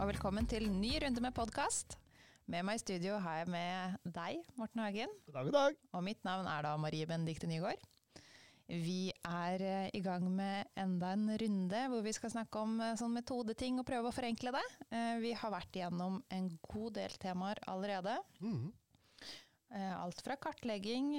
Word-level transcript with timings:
og 0.00 0.08
velkommen 0.08 0.46
til 0.48 0.68
ny 0.72 0.94
runde 1.02 1.20
med 1.22 1.34
podkast. 1.36 1.96
Med 2.50 2.64
meg 2.66 2.78
i 2.78 2.82
studio 2.82 3.18
har 3.22 3.42
jeg 3.42 3.50
med 3.52 3.98
deg, 4.16 4.40
Morten 4.58 4.82
Hagen. 4.82 5.12
God 5.26 5.36
dag, 5.36 5.48
god 5.50 5.56
dag. 5.56 5.76
Og 5.94 6.04
mitt 6.06 6.22
navn 6.26 6.48
er 6.50 6.64
da 6.66 6.72
Marie 6.80 7.06
Benedicte 7.06 7.48
Nygaard. 7.50 7.82
Vi 8.70 9.10
er 9.26 9.62
eh, 9.66 9.88
i 9.98 10.00
gang 10.02 10.28
med 10.30 10.68
enda 10.78 11.10
en 11.16 11.24
runde 11.42 11.80
hvor 11.90 12.04
vi 12.06 12.12
skal 12.14 12.30
snakke 12.30 12.60
om 12.62 12.76
eh, 12.84 12.94
sånn 12.98 13.14
metodeting 13.16 13.80
og 13.82 13.86
prøve 13.88 14.10
å 14.10 14.14
forenkle 14.14 14.52
det. 14.54 14.62
Eh, 14.94 15.16
Vi 15.24 15.32
har 15.36 15.52
vært 15.52 15.78
igjennom 15.80 16.20
en 16.32 16.46
god 16.70 16.94
del 17.00 17.16
temaer 17.22 17.58
allerede. 17.70 18.14
Eh, 19.74 19.94
Alt 19.98 20.22
fra 20.26 20.38
kartlegging, 20.38 21.10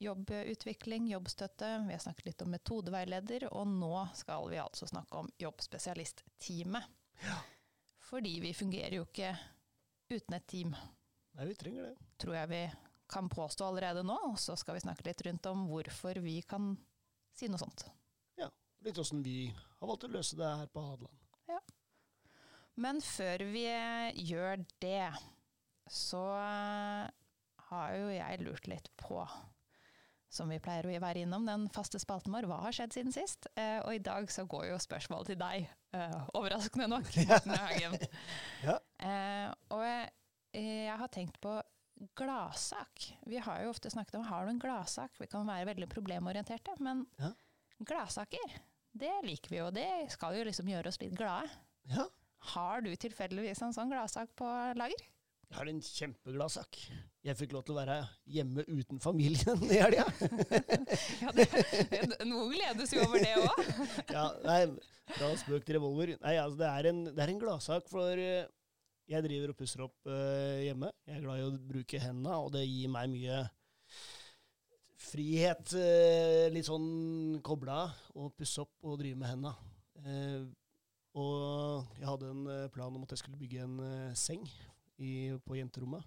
jobbutvikling, 0.00 1.10
jobbstøtte. 1.12 1.74
Vi 1.86 1.94
har 1.96 2.02
snakket 2.04 2.32
litt 2.32 2.44
om 2.44 2.52
metodeveileder, 2.56 3.46
og 3.52 3.68
nå 3.68 4.06
skal 4.16 4.48
vi 4.52 4.60
altså 4.64 4.88
snakke 4.90 5.22
om 5.22 5.30
jobbspesialistteamet. 5.44 6.88
Fordi 8.04 8.34
vi 8.44 8.52
fungerer 8.54 8.98
jo 8.98 9.06
ikke 9.08 9.30
uten 10.12 10.36
et 10.36 10.46
team, 10.50 10.74
Nei, 11.34 11.46
vi 11.48 11.54
trenger 11.58 11.88
det. 11.88 11.94
tror 12.20 12.36
jeg 12.36 12.50
vi 12.52 12.62
kan 13.10 13.28
påstå 13.32 13.66
allerede 13.66 14.04
nå. 14.06 14.16
Og 14.30 14.38
så 14.38 14.54
skal 14.60 14.76
vi 14.76 14.84
snakke 14.84 15.06
litt 15.08 15.22
rundt 15.26 15.46
om 15.50 15.64
hvorfor 15.70 16.20
vi 16.22 16.36
kan 16.46 16.74
si 17.34 17.48
noe 17.50 17.58
sånt. 17.62 17.86
Ja. 18.38 18.50
Litt 18.84 18.98
åssen 19.00 19.22
vi 19.24 19.48
har 19.50 19.88
valgt 19.88 20.06
å 20.06 20.12
løse 20.12 20.36
det 20.38 20.50
her 20.60 20.70
på 20.70 20.84
Hadeland. 20.84 21.18
Ja. 21.50 21.58
Men 22.76 23.00
før 23.04 23.44
vi 23.54 23.64
gjør 24.28 24.62
det, 24.82 25.08
så 25.90 26.22
har 27.70 27.96
jo 27.98 28.08
jeg 28.12 28.40
lurt 28.44 28.68
litt 28.70 28.90
på, 29.00 29.24
som 30.34 30.50
vi 30.50 30.58
pleier 30.62 30.86
å 30.90 30.94
være 31.02 31.22
innom, 31.24 31.44
den 31.46 31.68
faste 31.74 32.00
spalten 32.02 32.34
vår, 32.34 32.46
hva 32.50 32.58
har 32.64 32.74
skjedd 32.74 32.92
siden 32.96 33.14
sist? 33.14 33.46
Eh, 33.56 33.78
og 33.84 33.94
i 33.94 34.02
dag 34.02 34.26
så 34.34 34.44
går 34.50 34.66
jo 34.72 34.78
spørsmålet 34.82 35.30
til 35.32 35.38
deg, 35.40 35.68
eh, 35.94 36.16
overraskende 36.34 36.88
nok, 36.90 37.10
Morten 37.30 37.54
Hagen. 37.54 37.94
Ja. 38.66 38.76
Eh, 38.98 39.48
og 39.74 39.84
jeg, 39.86 40.10
jeg 40.58 40.98
har 41.00 41.12
tenkt 41.14 41.38
på 41.44 41.54
gladsak. 42.18 43.06
Vi 43.30 43.38
har 43.38 43.62
jo 43.64 43.70
ofte 43.72 43.90
snakket 43.92 44.18
om 44.18 44.26
har 44.28 44.44
du 44.46 44.54
en 44.54 44.62
gladsak? 44.62 45.14
Vi 45.20 45.28
kan 45.30 45.46
være 45.46 45.68
veldig 45.72 45.88
problemorienterte, 45.92 46.74
men 46.82 47.06
Ja. 47.20 47.30
gladsaker, 47.86 48.58
det 48.94 49.12
liker 49.26 49.50
vi 49.54 49.60
jo. 49.62 49.70
Det 49.74 49.88
skal 50.14 50.36
jo 50.38 50.44
liksom 50.50 50.68
gjøre 50.70 50.90
oss 50.90 51.00
litt 51.02 51.14
glade. 51.18 51.50
Ja. 51.90 52.06
Har 52.54 52.82
du 52.84 52.90
tilfeldigvis 52.96 53.62
en 53.64 53.72
sånn 53.72 53.90
gladsak 53.92 54.34
på 54.36 54.46
lager? 54.76 55.06
Jeg 55.54 55.60
har 55.60 55.68
en 55.70 55.82
kjempeglad 55.86 56.50
sak. 56.50 56.76
Jeg 57.22 57.38
fikk 57.38 57.52
lov 57.54 57.62
til 57.62 57.76
å 57.76 57.78
være 57.78 58.00
hjemme 58.26 58.64
uten 58.66 58.98
familien 58.98 59.60
i 59.68 59.76
helga. 59.78 60.02
Ja, 61.22 61.30
det, 61.30 61.46
noen 62.26 62.50
gledes 62.50 62.90
jo 62.90 63.04
over 63.04 63.22
det 63.22 63.36
òg. 63.38 63.70
Ja, 64.16 64.24
nei, 64.42 64.64
fra 65.12 65.28
spøk 65.38 65.62
til 65.62 65.78
revolver. 65.78 66.16
Nei, 66.24 66.34
altså, 66.42 66.58
det 66.58 66.72
er 66.72 66.90
en, 66.90 66.98
det 67.06 67.22
er 67.22 67.32
en 67.36 67.38
gladsak, 67.44 67.86
for 67.86 68.18
eh, 68.18 68.50
jeg 69.14 69.28
driver 69.28 69.54
og 69.54 69.60
pusser 69.62 69.86
opp 69.86 70.10
uh, 70.10 70.58
hjemme. 70.64 70.90
Jeg 71.06 71.20
er 71.20 71.22
glad 71.28 71.44
i 71.44 71.46
å 71.46 71.54
bruke 71.70 72.02
hendene, 72.02 72.34
og 72.34 72.50
det 72.58 72.66
gir 72.66 72.90
meg 72.98 73.14
mye 73.14 73.40
frihet. 75.06 75.78
Uh, 75.78 76.50
litt 76.50 76.66
sånn 76.66 77.38
kobla 77.46 77.86
å 78.18 78.26
pusse 78.34 78.66
opp 78.66 78.90
og 78.90 78.98
drive 79.06 79.22
med 79.22 79.36
hendene. 79.36 79.54
Uh, 80.02 80.44
og 81.14 81.98
jeg 82.02 82.10
hadde 82.10 82.34
en 82.34 82.46
plan 82.74 82.90
om 82.90 83.06
at 83.06 83.14
jeg 83.14 83.22
skulle 83.22 83.38
bygge 83.38 83.62
en 83.62 84.16
seng 84.18 84.42
i, 85.02 85.32
på 85.44 85.58
jenterommet. 85.58 86.04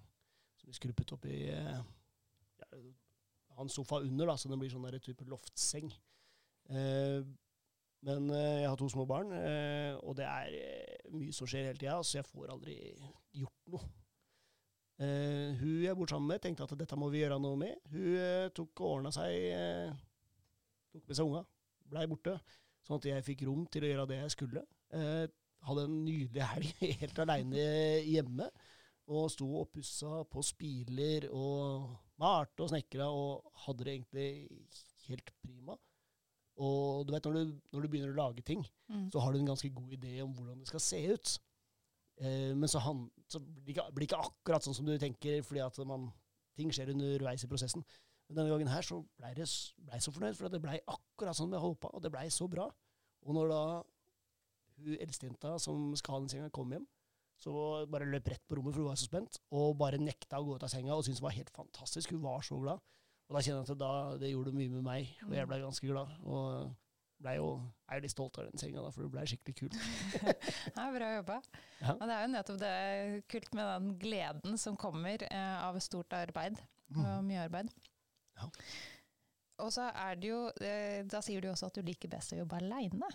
Som 0.58 0.70
vi 0.70 0.76
skruppet 0.78 1.12
opp 1.14 1.26
i 1.28 1.42
eh, 1.52 1.82
ja, 2.62 2.80
hans 3.58 3.74
sofa 3.74 4.00
under, 4.00 4.30
da, 4.30 4.36
så 4.38 4.50
den 4.50 4.60
blir 4.60 4.72
sånn 4.72 4.86
der 4.88 5.02
type 5.02 5.26
loftseng. 5.28 5.90
Eh, 6.70 7.22
men 8.06 8.28
eh, 8.30 8.60
jeg 8.62 8.68
har 8.70 8.78
to 8.78 8.88
små 8.92 9.06
barn, 9.10 9.32
eh, 9.34 9.94
og 10.06 10.14
det 10.18 10.26
er 10.28 10.54
eh, 10.54 11.08
mye 11.14 11.34
som 11.34 11.48
skjer 11.50 11.70
hele 11.70 11.80
tida, 11.80 11.96
så 12.06 12.20
jeg 12.20 12.28
får 12.28 12.52
aldri 12.54 12.76
gjort 13.40 13.72
noe. 13.74 13.88
Eh, 15.02 15.58
hun 15.58 15.82
jeg 15.82 15.98
bor 15.98 16.10
sammen 16.10 16.30
med, 16.30 16.42
tenkte 16.42 16.66
at 16.66 16.76
dette 16.78 16.98
må 16.98 17.10
vi 17.10 17.24
gjøre 17.24 17.40
noe 17.42 17.58
med. 17.58 17.74
Hun 17.90 18.54
tok 18.54 18.84
og 18.84 18.94
ordna 18.98 19.12
seg, 19.14 19.34
tok 20.94 21.10
med 21.10 21.18
seg 21.18 21.26
unga, 21.26 21.42
blei 21.90 22.06
borte, 22.10 22.36
sånn 22.86 23.02
at 23.02 23.10
jeg 23.10 23.26
fikk 23.26 23.44
rom 23.48 23.66
til 23.66 23.86
å 23.86 23.92
gjøre 23.92 24.08
det 24.12 24.22
jeg 24.22 24.34
skulle. 24.36 24.64
Hadde 25.68 25.84
en 25.88 26.00
nydelig 26.04 26.50
helg 26.52 26.82
helt 27.02 27.22
aleine 27.24 27.68
hjemme, 28.06 28.50
og 29.08 29.30
sto 29.32 29.46
og 29.62 29.70
pussa 29.72 30.22
på 30.28 30.42
spiler 30.44 31.28
og 31.32 31.88
malte 32.20 32.64
og 32.64 32.68
snekra, 32.72 33.06
og 33.08 33.52
hadde 33.64 33.84
det 33.86 33.94
egentlig 33.94 34.28
helt 35.08 35.30
prima. 35.42 35.76
Og 36.58 37.06
du 37.06 37.12
vet, 37.14 37.24
når 37.24 37.32
du, 37.38 37.52
når 37.72 37.84
du 37.84 37.88
begynner 37.88 38.12
å 38.14 38.22
lage 38.26 38.42
ting, 38.44 38.64
Mm. 38.88 39.10
så 39.12 39.20
har 39.20 39.32
du 39.32 39.38
en 39.38 39.46
ganske 39.50 39.68
god 39.70 39.90
idé 39.92 40.22
om 40.24 40.30
hvordan 40.32 40.58
det 40.62 40.66
skal 40.70 40.80
se 40.80 40.98
ut. 41.12 41.38
Eh, 42.20 42.54
men 42.56 42.68
så, 42.68 42.78
han, 42.80 43.10
så 43.28 43.38
blir 43.38 43.66
det 43.66 43.74
ikke, 43.76 43.84
blir 43.94 44.06
ikke 44.08 44.20
akkurat 44.24 44.64
sånn 44.64 44.74
som 44.74 44.86
du 44.88 44.94
tenker, 44.98 45.42
fordi 45.44 45.60
at 45.60 45.76
man, 45.86 46.06
ting 46.56 46.72
skjer 46.72 46.94
underveis 46.94 47.44
i 47.44 47.50
prosessen. 47.50 47.84
Men 48.28 48.36
denne 48.40 48.50
gangen 48.50 48.68
her 48.72 48.82
så 48.82 49.02
blei 49.20 49.34
jeg 49.36 49.46
ble 49.84 50.00
så 50.00 50.12
fornøyd, 50.12 50.36
for 50.38 50.48
det 50.48 50.60
blei 50.64 50.78
akkurat 50.88 51.36
sånn 51.36 51.52
jeg 51.52 51.60
håpa, 51.60 51.90
og 51.92 52.02
det 52.02 52.10
blei 52.12 52.26
så 52.32 52.48
bra. 52.48 52.64
Og 53.28 53.36
når 53.36 53.52
da 53.52 53.60
hun 54.78 54.96
eldstejenta 55.04 55.58
som 55.60 55.92
skal 56.00 56.14
ha 56.16 56.20
den 56.24 56.32
senga, 56.32 56.50
kom 56.50 56.72
hjem, 56.72 56.86
så 57.38 57.52
bare 57.90 58.08
løp 58.10 58.28
rett 58.32 58.44
på 58.48 58.58
rommet, 58.58 58.74
for 58.74 58.82
hun 58.82 58.90
var 58.90 58.98
så 58.98 59.06
spent, 59.06 59.38
og 59.54 59.76
bare 59.78 60.00
nekta 60.02 60.40
å 60.40 60.46
gå 60.46 60.56
ut 60.58 60.66
av 60.66 60.72
senga 60.72 60.96
og 60.96 61.04
syntes 61.06 61.20
det 61.22 61.28
var 61.28 61.36
helt 61.36 61.54
fantastisk. 61.54 62.14
Hun 62.16 62.24
var 62.24 62.42
så 62.46 62.58
glad. 62.58 62.82
Og 63.28 63.36
da 63.36 63.42
kjenner 63.44 63.62
jeg 63.62 63.76
at 63.76 63.80
da, 63.80 63.92
det 64.18 64.32
gjorde 64.32 64.56
mye 64.56 64.72
med 64.72 64.84
meg, 64.86 65.16
og 65.26 65.34
jeg 65.36 65.48
ble 65.50 65.60
ganske 65.62 65.90
glad. 65.90 66.12
Og 66.24 66.70
ble 67.22 67.34
jo, 67.34 67.48
er 67.90 67.98
jo 67.98 68.04
litt 68.04 68.14
stolt 68.14 68.38
av 68.40 68.48
den 68.48 68.60
senga, 68.60 68.82
da, 68.82 68.92
for 68.94 69.04
det 69.04 69.10
ble 69.14 69.24
skikkelig 69.28 69.56
kult. 69.58 69.78
Ja, 70.78 70.88
bra 70.94 71.08
jobba. 71.16 71.38
Ja. 71.80 71.94
Og 71.94 72.04
det 72.06 72.14
er 72.14 72.22
jo 72.22 72.32
nettopp 72.34 72.60
det 72.62 72.74
kult 73.32 73.54
med 73.58 73.70
den 73.72 73.88
gleden 74.02 74.60
som 74.60 74.78
kommer 74.78 75.24
eh, 75.26 75.56
av 75.64 75.78
stort 75.84 76.14
arbeid. 76.16 76.60
Og 76.94 77.24
mye 77.26 77.42
arbeid. 77.44 77.72
Ja. 78.38 78.48
Og 79.64 79.72
så 79.74 79.88
er 79.90 80.14
det 80.16 80.28
jo 80.30 80.38
eh, 80.62 81.02
Da 81.10 81.18
sier 81.24 81.42
du 81.42 81.50
også 81.50 81.68
at 81.68 81.76
du 81.76 81.82
liker 81.84 82.08
best 82.12 82.32
å 82.32 82.38
jobbe 82.38 82.60
aleine. 82.62 83.10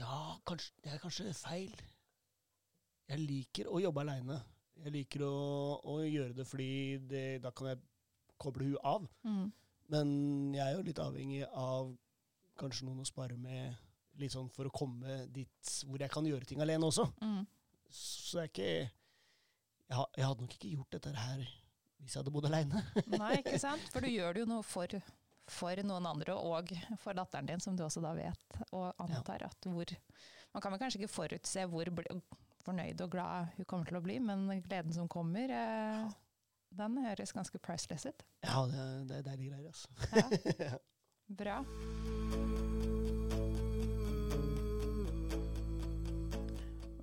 Ja, 0.00 0.38
kanskje, 0.48 0.72
det 0.82 0.94
er 0.94 1.02
kanskje 1.02 1.34
feil. 1.36 1.74
Jeg 3.10 3.22
liker 3.22 3.70
å 3.70 3.80
jobbe 3.82 4.04
aleine. 4.04 4.38
Jeg 4.82 4.94
liker 4.94 5.24
å, 5.26 5.34
å 5.92 5.98
gjøre 6.02 6.36
det 6.36 6.46
fordi 6.48 6.98
det, 7.10 7.26
da 7.42 7.52
kan 7.54 7.72
jeg 7.72 7.82
koble 8.42 8.70
hun 8.70 8.78
av. 8.86 9.06
Mm. 9.26 9.46
Men 9.92 10.12
jeg 10.56 10.64
er 10.64 10.76
jo 10.76 10.86
litt 10.86 11.02
avhengig 11.02 11.42
av 11.48 11.92
kanskje 12.58 12.86
noen 12.86 13.02
å 13.02 13.08
spare 13.08 13.36
med, 13.40 13.76
litt 14.20 14.34
sånn 14.34 14.50
for 14.52 14.68
å 14.68 14.74
komme 14.74 15.22
dit 15.32 15.72
hvor 15.88 16.02
jeg 16.02 16.12
kan 16.12 16.26
gjøre 16.28 16.48
ting 16.48 16.62
alene 16.64 16.88
også. 16.88 17.06
Mm. 17.24 17.42
Så 17.92 18.38
det 18.38 18.44
er 18.44 18.50
ikke 18.50 18.68
jeg, 19.92 20.04
jeg 20.16 20.26
hadde 20.26 20.44
nok 20.46 20.54
ikke 20.56 20.72
gjort 20.76 20.96
dette 20.96 21.12
her 21.16 21.42
hvis 22.02 22.14
jeg 22.14 22.22
hadde 22.22 22.32
bodd 22.34 22.48
aleine. 22.48 22.82
Nei, 23.14 23.34
ikke 23.38 23.60
sant? 23.62 23.84
For 23.94 24.02
du 24.02 24.10
gjør 24.10 24.34
det 24.34 24.42
jo 24.42 24.48
noe 24.50 24.64
for, 24.66 24.96
for 25.52 25.82
noen 25.86 26.08
andre, 26.10 26.34
og 26.34 26.72
for 27.02 27.14
datteren 27.14 27.50
din, 27.50 27.62
som 27.62 27.76
du 27.78 27.84
også 27.86 28.02
da 28.02 28.14
vet 28.16 28.58
og 28.70 28.90
antar 29.02 29.46
at 29.48 29.68
hvor 29.70 29.96
Man 30.52 30.60
kan 30.60 30.74
vel 30.74 30.80
kanskje 30.82 30.98
ikke 31.00 31.14
forutse 31.14 31.62
hvor 31.70 31.88
fornøyd 32.66 33.00
og 33.04 33.10
glad 33.14 33.52
hun 33.56 33.64
kommer 33.68 33.88
til 33.88 33.98
å 33.98 34.04
bli, 34.04 34.18
men 34.22 34.46
gleden 34.66 34.92
som 34.94 35.08
kommer, 35.10 35.50
eh, 35.50 36.12
den 36.72 36.96
høres 37.04 37.32
ganske 37.36 37.58
priceless 37.60 38.06
ut. 38.08 38.22
Ja, 38.46 38.62
det, 38.70 38.86
det 39.10 39.18
er 39.20 39.28
deilige 39.30 39.50
greier, 39.52 39.68
altså. 39.68 39.88
Ja. 40.62 40.78
Bra. 41.32 41.60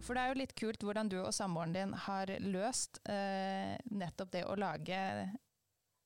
For 0.06 0.18
det 0.18 0.22
er 0.24 0.32
jo 0.32 0.40
litt 0.40 0.56
kult 0.58 0.84
hvordan 0.86 1.10
du 1.12 1.20
og 1.22 1.34
samboeren 1.36 1.74
din 1.76 1.92
har 2.08 2.32
løst 2.42 2.98
eh, 3.12 3.76
nettopp 3.94 4.32
det 4.34 4.42
å 4.50 4.56
lage 4.58 4.98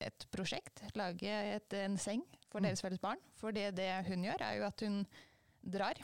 et 0.03 0.25
prosjekt, 0.33 0.81
lage 0.99 1.29
et, 1.55 1.75
en 1.85 1.95
seng 2.01 2.25
for 2.51 2.59
Mm. 2.59 2.67
deres 2.67 2.81
felles 2.83 2.99
barn. 3.01 3.21
For 3.39 3.55
det, 3.55 3.69
det 3.77 3.87
hun 4.09 4.25
gjør, 4.27 4.41
er 4.43 4.57
jo 4.59 4.65
at 4.67 4.83
hun 4.85 4.97
drar. 5.63 5.97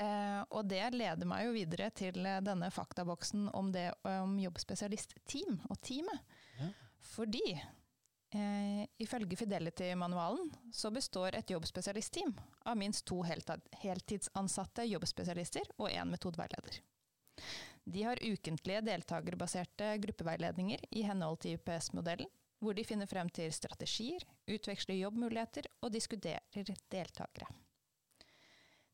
Eh, 0.00 0.42
og 0.56 0.64
det 0.70 0.80
leder 0.94 1.28
meg 1.28 1.44
jo 1.44 1.52
videre 1.52 1.90
til 1.92 2.24
eh, 2.24 2.40
denne 2.44 2.70
faktaboksen 2.72 3.50
om 3.56 3.68
det 3.74 3.90
om 4.08 4.38
jobbspesialistteam 4.40 5.58
og 5.68 5.76
teamet. 5.84 6.38
Ja. 6.56 6.70
Fordi 7.10 7.44
eh, 7.52 8.86
ifølge 9.02 9.36
Fidelity-manualen 9.36 10.48
så 10.72 10.92
består 10.94 11.36
et 11.36 11.52
jobbspesialistteam 11.52 12.32
av 12.64 12.80
minst 12.80 13.04
to 13.10 13.20
heltidsansatte 13.26 14.88
jobbspesialister 14.88 15.74
og 15.76 15.90
én 15.92 16.12
metodeveileder. 16.14 16.80
De 17.90 18.04
har 18.04 18.20
ukentlige 18.24 18.84
deltakerbaserte 18.86 19.94
gruppeveiledninger 20.00 20.84
i 20.96 21.04
henhold 21.08 21.40
til 21.42 21.56
IPS-modellen, 21.58 22.28
hvor 22.60 22.76
de 22.76 22.84
finner 22.84 23.08
frem 23.08 23.28
til 23.32 23.52
strategier, 23.56 24.24
utveksler 24.48 25.00
jobbmuligheter 25.00 25.68
og 25.80 25.92
diskuterer 25.92 26.76
deltakere. 26.92 27.48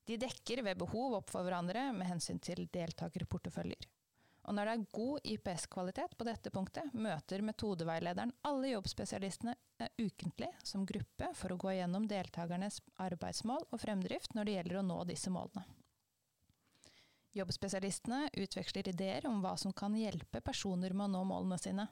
De 0.06 0.16
dekker 0.22 0.62
ved 0.62 0.78
behov 0.78 1.18
opp 1.18 1.32
for 1.34 1.46
hverandre 1.46 1.88
med 1.96 2.06
hensyn 2.06 2.38
til 2.42 2.68
deltakerporteføljer. 2.72 3.88
Og 4.46 4.54
når 4.54 4.68
det 4.68 4.74
er 4.76 4.90
god 4.94 5.24
IPS-kvalitet 5.32 6.12
på 6.14 6.26
dette 6.28 6.52
punktet, 6.54 6.92
møter 6.94 7.42
metodeveilederen 7.42 8.30
alle 8.46 8.70
jobbspesialistene 8.76 9.56
eh, 9.82 9.90
ukentlig 9.98 10.52
som 10.62 10.86
gruppe 10.86 11.32
for 11.34 11.50
å 11.50 11.58
gå 11.58 11.74
gjennom 11.74 12.06
deltakernes 12.06 12.78
arbeidsmål 13.02 13.66
og 13.66 13.82
fremdrift 13.82 14.38
når 14.38 14.46
det 14.46 14.56
gjelder 14.56 14.78
å 14.78 14.86
nå 14.86 15.00
disse 15.10 15.34
målene. 15.34 15.66
Jobbspesialistene 17.36 18.22
utveksler 18.38 18.86
ideer 18.94 19.26
om 19.28 19.42
hva 19.42 19.56
som 19.60 19.74
kan 19.76 19.98
hjelpe 19.98 20.40
personer 20.40 20.94
med 20.94 21.10
å 21.10 21.14
nå 21.18 21.26
målene 21.34 21.58
sine. 21.60 21.90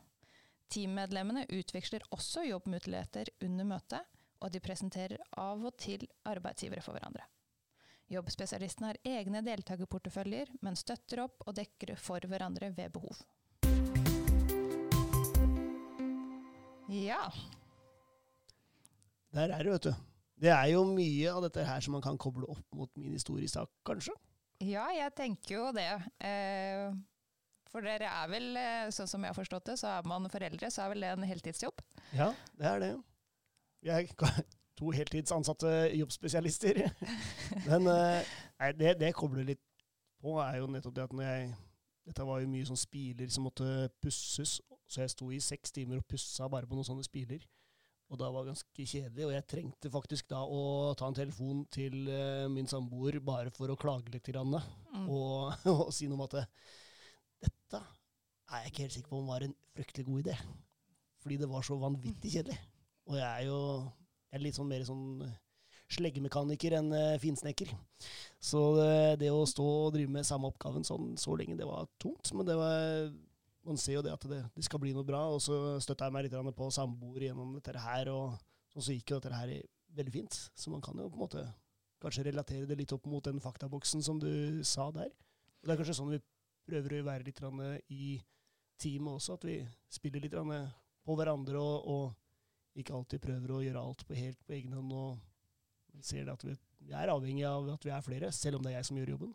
Teammedlemmene 0.72 1.48
utveksler 1.50 2.06
også 2.14 2.46
jobbmuligheter 2.46 3.34
under 3.44 3.66
møtet, 3.74 4.14
og 4.40 4.54
de 4.54 4.62
presenterer 4.62 5.20
av 5.40 5.66
og 5.66 5.74
til 5.80 6.06
arbeidsgivere 6.28 6.84
for 6.84 6.96
hverandre. 6.96 7.26
Jobbspesialistene 8.12 8.90
har 8.90 8.98
egne 9.08 9.40
deltakerporteføljer, 9.44 10.50
men 10.64 10.76
støtter 10.76 11.22
opp 11.24 11.46
og 11.48 11.56
dekker 11.56 11.94
for 11.96 12.20
hverandre 12.28 12.68
ved 12.76 12.92
behov. 12.92 13.22
Ja. 16.92 17.22
Der 19.34 19.48
er 19.48 19.64
det, 19.64 19.72
vet 19.72 19.88
du. 19.88 19.94
Det 20.44 20.50
er 20.52 20.68
jo 20.74 20.84
mye 20.88 21.32
av 21.32 21.40
dette 21.46 21.64
her 21.64 21.80
som 21.82 21.96
man 21.96 22.04
kan 22.04 22.18
koble 22.20 22.46
opp 22.50 22.76
mot 22.76 22.90
min 23.00 23.14
historiesak, 23.16 23.70
kanskje? 23.86 24.12
Ja, 24.62 24.84
jeg 24.94 25.14
tenker 25.16 25.54
jo 25.56 25.70
det. 25.74 25.88
Eh, 26.22 26.92
for 27.72 27.86
dere 27.86 28.10
er 28.10 28.28
vel, 28.30 28.50
eh, 28.60 28.90
sånn 28.94 29.08
som 29.10 29.24
jeg 29.24 29.32
har 29.32 29.38
forstått 29.38 29.72
det, 29.72 29.78
så 29.80 29.96
er 29.96 30.10
man 30.10 30.28
foreldre, 30.30 30.70
så 30.70 30.84
er 30.84 30.92
vel 30.92 31.06
det 31.06 31.14
en 31.14 31.26
heltidsjobb? 31.26 31.80
Ja, 32.14 32.28
det 32.60 32.68
er 32.70 32.84
det. 32.84 32.92
Er 33.84 34.06
to 34.78 34.90
heltidsansatte 34.94 35.70
jobbspesialister. 35.98 36.82
Men 37.68 37.88
eh, 37.90 38.34
nei, 38.60 38.72
det, 38.78 38.96
det 39.00 39.14
kobler 39.16 39.46
litt 39.46 39.62
på, 40.22 40.38
er 40.42 40.58
jo 40.60 40.70
nettopp 40.70 40.96
det 40.96 41.06
at 41.08 41.16
når 41.16 41.30
jeg 41.30 41.54
Dette 42.04 42.24
var 42.28 42.42
jo 42.42 42.48
mye 42.52 42.66
sånn 42.68 42.76
spiler 42.76 43.30
som 43.32 43.46
måtte 43.46 43.64
pusses, 44.04 44.58
så 44.92 45.00
jeg 45.00 45.12
sto 45.14 45.30
i 45.32 45.38
seks 45.40 45.72
timer 45.72 46.02
og 46.02 46.04
pussa 46.04 46.44
bare 46.52 46.68
på 46.68 46.76
noen 46.76 46.84
sånne 46.84 47.06
spiler. 47.06 47.40
Og 48.12 48.18
da 48.20 48.28
var 48.28 48.44
det 48.44 48.52
ganske 48.52 48.84
kjedelig, 48.84 49.24
og 49.24 49.32
jeg 49.32 49.46
trengte 49.48 49.92
faktisk 49.94 50.28
da 50.28 50.42
å 50.44 50.92
ta 51.00 51.08
en 51.08 51.16
telefon 51.16 51.62
til 51.72 51.96
uh, 52.12 52.44
min 52.52 52.68
samboer 52.68 53.16
bare 53.24 53.54
for 53.56 53.72
å 53.72 53.78
klage 53.80 54.12
litt, 54.12 54.28
grann, 54.28 54.52
mm. 54.52 55.08
og, 55.08 55.56
og, 55.72 55.88
si 55.96 56.10
noe 56.10 56.20
om 56.20 56.26
at 56.26 56.36
dette 57.48 57.80
er 57.80 58.66
jeg 58.66 58.74
ikke 58.74 58.84
helt 58.84 58.96
sikker 58.98 59.14
på 59.14 59.22
om 59.22 59.32
var 59.32 59.48
en 59.48 59.56
fryktelig 59.72 60.06
god 60.10 60.26
idé. 60.26 60.36
Fordi 61.24 61.40
det 61.40 61.48
var 61.48 61.64
så 61.64 61.80
vanvittig 61.80 62.36
kjedelig. 62.36 62.60
Og 63.08 63.16
jeg 63.16 63.28
er 63.30 63.46
jo 63.48 63.60
jeg 64.34 64.40
er 64.40 64.42
litt 64.48 64.56
sånn 64.58 64.66
mer 64.66 64.82
sånn 64.82 65.22
eh, 65.22 65.34
sleggemekaniker 65.94 66.74
enn 66.74 66.88
uh, 66.90 67.18
finsnekker. 67.22 67.68
Så 68.42 68.60
uh, 68.80 69.12
det 69.20 69.28
å 69.30 69.44
stå 69.46 69.66
og 69.84 69.92
drive 69.94 70.10
med 70.10 70.26
samme 70.26 70.48
oppgaven 70.50 70.82
sånn 70.82 71.12
så 71.20 71.36
lenge, 71.38 71.54
det 71.60 71.68
var 71.68 71.86
tungt. 72.02 72.32
Men 72.34 72.48
det 72.48 72.56
var, 72.58 73.12
man 73.68 73.78
ser 73.78 74.00
jo 74.00 74.02
det 74.02 74.14
at 74.16 74.26
det, 74.26 74.40
det 74.56 74.64
skal 74.66 74.82
bli 74.82 74.94
noe 74.96 75.06
bra. 75.06 75.20
Og 75.30 75.38
så 75.44 75.76
støtta 75.84 76.08
jeg 76.08 76.16
meg 76.16 76.26
litt 76.26 76.56
på 76.58 76.70
samboer 76.74 77.28
gjennom 77.28 77.52
dette 77.60 77.76
her, 77.78 78.10
og 78.10 78.34
så, 78.72 78.82
så 78.82 78.96
gikk 78.96 79.14
jo 79.14 79.20
dette 79.20 79.38
her 79.38 79.54
veldig 80.00 80.16
fint. 80.16 80.40
Så 80.58 80.74
man 80.74 80.82
kan 80.82 80.98
jo 80.98 81.06
på 81.12 81.20
en 81.20 81.26
måte 81.28 81.46
kanskje 82.02 82.26
relatere 82.26 82.66
det 82.66 82.80
litt 82.80 82.96
opp 82.96 83.06
mot 83.06 83.22
den 83.22 83.38
faktaboksen 83.44 84.02
som 84.02 84.18
du 84.18 84.64
sa 84.66 84.88
der. 84.96 85.14
Og 85.62 85.68
det 85.68 85.76
er 85.76 85.78
kanskje 85.84 85.98
sånn 86.00 86.10
vi 86.16 86.22
prøver 86.66 86.98
å 86.98 87.06
være 87.06 87.28
litt 87.28 87.38
i 87.94 88.18
teamet 88.82 89.14
også, 89.14 89.38
at 89.38 89.46
vi 89.46 89.60
spiller 89.94 90.26
litt 90.26 90.34
på 90.34 91.14
hverandre 91.20 91.60
og, 91.60 91.86
og 91.86 92.23
ikke 92.74 92.96
alltid 92.96 93.22
prøver 93.22 93.54
å 93.54 93.62
gjøre 93.64 93.84
alt 93.86 94.04
på 94.06 94.18
helt 94.18 94.40
på 94.46 94.56
egen 94.58 94.74
hånd. 94.76 94.92
og 94.92 96.02
ser 96.02 96.28
at 96.32 96.42
vi, 96.42 96.56
er 96.90 97.12
avhengig 97.12 97.46
av 97.46 97.68
at 97.76 97.86
vi 97.86 97.92
er 97.94 98.02
flere, 98.04 98.32
selv 98.34 98.58
om 98.58 98.64
det 98.66 98.72
er 98.72 98.80
jeg 98.80 98.88
som 98.90 98.96
gjør 98.98 99.14
jobben. 99.14 99.34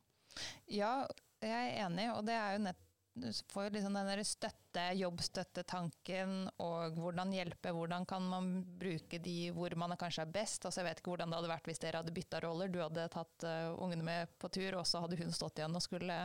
Ja, 0.68 0.94
jeg 1.40 1.56
er 1.56 1.86
enig, 1.86 2.10
og 2.12 2.26
det 2.28 2.36
er 2.36 2.56
jo 2.58 2.64
nett 2.68 2.86
du 3.20 3.34
får 3.52 3.70
liksom 3.70 3.94
den 3.94 4.26
støtte, 4.26 4.84
jobbstøttetanken 4.96 6.36
og 6.64 7.00
hvordan 7.02 7.34
hjelpe, 7.36 7.74
hvordan 7.76 8.06
kan 8.08 8.24
man 8.24 8.52
bruke 8.80 9.20
de 9.20 9.50
hvor 9.56 9.74
man 9.76 9.98
kanskje 10.00 10.24
er 10.24 10.32
best. 10.32 10.66
Altså 10.66 10.80
jeg 10.80 10.88
vet 10.88 11.02
ikke 11.02 11.12
hvordan 11.12 11.34
det 11.34 11.40
hadde 11.40 11.52
vært 11.52 11.68
hvis 11.68 11.82
dere 11.84 12.00
hadde 12.00 12.14
bytta 12.16 12.40
roller. 12.46 12.72
Du 12.72 12.80
hadde 12.80 13.10
tatt 13.12 13.48
uh, 13.48 13.74
ungene 13.82 14.06
med 14.06 14.38
på 14.40 14.52
tur, 14.54 14.78
og 14.80 14.88
så 14.88 15.02
hadde 15.04 15.20
hun 15.20 15.36
stått 15.36 15.60
igjen 15.60 15.76
og 15.76 15.84
skulle 15.84 16.22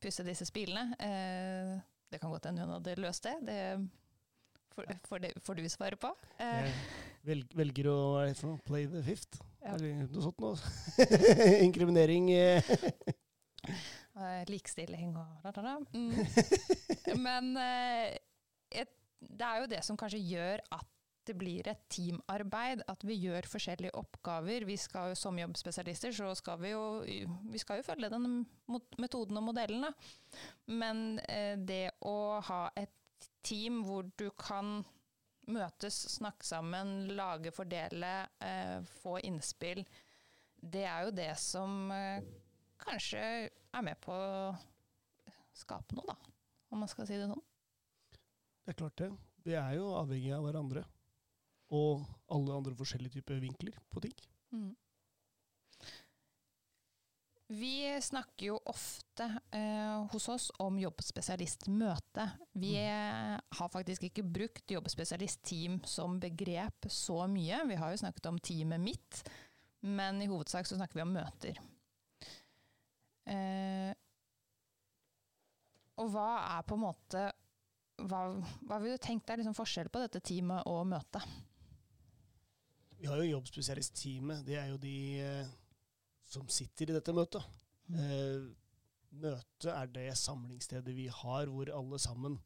pusse 0.00 0.24
disse 0.24 0.48
spilene. 0.48 0.96
Uh, 0.96 1.76
det 2.08 2.22
kan 2.22 2.32
godt 2.32 2.48
hende 2.48 2.64
hun 2.64 2.76
hadde 2.78 2.96
løst 3.02 3.28
det. 3.28 3.36
Det 3.50 3.60
får, 4.74 5.24
det, 5.24 5.32
får 5.44 5.58
du 5.58 5.68
svare 5.72 5.98
på. 6.00 6.12
Jeg 6.40 6.72
Velg, 7.24 7.54
velger 7.56 7.88
å 7.88 7.98
for, 8.36 8.58
play 8.66 8.84
the 8.90 9.00
fifth. 9.04 9.40
Ja. 9.62 9.74
Eller 9.74 10.02
noe 10.04 10.24
sånt 10.26 10.42
noe. 10.44 10.58
Inkriminering. 11.66 12.28
Eh, 14.14 14.42
likestilling 14.46 15.14
og 15.18 15.46
da, 15.46 15.54
da, 15.54 15.62
da. 15.64 15.76
Mm. 15.94 17.20
Men 17.20 17.54
eh, 17.60 18.16
et, 18.82 18.92
det 19.20 19.46
er 19.46 19.62
jo 19.62 19.70
det 19.70 19.80
som 19.86 19.96
kanskje 19.98 20.20
gjør 20.20 20.62
at 20.74 20.90
det 21.24 21.36
blir 21.40 21.68
et 21.70 21.80
teamarbeid, 21.88 22.82
at 22.90 23.04
vi 23.08 23.16
gjør 23.22 23.46
forskjellige 23.48 23.94
oppgaver. 23.96 24.66
Vi 24.68 24.76
skal 24.76 25.12
jo 25.12 25.16
Som 25.16 25.38
jobbspesialister 25.40 26.12
så 26.12 26.34
skal 26.36 26.60
vi 26.60 26.74
jo, 26.74 26.82
vi 27.48 27.62
skal 27.62 27.80
jo 27.80 27.86
følge 27.86 28.10
den 28.12 28.44
metoden 29.00 29.40
og 29.40 29.46
modellen. 29.48 29.86
Da. 29.86 29.94
Men 30.68 31.18
eh, 31.24 31.56
det 31.56 31.96
å 32.04 32.42
ha 32.44 32.66
et 32.76 32.92
team 33.44 33.82
hvor 33.86 34.06
du 34.18 34.28
kan 34.38 34.82
møtes, 35.52 35.96
snakke 36.14 36.46
sammen, 36.46 37.10
lage, 37.16 37.52
fordele, 37.52 38.14
eh, 38.40 38.78
få 39.02 39.18
innspill. 39.24 39.84
Det 40.54 40.84
er 40.88 41.08
jo 41.08 41.16
det 41.16 41.32
som 41.40 41.90
eh, 41.92 42.24
kanskje 42.80 43.24
er 43.50 43.84
med 43.84 44.00
på 44.04 44.14
å 44.14 44.54
skape 45.54 45.96
noe, 45.96 46.06
da. 46.08 46.16
Om 46.72 46.82
man 46.82 46.90
skal 46.90 47.06
si 47.08 47.18
det 47.18 47.28
sånn. 47.30 47.44
Det 48.64 48.72
er 48.72 48.78
klart 48.80 49.00
det. 49.02 49.10
Vi 49.44 49.54
er 49.60 49.76
jo 49.76 49.92
avhengig 49.98 50.32
av 50.34 50.46
hverandre. 50.46 50.84
Og 51.74 52.04
alle 52.32 52.56
andre 52.56 52.76
forskjellige 52.78 53.18
typer 53.18 53.42
vinkler 53.42 53.76
på 53.92 54.02
ting. 54.04 54.14
Mm. 54.54 54.72
Vi 57.46 58.00
snakker 58.00 58.46
jo 58.46 58.56
ofte 58.64 59.26
eh, 59.52 60.04
hos 60.12 60.28
oss 60.32 60.46
om 60.64 60.78
jobbspesialistmøte. 60.80 62.24
Vi 62.56 62.72
mm. 62.80 63.42
har 63.58 63.72
faktisk 63.72 64.06
ikke 64.08 64.24
brukt 64.24 64.70
jobbspesialistteam 64.72 65.82
som 65.84 66.16
begrep 66.20 66.88
så 66.88 67.26
mye. 67.28 67.58
Vi 67.68 67.76
har 67.76 67.92
jo 67.92 68.00
snakket 68.00 68.30
om 68.30 68.38
teamet 68.40 68.80
mitt, 68.80 69.20
men 69.84 70.22
i 70.24 70.28
hovedsak 70.30 70.64
så 70.66 70.78
snakker 70.78 70.96
vi 70.96 71.04
om 71.04 71.12
møter. 71.12 71.60
Eh, 73.28 73.92
og 76.00 76.08
hva 76.14 76.30
er 76.56 76.64
på 76.66 76.76
en 76.76 76.82
måte 76.82 77.20
Hva, 78.04 78.18
hva 78.66 78.76
vil 78.82 78.96
du 78.96 79.00
tenke 79.00 79.30
deg 79.30 79.38
liksom 79.40 79.54
forskjell 79.54 79.88
på 79.88 80.00
dette 80.02 80.20
teamet 80.20 80.66
og 80.66 80.80
møtet? 80.90 81.22
Vi 82.98 83.06
har 83.06 83.20
jo 83.20 83.36
jobbspesialistteamet. 83.36 84.42
Det 84.48 84.58
er 84.58 84.72
jo 84.72 84.80
de 84.82 84.96
eh 85.22 85.52
som 86.28 86.48
sitter 86.52 86.90
i 86.90 86.96
dette 86.96 87.14
møtet. 87.14 87.44
Mm. 87.88 87.98
Eh, 88.00 88.46
møtet 89.24 89.70
er 89.70 89.90
det 89.92 90.08
samlingsstedet 90.18 90.94
vi 90.96 91.06
har 91.12 91.50
hvor 91.50 91.70
alle 91.74 92.00
sammen 92.02 92.38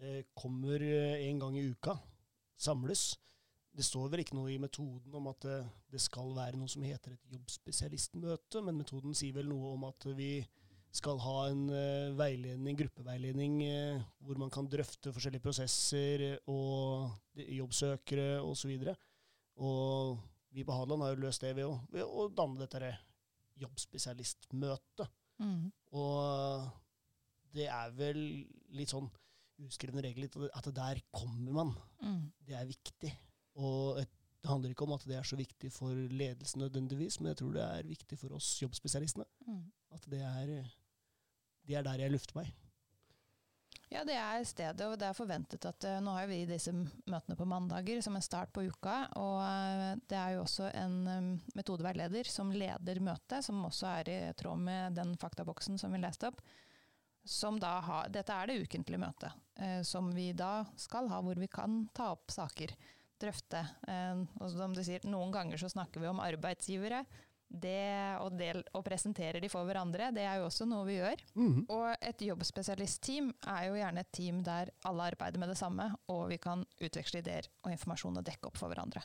eh, 0.00 0.24
kommer 0.36 0.82
eh, 0.82 1.22
en 1.28 1.40
gang 1.42 1.56
i 1.58 1.66
uka, 1.70 1.96
samles. 2.56 3.14
Det 3.76 3.84
står 3.84 4.10
vel 4.12 4.22
ikke 4.24 4.36
noe 4.38 4.52
i 4.54 4.60
metoden 4.60 5.16
om 5.16 5.30
at 5.32 5.42
det, 5.44 5.56
eh, 5.62 5.72
det 5.96 6.02
skal 6.02 6.34
være 6.36 6.60
noe 6.60 6.68
som 6.68 6.84
heter 6.84 7.14
et 7.14 7.34
jobbspesialistmøte, 7.36 8.62
men 8.64 8.80
metoden 8.82 9.16
sier 9.16 9.36
vel 9.36 9.48
noe 9.48 9.74
om 9.76 9.86
at 9.88 10.08
vi 10.18 10.30
skal 10.96 11.18
ha 11.20 11.34
en 11.50 11.66
uh, 11.68 12.14
veiledning, 12.16 12.76
gruppeveiledning 12.78 13.56
uh, 13.66 14.04
hvor 14.24 14.38
man 14.40 14.52
kan 14.52 14.68
drøfte 14.70 15.12
forskjellige 15.12 15.44
prosesser 15.44 16.24
og 16.48 17.10
jobbsøkere 17.36 18.38
osv. 18.40 18.72
Og, 18.72 18.86
så 18.86 18.94
og 19.66 20.22
vi 20.56 20.64
på 20.64 20.72
Hadeland 20.72 21.04
har 21.04 21.12
jo 21.12 21.22
løst 21.26 21.44
det 21.44 21.52
ved 21.58 21.68
å, 21.68 21.76
ved 21.92 22.06
å 22.08 22.26
danne 22.32 22.62
dette 22.62 22.94
jobbspesialistmøtet. 23.60 25.12
Mm. 25.42 25.68
Og 26.00 26.66
det 27.56 27.68
er 27.72 27.92
vel 27.96 28.20
litt 28.76 28.92
sånn 28.92 29.08
uskrevne 29.64 30.04
regler 30.04 30.48
at 30.56 30.68
der 30.76 31.00
kommer 31.12 31.58
man. 31.60 31.74
Mm. 32.00 32.22
Det 32.48 32.56
er 32.56 32.68
viktig. 32.68 33.12
Og 33.60 34.00
et, 34.00 34.12
det 34.40 34.52
handler 34.52 34.72
ikke 34.72 34.86
om 34.86 34.94
at 34.96 35.04
det 35.08 35.16
er 35.18 35.28
så 35.28 35.36
viktig 35.38 35.70
for 35.74 35.92
ledelsen 35.92 36.62
nødvendigvis, 36.64 37.18
men 37.20 37.32
jeg 37.32 37.40
tror 37.40 37.56
det 37.56 37.64
er 37.64 37.88
viktig 37.88 38.18
for 38.20 38.36
oss 38.36 38.50
jobbspesialistene. 38.62 39.26
Mm. 39.48 39.64
At 39.96 40.08
det 40.12 40.22
er, 40.24 40.52
det 41.66 41.78
er 41.78 41.84
der 41.84 42.04
jeg 42.04 42.16
lufter 42.16 42.40
meg. 42.40 42.52
Ja, 43.86 44.02
det 44.02 44.16
er 44.18 44.42
stedet, 44.42 44.82
og 44.82 44.96
det 44.98 45.06
er 45.06 45.14
forventet 45.14 45.66
at 45.68 45.84
uh, 45.86 45.98
Nå 46.02 46.16
har 46.16 46.26
vi 46.26 46.40
disse 46.48 46.72
møtene 46.74 47.36
på 47.38 47.46
mandager 47.46 48.00
som 48.02 48.16
en 48.18 48.24
start 48.24 48.50
på 48.54 48.64
uka. 48.66 48.96
Og 49.14 49.36
uh, 49.38 49.92
det 50.10 50.18
er 50.18 50.34
jo 50.34 50.42
også 50.42 50.72
en 50.74 50.96
um, 51.06 51.28
metodeveileder 51.54 52.26
som 52.30 52.50
leder 52.50 53.02
møtet, 53.04 53.46
som 53.46 53.62
også 53.68 53.92
er 54.00 54.10
i 54.10 54.18
tråd 54.38 54.64
med 54.66 54.98
den 54.98 55.14
faktaboksen 55.22 55.78
som 55.78 55.94
vi 55.94 56.02
leste 56.02 56.32
opp. 56.32 56.42
Som 57.26 57.60
da 57.62 57.76
har, 57.82 58.10
dette 58.14 58.34
er 58.34 58.50
det 58.50 58.58
ukentlige 58.66 59.02
møtet, 59.02 59.38
uh, 59.62 59.80
som 59.86 60.10
vi 60.14 60.32
da 60.34 60.64
skal 60.78 61.10
ha, 61.12 61.22
hvor 61.22 61.38
vi 61.38 61.50
kan 61.50 61.84
ta 61.94 62.10
opp 62.16 62.34
saker. 62.34 62.74
Drøfte. 63.16 63.62
og 64.36 64.50
som 64.52 64.74
du 64.76 64.82
sier, 64.84 65.00
noen 65.08 65.30
ganger 65.32 65.56
så 65.56 65.70
snakker 65.72 66.02
vi 66.02 66.08
om 66.10 66.18
arbeidsgivere 66.20 66.98
det 67.48 68.16
å, 68.20 68.26
del, 68.34 68.62
å, 68.74 68.82
presentere 68.84 69.40
de 69.40 69.50
for 69.50 69.66
hverandre, 69.68 70.10
det 70.14 70.24
er 70.26 70.40
jo 70.40 70.48
også 70.48 70.66
noe 70.68 70.86
vi 70.88 70.98
gjør. 70.98 71.22
Mm. 71.38 71.60
Og 71.72 71.86
et 71.94 72.24
jobbspesialistteam 72.26 73.30
er 73.52 73.68
jo 73.68 73.78
gjerne 73.78 74.02
et 74.02 74.12
team 74.14 74.42
der 74.46 74.72
alle 74.88 75.12
arbeider 75.12 75.42
med 75.42 75.52
det 75.52 75.58
samme, 75.60 75.88
og 76.12 76.26
vi 76.32 76.40
kan 76.42 76.64
utveksle 76.80 77.22
ideer 77.22 77.48
og 77.62 77.70
informasjon 77.72 78.18
og 78.18 78.26
dekke 78.26 78.50
opp 78.50 78.58
for 78.60 78.72
hverandre. 78.72 79.04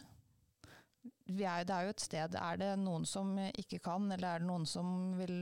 Er, 1.32 1.64
det 1.66 1.74
er 1.74 1.86
jo 1.88 1.94
et 1.96 2.04
sted 2.04 2.36
Er 2.38 2.58
det 2.60 2.68
noen 2.78 3.08
som 3.10 3.32
ikke 3.40 3.80
kan, 3.82 4.10
eller 4.12 4.36
er 4.36 4.44
det 4.44 4.50
noen 4.50 4.68
som 4.70 5.16
vil 5.18 5.40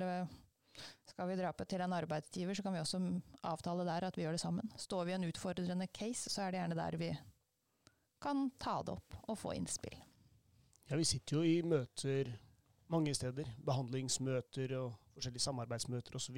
skal 1.09 1.27
vi 1.27 1.35
dra 1.35 1.49
på 1.51 1.65
til 1.67 1.81
en 1.83 1.95
arbeidsgiver, 1.97 2.55
så 2.55 2.63
kan 2.63 2.75
vi 2.75 2.79
også 2.79 3.01
avtale 3.49 3.83
der 3.87 4.05
at 4.07 4.15
vi 4.15 4.23
gjør 4.23 4.37
det 4.37 4.43
sammen. 4.43 4.69
Står 4.79 5.07
vi 5.07 5.11
i 5.11 5.17
en 5.17 5.27
utfordrende 5.27 5.89
case, 5.91 6.31
så 6.31 6.45
er 6.45 6.53
det 6.53 6.61
gjerne 6.61 6.77
der 6.79 6.99
vi 7.01 7.09
kan 8.23 8.49
ta 8.59 8.77
det 8.83 8.95
opp 8.95 9.17
og 9.25 9.39
få 9.39 9.55
innspill. 9.57 9.97
Ja, 10.89 10.97
vi 10.97 11.07
sitter 11.07 11.39
jo 11.39 11.43
i 11.45 11.59
møter 11.63 12.31
mange 12.89 13.13
steder. 13.13 13.49
Behandlingsmøter 13.65 14.75
og 14.79 14.93
forskjellige 15.13 15.45
samarbeidsmøter 15.45 16.15
osv. 16.15 16.37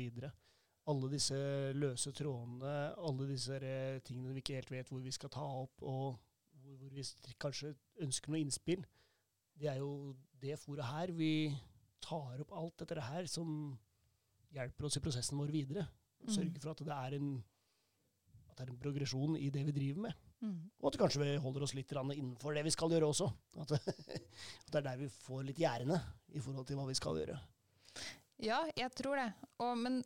Alle 0.92 1.12
disse 1.12 1.38
løse 1.78 2.12
trådene, 2.12 2.74
alle 2.98 3.28
disse 3.30 3.60
tingene 4.06 4.34
vi 4.34 4.42
ikke 4.44 4.58
helt 4.60 4.72
vet 4.72 4.90
hvor 4.90 5.04
vi 5.04 5.14
skal 5.14 5.30
ta 5.30 5.46
opp, 5.62 5.82
og 5.82 6.18
hvor 6.62 6.90
vi 6.96 7.06
kanskje 7.40 7.76
ønsker 8.02 8.32
noe 8.32 8.42
innspill, 8.42 8.84
det 9.62 9.70
er 9.70 9.82
jo 9.82 10.16
det 10.42 10.58
foret 10.60 10.88
her 10.90 11.12
vi 11.14 11.52
tar 12.02 12.42
opp 12.42 12.54
alt 12.58 12.82
dette 12.82 13.04
her 13.06 13.28
som 13.30 13.78
hjelper 14.52 14.88
oss 14.88 14.98
i 14.98 15.04
prosessen 15.04 15.40
vår 15.40 15.54
videre. 15.54 15.86
Mm. 16.22 16.30
sørger 16.34 16.62
for 16.62 16.72
at 16.72 16.84
det 16.86 16.96
er 16.96 17.18
en, 17.18 17.30
at 18.50 18.58
det 18.58 18.66
er 18.66 18.72
en 18.74 18.82
progresjon 18.82 19.38
i 19.38 19.50
det 19.50 19.66
vi 19.70 19.78
driver 19.78 20.08
med. 20.08 20.31
Mm. 20.42 20.58
Og 20.82 20.88
at 20.90 20.98
kanskje 20.98 21.22
vi 21.22 21.34
holder 21.42 21.66
oss 21.68 21.76
litt 21.78 21.92
innenfor 21.94 22.56
det 22.58 22.64
vi 22.66 22.74
skal 22.74 22.94
gjøre 22.94 23.12
også. 23.12 23.28
At, 23.62 23.76
at 23.78 24.72
det 24.74 24.80
er 24.80 24.88
der 24.88 25.02
vi 25.04 25.10
får 25.14 25.46
litt 25.52 25.62
gjerdene 25.62 26.00
i 26.34 26.42
forhold 26.42 26.68
til 26.70 26.80
hva 26.80 26.88
vi 26.90 26.98
skal 26.98 27.22
gjøre. 27.22 27.38
Ja, 28.42 28.64
jeg 28.74 28.90
tror 28.98 29.20
det. 29.22 29.30
Og, 29.62 29.76
men 29.78 30.02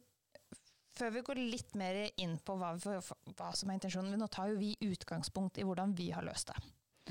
før 0.96 1.14
vi 1.16 1.24
går 1.28 1.40
litt 1.40 1.74
mer 1.80 2.02
inn 2.22 2.38
på 2.44 2.58
hva, 2.60 2.74
hva, 2.76 3.50
som 3.56 3.72
er 3.72 3.78
intensjonen 3.78 4.20
Nå 4.20 4.28
tar 4.32 4.52
jo 4.52 4.60
vi 4.60 4.76
utgangspunkt 4.84 5.60
i 5.60 5.66
hvordan 5.68 5.96
vi 5.96 6.12
har 6.16 6.26
løst 6.28 6.52
det. 6.52 6.60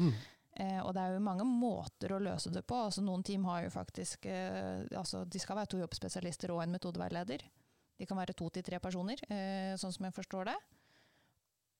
Mm. 0.00 0.14
Eh, 0.54 0.80
og 0.84 0.92
det 0.94 1.02
er 1.02 1.16
jo 1.16 1.24
mange 1.24 1.46
måter 1.48 2.14
å 2.14 2.22
løse 2.22 2.52
det 2.54 2.62
på. 2.68 2.78
Altså, 2.86 3.02
noen 3.04 3.24
team 3.26 3.46
har 3.48 3.64
jo 3.64 3.74
faktisk 3.74 4.28
eh, 4.30 4.84
altså, 4.94 5.24
De 5.24 5.40
skal 5.42 5.58
være 5.58 5.72
to 5.72 5.80
jobbspesialister 5.82 6.52
og 6.54 6.62
en 6.62 6.76
metodeveileder. 6.76 7.44
De 7.94 8.06
kan 8.08 8.18
være 8.18 8.36
to 8.36 8.48
til 8.50 8.64
tre 8.66 8.80
personer, 8.82 9.20
eh, 9.30 9.74
sånn 9.80 9.92
som 9.94 10.06
jeg 10.06 10.16
forstår 10.16 10.50
det. 10.50 10.56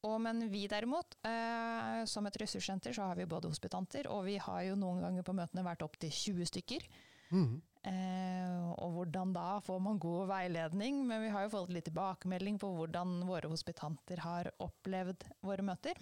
Og, 0.05 0.19
men 0.21 0.43
vi 0.53 0.67
derimot, 0.69 1.17
eh, 1.25 2.03
som 2.11 2.27
et 2.29 2.37
ressurssenter, 2.43 2.93
så 2.93 3.09
har 3.09 3.17
vi 3.17 3.29
både 3.29 3.49
hospitanter, 3.49 4.09
og 4.13 4.27
vi 4.29 4.37
har 4.43 4.65
jo 4.69 4.75
noen 4.77 5.01
ganger 5.05 5.25
på 5.25 5.37
møtene 5.37 5.65
vært 5.65 5.85
opptil 5.87 6.13
20 6.13 6.51
stykker. 6.51 6.85
Mm. 7.33 7.55
Eh, 7.89 8.67
og 8.81 8.99
hvordan 8.99 9.33
da 9.37 9.47
får 9.65 9.81
man 9.85 10.01
god 10.01 10.29
veiledning? 10.29 11.01
Men 11.09 11.25
vi 11.25 11.33
har 11.33 11.47
jo 11.47 11.55
fått 11.55 11.73
litt 11.73 11.89
tilbakemelding 11.89 12.61
på 12.61 12.71
hvordan 12.77 13.17
våre 13.29 13.51
hospitanter 13.53 14.23
har 14.25 14.53
opplevd 14.65 15.27
våre 15.45 15.65
møter. 15.65 15.99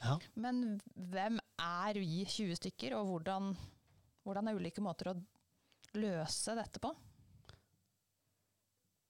Ja. 0.00 0.16
Men 0.40 0.80
hvem 0.94 1.38
er 1.60 2.00
vi 2.00 2.24
20 2.24 2.56
stykker, 2.62 2.96
og 2.98 3.10
hvordan, 3.10 3.52
hvordan 4.24 4.48
er 4.48 4.58
ulike 4.58 4.82
måter 4.84 5.12
å 5.12 5.18
løse 5.98 6.56
dette 6.56 6.82
på? 6.82 6.94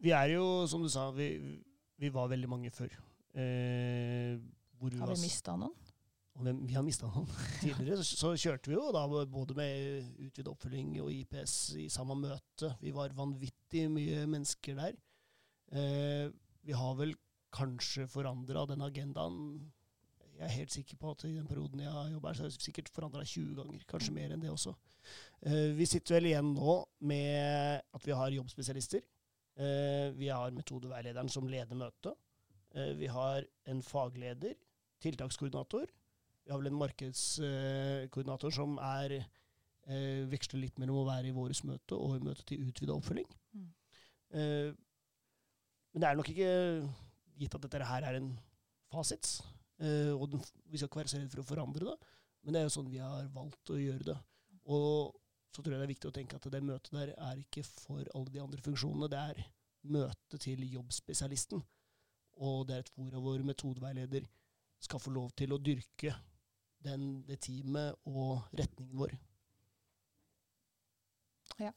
Vi 0.00 0.12
er 0.16 0.32
jo, 0.32 0.64
som 0.68 0.80
du 0.80 0.88
sa, 0.88 1.10
vi, 1.12 1.34
vi 2.00 2.10
var 2.12 2.32
veldig 2.32 2.48
mange 2.48 2.72
før. 2.72 2.96
Eh, 3.34 4.36
har 4.80 5.14
vi 5.14 5.22
mista 5.22 5.56
noen? 5.60 5.76
Vi 6.40 6.74
har 6.74 6.84
mista 6.86 7.08
noen. 7.10 7.28
Tidligere 7.60 8.00
så, 8.02 8.16
så, 8.16 8.30
kjørte 8.38 8.72
vi 8.72 8.78
jo 8.78 8.86
da 8.94 9.04
både 9.28 9.56
med 9.58 10.06
utvidet 10.26 10.48
oppfølging 10.52 10.94
og 11.04 11.10
IPS 11.12 11.56
i 11.84 11.88
samme 11.92 12.16
møte. 12.18 12.72
Vi 12.80 12.94
var 12.96 13.12
vanvittig 13.16 13.88
mye 13.92 14.24
mennesker 14.30 14.78
der. 14.78 14.96
Eh, 15.70 16.30
vi 16.64 16.76
har 16.76 16.96
vel 16.98 17.12
kanskje 17.54 18.06
forandra 18.08 18.64
den 18.70 18.82
agendaen 18.86 19.38
jeg 20.40 20.48
er 20.48 20.56
helt 20.56 20.72
sikker 20.72 20.96
på 20.96 21.10
at 21.12 21.24
i 21.28 21.34
den 21.34 21.48
perioden 21.48 21.82
jeg 21.82 21.92
har 21.92 22.06
jobba 22.08 22.30
her, 22.30 22.36
så 22.38 22.46
har 22.46 22.52
vi 22.54 22.64
sikkert 22.64 22.88
forandra 22.88 23.24
20 23.28 23.58
ganger. 23.58 23.82
Kanskje 23.88 24.14
mer 24.16 24.32
enn 24.32 24.40
det 24.40 24.48
også. 24.48 24.72
Uh, 25.44 25.76
vi 25.76 25.84
sitter 25.88 26.16
vel 26.16 26.30
igjen 26.30 26.54
nå 26.56 26.76
med 27.10 27.82
at 27.84 28.06
vi 28.06 28.14
har 28.16 28.32
jobbspesialister. 28.38 29.04
Uh, 29.60 30.16
vi 30.16 30.30
har 30.32 30.54
metodeveilederen 30.56 31.28
som 31.28 31.48
leder 31.50 31.76
møtet. 31.76 32.16
Uh, 32.76 32.92
vi 32.98 33.10
har 33.10 33.46
en 33.70 33.82
fagleder, 33.82 34.54
tiltakskoordinator. 35.02 35.90
Vi 36.44 36.52
har 36.52 36.60
vel 36.60 36.70
en 36.70 36.80
markedskoordinator 36.80 38.54
som 38.54 38.78
er 38.82 39.20
veksler 40.30 40.60
litt 40.60 40.76
mellom 40.78 41.00
å 41.00 41.06
være 41.08 41.30
i 41.30 41.34
våres 41.34 41.64
møte 41.66 41.96
og 41.96 42.12
i 42.14 42.22
møte 42.22 42.44
til 42.46 42.60
utvida 42.68 42.94
oppfølging. 42.94 43.26
Mm. 43.56 43.70
men 45.90 46.04
det 46.04 46.06
er 46.06 46.18
nok 46.20 46.28
ikke 46.30 46.50
gitt 47.40 47.56
at 47.56 47.64
dette 47.64 47.88
her 47.88 48.06
er 48.06 48.18
en 48.20 48.28
fasit. 48.92 49.32
Og 49.80 50.36
vi 50.36 50.78
skal 50.78 50.86
ikke 50.86 51.00
være 51.00 51.10
så 51.10 51.18
redde 51.18 51.32
for 51.32 51.42
å 51.42 51.48
forandre 51.48 51.88
det, 51.88 51.96
men 52.44 52.54
det 52.54 52.60
er 52.60 52.68
jo 52.68 52.74
sånn 52.76 52.92
vi 52.92 53.00
har 53.02 53.26
valgt 53.34 53.72
å 53.72 53.80
gjøre 53.80 54.12
det. 54.12 54.18
Og 54.70 55.16
så 55.50 55.62
tror 55.62 55.74
jeg 55.74 55.80
det 55.80 55.88
er 55.88 55.94
viktig 55.94 56.10
å 56.10 56.14
tenke 56.14 56.38
at 56.38 56.46
det 56.52 56.62
møtet 56.62 56.94
der 56.94 57.12
er 57.16 57.40
ikke 57.40 57.64
for 57.66 58.06
alle 58.14 58.30
de 58.30 58.42
andre 58.42 58.62
funksjonene. 58.62 59.10
Det 59.10 59.22
er 59.32 59.42
møte 59.90 60.38
til 60.38 60.62
jobbspesialisten. 60.76 61.64
Og 62.40 62.66
det 62.68 62.76
er 62.76 62.84
et 62.84 62.92
fora 62.94 63.20
hvor 63.20 63.42
metodeveileder 63.44 64.26
skal 64.80 65.02
få 65.02 65.12
lov 65.12 65.32
til 65.36 65.52
å 65.52 65.60
dyrke 65.60 66.14
den, 66.84 67.20
det 67.28 67.42
teamet 67.44 67.98
og 68.08 68.46
retningen 68.56 68.96
vår. 68.96 69.12
Ja. 71.60 71.74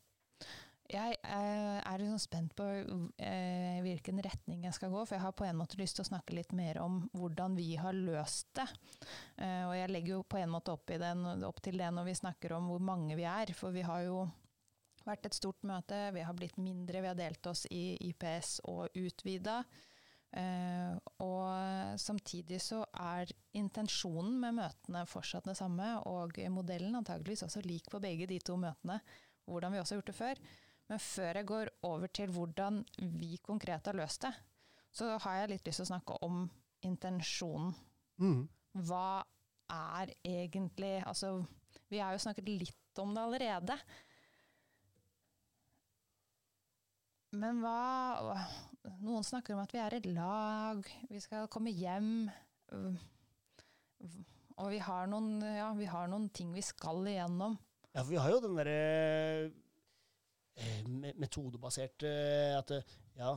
Jeg 0.93 1.17
er 1.23 1.73
er 1.93 2.01
liksom 2.01 2.19
spent 2.21 2.53
på 2.57 2.65
eh, 2.65 3.79
hvilken 3.85 4.19
retning 4.23 4.65
jeg 4.67 4.75
skal 4.77 4.91
gå, 4.93 5.03
for 5.05 5.17
jeg 5.17 5.23
har 5.23 5.35
på 5.37 5.45
en 5.47 5.57
måte 5.59 5.79
lyst 5.79 5.97
til 5.97 6.05
å 6.05 6.09
snakke 6.09 6.35
litt 6.37 6.53
mer 6.55 6.79
om 6.83 7.01
hvordan 7.15 7.57
vi 7.59 7.73
har 7.79 7.95
løst 7.95 8.49
det. 8.57 8.67
Eh, 9.37 9.63
og 9.67 9.75
jeg 9.77 9.91
legger 9.91 10.15
jo 10.17 10.23
på 10.27 10.39
en 10.41 10.53
måte 10.53 10.73
opp, 10.73 10.87
den, 10.87 11.25
opp, 11.47 11.61
til 11.63 11.79
det 11.81 11.89
når 11.93 12.09
vi 12.09 12.19
snakker 12.21 12.55
om 12.57 12.71
hvor 12.71 12.83
mange 12.83 13.17
vi 13.19 13.27
er, 13.29 13.53
for 13.57 13.75
vi 13.75 13.85
har 13.85 14.05
jo 14.07 14.23
vært 15.03 15.27
et 15.27 15.35
stort 15.35 15.59
møte, 15.67 15.99
vi 16.15 16.23
har 16.23 16.35
blitt 16.37 16.57
mindre, 16.61 17.03
vi 17.03 17.11
har 17.11 17.19
delt 17.19 17.51
oss 17.51 17.65
i 17.71 17.97
IPS 18.09 18.61
og 18.71 18.95
utvida. 18.95 19.61
Uh, 20.33 20.97
og 21.21 21.99
samtidig 22.01 22.57
så 22.63 22.79
er 22.97 23.29
intensjonen 23.53 24.39
med 24.41 24.57
møtene 24.57 25.03
fortsatt 25.09 25.45
det 25.45 25.57
samme, 25.59 25.91
og 26.09 26.39
modellen 26.49 26.97
antageligvis 26.97 27.45
også 27.45 27.61
lik 27.65 27.91
på 27.93 28.01
begge 28.01 28.27
de 28.29 28.39
to 28.41 28.57
møtene, 28.57 28.97
hvordan 29.45 29.75
vi 29.75 29.81
også 29.81 29.93
har 29.93 30.01
gjort 30.01 30.11
det 30.11 30.17
før. 30.17 30.41
Men 30.89 30.99
før 30.99 31.39
jeg 31.39 31.49
går 31.49 31.71
over 31.89 32.11
til 32.11 32.33
hvordan 32.33 32.81
vi 33.19 33.37
konkret 33.45 33.85
har 33.87 33.97
løst 33.97 34.25
det, 34.25 34.33
så 34.93 35.13
har 35.21 35.37
jeg 35.39 35.53
litt 35.53 35.69
lyst 35.69 35.81
til 35.81 35.87
å 35.87 35.91
snakke 35.93 36.17
om 36.25 36.43
intensjonen. 36.85 37.71
Mm. 38.21 38.43
Hva 38.85 39.23
er 39.73 40.11
egentlig 40.27 40.99
Altså, 41.07 41.43
vi 41.89 42.01
har 42.01 42.13
jo 42.13 42.21
snakket 42.21 42.49
litt 42.49 43.01
om 43.01 43.13
det 43.15 43.23
allerede. 43.23 43.77
Men 47.33 47.63
hva 47.63 48.37
Noen 49.03 49.23
snakker 49.25 49.55
om 49.55 49.63
at 49.63 49.71
vi 49.73 49.79
er 49.79 49.95
et 49.95 50.07
lag, 50.11 50.83
vi 51.09 51.19
skal 51.23 51.47
komme 51.51 51.71
hjem. 51.71 52.27
Og 54.59 54.69
vi 54.69 54.79
har 54.83 55.07
noen, 55.09 55.37
ja, 55.41 55.69
vi 55.77 55.87
har 55.87 56.09
noen 56.11 56.27
ting 56.35 56.51
vi 56.53 56.63
skal 56.65 56.99
igjennom. 57.07 57.55
Ja, 57.93 58.01
for 58.01 58.11
vi 58.11 58.19
har 58.19 58.33
jo 58.33 58.41
den 58.43 58.57
derre 58.59 58.79
Eh, 60.53 60.85
metodebasert 61.17 62.03
At 62.05 62.71
eh, 62.75 62.89
ja, 63.17 63.31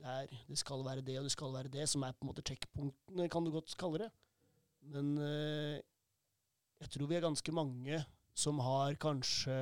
det, 0.00 0.08
er, 0.08 0.30
det, 0.48 0.56
skal 0.56 0.84
være 0.86 1.04
det 1.04 1.18
og 1.20 1.26
det 1.28 1.34
skal 1.34 1.52
være 1.52 1.68
det, 1.72 1.84
som 1.88 2.04
er 2.06 2.14
på 2.16 2.24
en 2.24 2.30
måte 2.30 2.44
checkpunktene, 2.48 3.28
kan 3.28 3.44
du 3.44 3.52
godt 3.52 3.76
kalle 3.76 4.06
det. 4.06 4.08
Men 4.94 5.12
eh, 5.20 5.82
jeg 6.80 6.94
tror 6.94 7.10
vi 7.10 7.18
er 7.18 7.26
ganske 7.26 7.52
mange 7.52 8.00
som 8.32 8.58
har 8.64 8.96
kanskje 9.00 9.56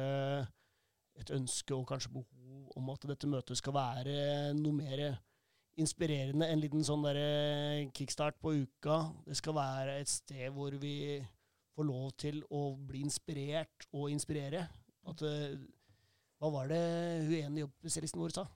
et 1.19 1.33
ønske 1.35 1.75
og 1.75 1.89
kanskje 1.91 2.13
behov 2.15 2.40
om 2.79 2.93
at 2.93 3.07
dette 3.11 3.29
møtet 3.31 3.59
skal 3.59 3.75
være 3.77 4.15
noe 4.59 4.77
mer 4.77 5.03
inspirerende. 5.81 6.49
En 6.49 6.61
liten 6.61 6.85
sånn 6.87 7.05
der 7.07 7.21
kickstart 7.97 8.39
på 8.43 8.55
uka. 8.63 9.03
Det 9.27 9.39
skal 9.39 9.57
være 9.57 9.99
et 10.03 10.11
sted 10.11 10.51
hvor 10.55 10.75
vi 10.83 11.21
får 11.77 11.89
lov 11.89 12.11
til 12.21 12.43
å 12.53 12.75
bli 12.77 13.05
inspirert 13.07 13.89
og 13.95 14.11
inspirere. 14.13 14.67
At 15.09 15.25
hva 16.41 16.53
var 16.53 16.71
det 16.73 16.83
hun 17.27 17.37
ene 17.39 17.65
jobbspesialisten 17.65 18.23
vår 18.23 18.37
sa? 18.37 18.47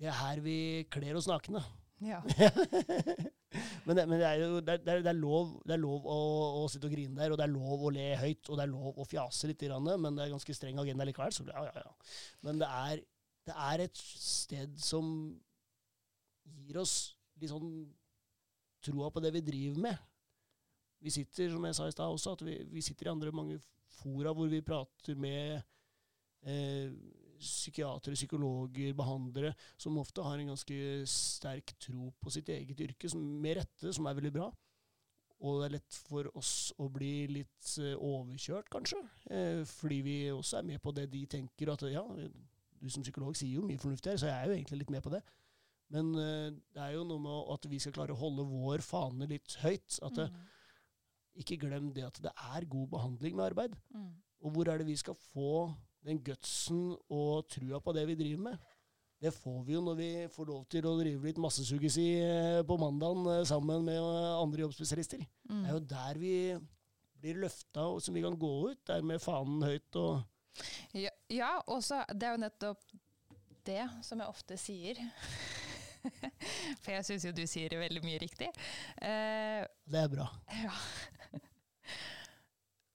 Det 0.00 0.08
er 0.08 0.16
her 0.16 0.40
vi 0.44 0.56
kler 0.90 1.18
oss 1.18 1.28
nakne. 1.28 1.62
Ja. 2.00 2.22
men, 3.50 3.96
det, 3.96 4.04
men 4.06 4.20
det, 4.20 4.26
er 4.26 4.42
jo 4.44 4.60
det 4.62 4.76
er, 4.78 5.02
det 5.02 5.10
er 5.10 5.18
lov, 5.18 5.54
det 5.66 5.74
er 5.74 5.82
lov 5.82 6.06
å, 6.06 6.18
å, 6.60 6.66
sitte 6.70 6.86
og 6.86 6.94
grine 6.94 7.18
der, 7.18 7.34
og 7.34 7.40
det 7.40 7.46
er 7.48 7.52
lov 7.54 7.86
å 7.86 7.92
le 7.94 8.08
høyt, 8.20 8.44
og 8.46 8.58
det 8.58 8.66
er 8.66 8.72
lov 8.72 9.00
å 9.00 9.06
fjase 9.08 9.50
litt, 9.50 9.64
men 9.66 10.18
det 10.18 10.26
er 10.26 10.34
ganske 10.34 10.54
streng 10.54 10.78
agenda 10.82 11.06
likevel. 11.08 11.34
Så 11.34 11.46
ja, 11.48 11.64
ja, 11.66 11.82
ja. 11.82 12.12
Men 12.46 12.62
det 12.62 12.68
er, 12.70 13.02
det 13.50 13.56
er 13.70 13.84
et 13.86 14.02
sted 14.02 14.76
som 14.82 15.08
gir 16.60 16.78
oss 16.82 16.94
litt 17.40 17.50
sånn 17.50 17.74
troa 18.84 19.10
på 19.12 19.22
det 19.24 19.34
vi 19.34 19.44
driver 19.44 19.82
med. 19.88 20.06
Vi 21.00 21.12
sitter, 21.12 21.50
som 21.52 21.64
jeg 21.64 21.76
sa 21.76 21.88
i 21.88 21.94
stad 21.94 22.12
også, 22.12 22.36
at 22.36 22.44
vi, 22.44 22.58
vi 22.70 22.84
sitter 22.84 23.08
i 23.08 23.14
andre 23.14 23.32
mange 23.34 23.58
fora 24.00 24.32
hvor 24.36 24.48
vi 24.52 24.60
prater 24.64 25.16
med 25.18 25.58
eh, 26.44 26.92
psykiatere, 27.40 28.16
psykologer, 28.18 28.92
behandlere, 28.96 29.54
som 29.80 29.98
ofte 30.00 30.24
har 30.24 30.40
en 30.40 30.52
ganske 30.52 30.80
sterk 31.08 31.74
tro 31.80 32.10
på 32.20 32.32
sitt 32.34 32.50
eget 32.52 32.80
yrke, 32.86 33.10
som, 33.10 33.22
med 33.42 33.60
rette, 33.60 33.94
som 33.96 34.08
er 34.08 34.18
veldig 34.18 34.34
bra. 34.36 34.50
Og 35.40 35.60
det 35.60 35.66
er 35.66 35.74
lett 35.78 35.98
for 36.04 36.28
oss 36.36 36.54
å 36.76 36.90
bli 36.92 37.24
litt 37.32 37.74
eh, 37.80 37.96
overkjørt, 37.96 38.68
kanskje. 38.72 39.00
Eh, 39.32 39.62
fordi 39.68 40.00
vi 40.04 40.16
også 40.34 40.58
er 40.58 40.66
med 40.68 40.82
på 40.84 40.92
det 40.92 41.06
de 41.12 41.24
tenker. 41.32 41.72
At 41.72 41.86
ja, 41.88 42.04
du 42.04 42.90
som 42.92 43.04
psykolog 43.04 43.36
sier 43.38 43.56
jo 43.56 43.64
mye 43.64 43.80
fornuftig 43.80 44.12
her, 44.12 44.20
så 44.20 44.28
jeg 44.28 44.36
er 44.36 44.50
jo 44.50 44.58
egentlig 44.58 44.82
litt 44.82 44.92
med 44.92 45.04
på 45.04 45.12
det. 45.14 45.22
Men 45.90 46.12
uh, 46.14 46.48
det 46.70 46.82
er 46.84 46.94
jo 46.94 47.06
noe 47.08 47.18
med 47.24 47.52
at 47.56 47.64
vi 47.66 47.80
skal 47.82 47.94
klare 47.96 48.14
å 48.14 48.20
holde 48.20 48.46
vår 48.46 48.84
fane 48.84 49.26
litt 49.30 49.56
høyt. 49.64 49.96
At 50.06 50.20
mm. 50.22 50.40
Ikke 51.42 51.58
glem 51.62 51.88
det 51.94 52.04
at 52.06 52.20
det 52.22 52.30
er 52.30 52.68
god 52.70 52.90
behandling 52.92 53.34
med 53.38 53.48
arbeid. 53.48 53.74
Mm. 53.94 54.12
Og 54.44 54.54
hvor 54.54 54.70
er 54.70 54.80
det 54.80 54.86
vi 54.88 54.96
skal 54.98 55.16
få 55.32 55.70
den 56.06 56.20
gutsen 56.24 56.90
og 57.12 57.48
trua 57.50 57.80
på 57.82 57.94
det 57.96 58.06
vi 58.08 58.18
driver 58.18 58.44
med? 58.50 58.68
Det 59.20 59.34
får 59.36 59.64
vi 59.66 59.74
jo 59.74 59.82
når 59.84 59.96
vi 59.98 60.10
får 60.32 60.46
lov 60.48 60.62
til 60.72 60.86
å 60.88 60.94
drive 60.96 61.28
litt 61.28 61.40
massesugesi 61.40 62.06
eh, 62.24 62.60
på 62.64 62.76
mandagen 62.80 63.26
eh, 63.28 63.42
sammen 63.48 63.84
med 63.84 64.00
andre 64.00 64.64
jobbspesialister. 64.64 65.20
Mm. 65.50 65.58
Det 65.58 65.68
er 65.68 65.74
jo 65.74 65.82
der 65.90 66.20
vi 66.22 66.36
blir 67.20 67.42
løfta, 67.42 67.84
og 67.84 68.00
som 68.00 68.16
vi 68.16 68.22
kan 68.24 68.38
gå 68.40 68.52
ut, 68.70 68.80
der 68.88 69.04
med 69.04 69.20
fanen 69.20 69.60
høyt 69.66 70.00
og 70.00 70.22
Ja, 70.96 71.12
ja 71.28 71.52
og 71.68 71.84
så 71.84 72.00
det 72.14 72.30
er 72.30 72.38
jo 72.38 72.44
nettopp 72.46 72.96
det 73.68 73.84
som 74.06 74.22
jeg 74.22 74.32
ofte 74.32 74.56
sier. 74.56 75.02
For 76.82 76.94
jeg 76.94 77.06
syns 77.10 77.28
jo 77.28 77.34
du 77.36 77.44
sier 77.44 77.76
veldig 77.76 78.02
mye 78.06 78.22
riktig. 78.22 78.48
Uh, 78.96 79.68
det 79.84 80.06
er 80.06 80.12
bra. 80.16 80.30
Ja. 80.64 80.74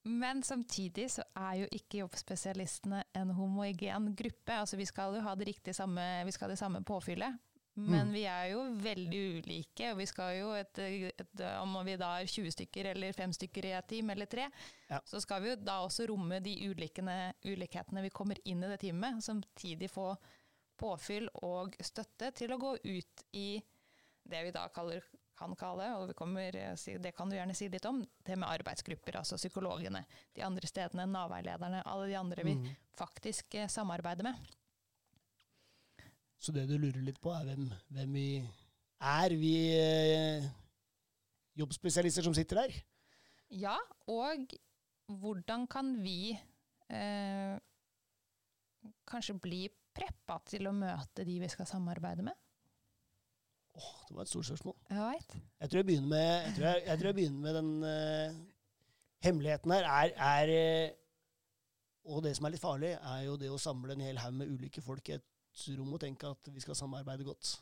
Men 0.05 0.43
samtidig 0.45 1.07
så 1.15 1.23
er 1.33 1.63
jo 1.63 1.67
ikke 1.73 2.03
jobbspesialistene 2.03 3.01
en 3.17 3.33
homogen 3.33 4.11
gruppe. 4.17 4.53
Altså 4.53 4.77
vi 4.77 4.85
skal 4.85 5.17
jo 5.17 5.23
ha 5.25 5.33
det 5.35 5.47
riktig 5.49 5.73
samme, 5.75 6.03
vi 6.25 6.33
skal 6.35 6.49
ha 6.49 6.53
det 6.53 6.61
samme 6.61 6.83
påfyllet. 6.85 7.39
Men 7.75 8.07
mm. 8.07 8.13
vi 8.13 8.21
er 8.29 8.45
jo 8.53 8.61
veldig 8.79 9.21
ulike, 9.39 9.89
og 9.91 9.97
vi 9.99 10.05
skal 10.07 10.37
jo 10.37 10.51
et, 10.55 10.79
et, 10.79 11.41
om 11.59 11.73
vi 11.83 11.97
da 11.99 12.13
er 12.21 12.29
20 12.31 12.53
stykker 12.55 12.87
eller 12.93 13.17
5 13.17 13.33
stykker 13.35 13.67
i 13.67 13.73
et 13.75 13.89
team, 13.89 14.13
eller 14.13 14.29
tre, 14.31 14.45
ja. 14.87 15.01
så 15.03 15.19
skal 15.19 15.43
vi 15.43 15.51
jo 15.51 15.57
da 15.59 15.81
også 15.83 16.07
romme 16.07 16.39
de 16.45 16.53
ulikhetene 16.69 18.05
vi 18.05 18.13
kommer 18.15 18.39
inn 18.47 18.63
i 18.63 18.69
det 18.71 18.79
teamet, 18.85 19.19
samtidig 19.25 19.91
få 19.91 20.13
påfyll 20.79 21.27
og 21.43 21.75
støtte 21.83 22.31
til 22.35 22.55
å 22.55 22.61
gå 22.61 22.77
ut 22.79 23.27
i 23.35 23.49
det 24.23 24.47
vi 24.47 24.55
da 24.55 24.69
kaller 24.71 25.03
kan 25.37 25.55
kalle, 25.59 25.87
og 25.99 26.13
kommer, 26.17 26.51
det 26.51 27.11
kan 27.15 27.29
du 27.29 27.35
gjerne 27.37 27.55
si 27.57 27.67
litt 27.71 27.85
om, 27.89 28.01
det 28.25 28.37
med 28.39 28.49
arbeidsgrupper, 28.49 29.19
altså 29.19 29.39
psykologene, 29.39 30.05
de 30.35 30.43
andre 30.45 30.69
stedene, 30.69 31.07
Nav-veilederne, 31.11 31.83
alle 31.85 32.09
de 32.11 32.17
andre 32.19 32.45
vi 32.47 32.55
mm. 32.59 32.69
faktisk 32.97 33.57
eh, 33.59 33.71
samarbeider 33.71 34.29
med. 34.29 34.53
Så 36.39 36.53
det 36.55 36.67
du 36.69 36.77
lurer 36.77 37.01
litt 37.03 37.19
på, 37.23 37.33
er 37.33 37.47
hvem, 37.47 37.69
hvem 37.95 38.15
vi 38.19 38.27
er, 39.01 39.35
vi 39.39 39.55
eh, 39.75 40.47
jobbspesialister 41.59 42.25
som 42.25 42.35
sitter 42.37 42.63
der? 42.63 42.75
Ja, 43.55 43.75
og 44.11 44.55
hvordan 45.21 45.67
kan 45.71 45.95
vi 46.03 46.33
eh, 46.33 47.55
kanskje 49.07 49.37
bli 49.41 49.65
preppa 49.95 50.39
til 50.49 50.67
å 50.69 50.75
møte 50.75 51.25
de 51.27 51.37
vi 51.41 51.51
skal 51.51 51.69
samarbeide 51.69 52.25
med? 52.25 52.44
Åh, 53.75 53.95
det 54.07 54.15
var 54.15 54.23
et 54.23 54.31
stort 54.31 54.47
spørsmål. 54.47 54.75
Jeg 54.89 54.99
vet. 54.99 55.33
Jeg 55.59 55.69
tror 55.69 55.79
jeg 55.79 55.85
begynner 55.85 56.07
med, 56.07 56.27
jeg 56.45 56.53
tror 56.55 56.67
jeg, 56.67 56.83
jeg 56.85 56.99
tror 56.99 57.09
jeg 57.09 57.15
begynner 57.15 57.39
med 57.39 57.57
den 57.57 57.71
uh, 57.83 58.43
Hemmeligheten 59.25 59.71
her 59.71 59.87
er, 59.89 60.13
er 60.27 60.51
uh, 60.91 62.13
Og 62.13 62.23
det 62.23 62.35
som 62.37 62.45
er 62.45 62.53
litt 62.53 62.61
farlig, 62.61 62.93
er 62.95 63.25
jo 63.25 63.35
det 63.41 63.49
å 63.51 63.59
samle 63.59 63.95
en 63.95 64.05
hel 64.05 64.21
haug 64.21 64.37
med 64.37 64.53
ulike 64.53 64.83
folk 64.85 65.09
i 65.09 65.17
et 65.17 65.65
rom 65.75 65.95
og 65.95 66.01
tenke 66.03 66.29
at 66.29 66.51
vi 66.53 66.63
skal 66.63 66.77
samarbeide 66.77 67.25
godt. 67.27 67.55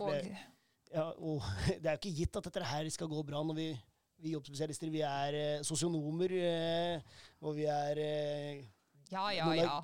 Og, 0.00 0.10
det, 0.14 0.34
ja, 0.90 1.06
og 1.18 1.46
det 1.82 1.86
er 1.86 1.96
jo 1.96 2.00
ikke 2.00 2.16
gitt 2.18 2.40
at 2.40 2.50
dette 2.50 2.66
her 2.72 2.90
skal 2.94 3.10
gå 3.12 3.22
bra 3.28 3.42
når 3.46 3.58
vi, 3.58 3.70
vi 4.22 4.34
jobbspesialister 4.34 4.90
vi 4.90 5.04
er 5.06 5.38
uh, 5.38 5.64
sosionomer, 5.66 6.36
og 7.42 7.58
vi 7.58 7.68
er 7.70 8.04
ja, 9.12 9.26
ja, 9.36 9.48
ja. 9.52 9.80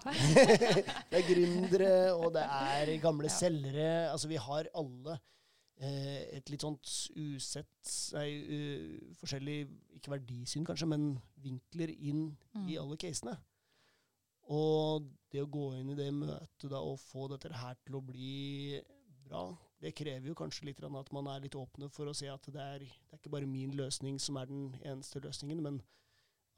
det 1.11 1.19
er 1.21 1.27
gründere, 1.29 1.97
og 2.17 2.33
det 2.33 2.47
er 2.49 2.95
gamle 3.03 3.29
selgere. 3.29 4.09
Altså, 4.09 4.31
vi 4.31 4.39
har 4.41 4.71
alle 4.73 5.19
Eh, 5.19 5.38
et 5.79 6.51
litt 6.51 6.65
sånt 6.65 6.91
usett 7.15 7.93
nei, 8.17 8.29
uh, 8.51 9.15
forskjellig, 9.21 9.59
ikke 9.99 10.15
verdisyn 10.17 10.67
kanskje, 10.67 10.89
men 10.91 11.13
vinkler 11.45 11.93
inn 11.95 12.25
mm. 12.57 12.67
i 12.73 12.79
alle 12.81 12.99
casene. 12.99 13.37
Og 14.49 15.07
det 15.31 15.45
å 15.45 15.51
gå 15.53 15.71
inn 15.77 15.93
i 15.93 15.99
det 15.99 16.09
møtet 16.17 16.71
da, 16.73 16.81
og 16.81 16.99
få 17.03 17.29
dette 17.31 17.53
her 17.53 17.77
til 17.85 17.99
å 17.99 18.05
bli 18.05 18.81
bra, 19.29 19.45
det 19.79 19.95
krever 19.95 20.31
jo 20.31 20.37
kanskje 20.39 20.67
litt 20.67 20.81
at 20.83 21.13
man 21.15 21.29
er 21.31 21.45
litt 21.45 21.55
åpne 21.59 21.91
for 21.95 22.11
å 22.11 22.17
se 22.17 22.31
at 22.33 22.49
det 22.51 22.63
er, 22.63 22.83
det 22.83 23.13
er 23.13 23.21
ikke 23.21 23.35
bare 23.37 23.47
min 23.47 23.77
løsning 23.77 24.19
som 24.19 24.41
er 24.41 24.49
den 24.51 24.73
eneste 24.83 25.23
løsningen, 25.23 25.61
men 25.63 25.83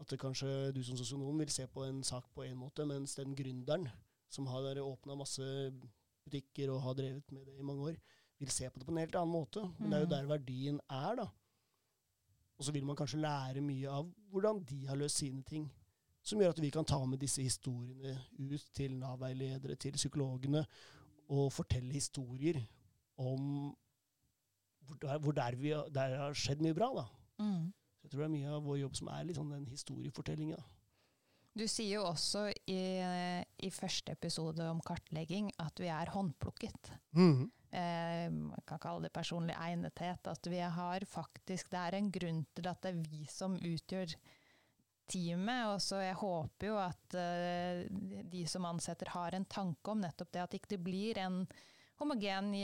at 0.01 0.09
det 0.09 0.21
kanskje 0.23 0.71
du 0.73 0.81
som 0.87 0.97
sosionom 0.97 1.43
vil 1.43 1.51
se 1.53 1.67
på 1.69 1.85
en 1.85 2.01
sak 2.07 2.31
på 2.33 2.47
én 2.47 2.57
måte, 2.57 2.87
mens 2.89 3.19
den 3.19 3.35
gründeren 3.37 3.91
som 4.33 4.47
har 4.49 4.79
åpna 4.81 5.19
masse 5.19 5.45
butikker 6.25 6.71
og 6.73 6.85
har 6.87 6.97
drevet 6.97 7.35
med 7.35 7.45
det 7.45 7.59
i 7.59 7.67
mange 7.67 7.91
år, 7.91 7.99
vil 8.41 8.51
se 8.53 8.71
på 8.71 8.81
det 8.81 8.87
på 8.89 8.95
en 8.95 9.03
helt 9.03 9.19
annen 9.19 9.35
måte. 9.35 9.63
Men 9.79 9.91
det 9.91 9.99
er 9.99 10.05
jo 10.05 10.09
mm. 10.09 10.15
der 10.15 10.31
verdien 10.31 10.81
er, 10.89 11.21
da. 11.21 11.27
Og 12.61 12.67
så 12.67 12.73
vil 12.77 12.85
man 12.85 12.97
kanskje 12.97 13.21
lære 13.21 13.63
mye 13.65 13.93
av 13.93 14.09
hvordan 14.33 14.63
de 14.69 14.81
har 14.89 14.99
løst 15.01 15.23
sine 15.23 15.43
ting. 15.49 15.69
Som 16.23 16.41
gjør 16.43 16.53
at 16.53 16.61
vi 16.61 16.73
kan 16.73 16.85
ta 16.85 16.99
med 17.09 17.21
disse 17.21 17.43
historiene 17.43 18.17
ut 18.37 18.67
til 18.77 18.99
Nav-veiledere, 19.01 19.77
til 19.81 19.97
psykologene, 19.97 20.65
og 21.31 21.53
fortelle 21.53 21.95
historier 21.95 22.59
om 23.17 23.71
hvor, 24.87 24.97
der, 25.01 25.19
hvor 25.19 25.33
der, 25.33 25.57
vi, 25.57 25.71
der 25.95 26.17
har 26.19 26.37
skjedd 26.37 26.61
mye 26.65 26.75
bra. 26.77 26.91
da. 26.97 27.07
Mm. 27.45 27.71
Så 27.97 28.05
jeg 28.05 28.11
tror 28.11 28.23
det 28.23 28.29
er 28.29 28.35
mye 28.35 28.53
av 28.57 28.65
vår 28.65 28.79
jobb 28.83 28.97
som 28.99 29.11
er 29.13 29.25
litt 29.29 29.39
sånn 29.39 29.53
den 29.55 29.67
historiefortellinga. 29.71 30.59
Du 31.57 31.65
sier 31.67 31.99
jo 31.99 32.05
også 32.07 32.45
i, 32.71 32.83
i, 33.59 33.71
første 33.75 34.15
episode 34.15 34.65
om 34.71 34.83
kartlegging 34.87 35.51
at 35.59 35.83
vi 35.83 35.89
er 35.91 36.13
håndplukket. 36.15 36.93
Mm. 37.19 37.49
Eh, 37.71 38.27
man 38.35 38.63
kan 38.67 38.79
kalle 38.83 39.09
det 39.09 39.15
personlig 39.15 39.57
egnethet. 39.59 40.31
At 40.31 40.47
vi 40.47 40.61
har 40.63 41.07
faktisk 41.11 41.71
Det 41.73 41.81
er 41.81 41.99
en 41.99 42.13
grunn 42.15 42.45
til 42.55 42.71
at 42.71 42.83
det 42.83 42.95
er 42.95 43.03
vi 43.03 43.25
som 43.31 43.59
utgjør 43.59 44.15
teamet. 45.11 45.67
Og 45.75 45.83
så 45.83 46.05
jeg 46.05 46.21
håper 46.23 46.71
jo 46.71 46.79
at 46.79 47.19
uh, 47.19 47.83
de 48.31 48.47
som 48.47 48.71
ansetter 48.71 49.11
har 49.11 49.35
en 49.35 49.47
tanke 49.51 49.91
om 49.91 50.03
nettopp 50.03 50.31
det, 50.33 50.43
at 50.43 50.55
det 50.55 50.63
ikke 50.63 50.83
blir 50.87 51.19
en 51.19 51.45
homogen 52.01 52.55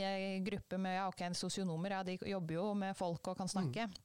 gruppe 0.47 0.79
med 0.81 0.95
ja, 0.95 1.07
ok, 1.11 1.27
sosionomer, 1.37 1.93
ja, 1.93 2.03
de 2.07 2.15
jobber 2.25 2.55
jo 2.55 2.69
med 2.73 2.95
folk 2.97 3.27
og 3.27 3.37
kan 3.37 3.51
snakke. 3.51 3.85
Mm. 3.85 4.03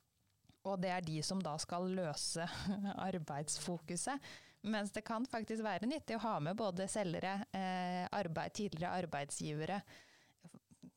Og 0.69 0.83
det 0.83 0.91
er 0.95 1.07
de 1.07 1.23
som 1.25 1.41
da 1.43 1.55
skal 1.59 1.89
løse 1.91 2.45
arbeidsfokuset. 3.09 4.33
Mens 4.63 4.93
det 4.95 5.03
kan 5.03 5.25
faktisk 5.27 5.65
være 5.65 5.89
nyttig 5.91 6.15
å 6.17 6.23
ha 6.23 6.37
med 6.43 6.55
både 6.59 6.87
selgere, 6.91 7.41
eh, 7.51 8.05
arbeid, 8.15 8.55
tidligere 8.55 8.95
arbeidsgivere, 9.03 9.79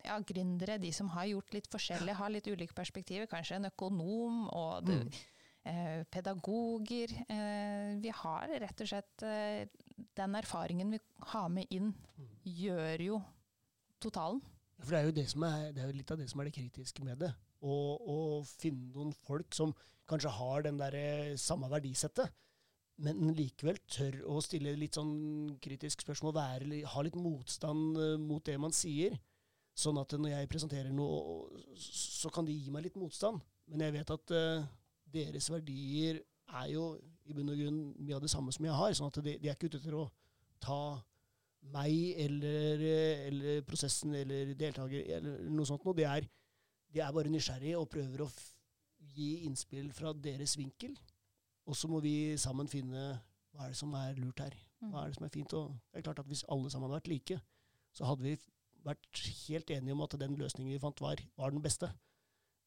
ja, 0.05 0.19
gründere, 0.21 0.77
de 0.77 0.91
som 0.93 1.09
har 1.15 1.25
gjort 1.31 1.55
litt 1.55 1.69
forskjellig, 1.73 2.13
har 2.13 2.29
litt 2.29 2.45
ulike 2.45 2.77
perspektiver. 2.77 3.25
Kanskje 3.31 3.57
en 3.57 3.69
økonom 3.71 4.43
og 4.53 4.91
mm. 4.91 5.09
eh, 5.71 6.03
pedagoger. 6.13 7.15
Eh, 7.25 7.95
vi 8.03 8.13
har 8.13 8.53
rett 8.67 8.85
og 8.85 8.91
slett 8.91 9.25
Den 10.13 10.35
erfaringen 10.35 10.91
vi 10.93 10.99
har 11.31 11.49
med 11.49 11.65
inn, 11.73 11.89
gjør 12.43 13.01
jo 13.01 13.19
totalen. 14.03 14.43
For 14.77 14.91
det 14.91 14.99
er 14.99 15.09
jo 15.09 15.17
det 15.17 15.27
som 15.31 15.43
er, 15.47 15.69
det 15.73 15.81
er 15.81 15.93
litt 15.95 16.11
av 16.11 16.21
det 16.21 16.29
som 16.29 16.41
er 16.43 16.51
det 16.51 16.57
kritiske 16.59 17.01
med 17.07 17.17
det. 17.23 17.33
Å 17.65 18.43
finne 18.45 18.91
noen 18.93 19.13
folk 19.25 19.55
som 19.57 19.73
kanskje 20.05 20.37
har 20.37 20.67
den 20.67 20.77
der 20.77 21.33
samme 21.41 21.71
verdisettet 21.71 22.29
men 23.03 23.33
likevel 23.35 23.79
tør 23.91 24.21
å 24.31 24.39
stille 24.43 24.71
litt 24.79 24.95
sånn 24.95 25.55
kritisk 25.63 26.05
spørsmål, 26.05 26.35
være, 26.37 26.81
ha 26.93 27.03
litt 27.03 27.17
motstand 27.19 27.97
uh, 27.99 28.13
mot 28.21 28.43
det 28.47 28.55
man 28.61 28.75
sier. 28.75 29.17
Sånn 29.75 29.99
at 29.99 30.13
når 30.15 30.31
jeg 30.31 30.51
presenterer 30.51 30.93
noe, 30.95 31.49
så 31.75 32.31
kan 32.31 32.47
de 32.47 32.55
gi 32.55 32.71
meg 32.71 32.85
litt 32.85 32.99
motstand. 32.99 33.41
Men 33.67 33.83
jeg 33.83 33.95
vet 33.97 34.13
at 34.15 34.35
uh, 34.35 34.67
deres 35.11 35.49
verdier 35.51 36.21
er 36.55 36.69
jo 36.71 36.93
i 37.25 37.35
bunn 37.35 37.51
og 37.51 37.59
grunn 37.59 37.81
mye 37.97 38.15
av 38.15 38.23
det 38.23 38.31
samme 38.31 38.53
som 38.55 38.67
jeg 38.67 38.77
har. 38.77 38.93
sånn 38.95 39.11
at 39.11 39.19
de, 39.25 39.35
de 39.41 39.49
er 39.49 39.57
ikke 39.57 39.71
ute 39.71 39.81
etter 39.81 39.97
å 39.97 40.05
ta 40.63 40.79
meg 41.73 42.19
eller, 42.21 42.83
eller 43.25 43.63
prosessen 43.65 44.13
eller 44.15 44.53
deltaker 44.57 45.09
eller 45.17 45.47
noe 45.49 45.67
sånt 45.67 45.83
noe. 45.83 45.97
De 45.97 46.05
er, 46.07 46.27
de 46.93 47.01
er 47.01 47.15
bare 47.15 47.31
nysgjerrige 47.33 47.81
og 47.81 47.89
prøver 47.91 48.23
å 48.23 48.29
gi 49.15 49.45
innspill 49.49 49.89
fra 49.95 50.13
deres 50.13 50.55
vinkel. 50.59 50.95
Og 51.65 51.77
så 51.77 51.89
må 51.89 51.99
vi 52.03 52.35
sammen 52.41 52.69
finne 52.69 53.05
hva 53.55 53.65
er 53.65 53.73
det 53.73 53.79
som 53.79 53.93
er 53.97 54.17
lurt 54.19 54.41
her. 54.43 54.55
Hva 54.81 54.89
mm. 54.89 54.97
er 55.01 55.11
det 55.11 55.17
som 55.17 55.27
er 55.27 55.33
fint. 55.33 55.53
Og 55.57 55.71
det 55.91 55.99
er 56.01 56.07
klart 56.07 56.21
at 56.21 56.29
Hvis 56.29 56.45
alle 56.51 56.71
sammen 56.71 56.89
hadde 56.89 56.99
vært 56.99 57.13
like, 57.13 57.39
så 57.95 58.09
hadde 58.09 58.27
vi 58.27 58.35
vært 58.85 59.21
helt 59.47 59.71
enige 59.73 59.95
om 59.95 60.03
at 60.05 60.17
den 60.21 60.35
løsningen 60.37 60.73
vi 60.73 60.81
fant, 60.81 61.01
var, 61.01 61.21
var 61.39 61.53
den 61.53 61.63
beste. 61.63 61.89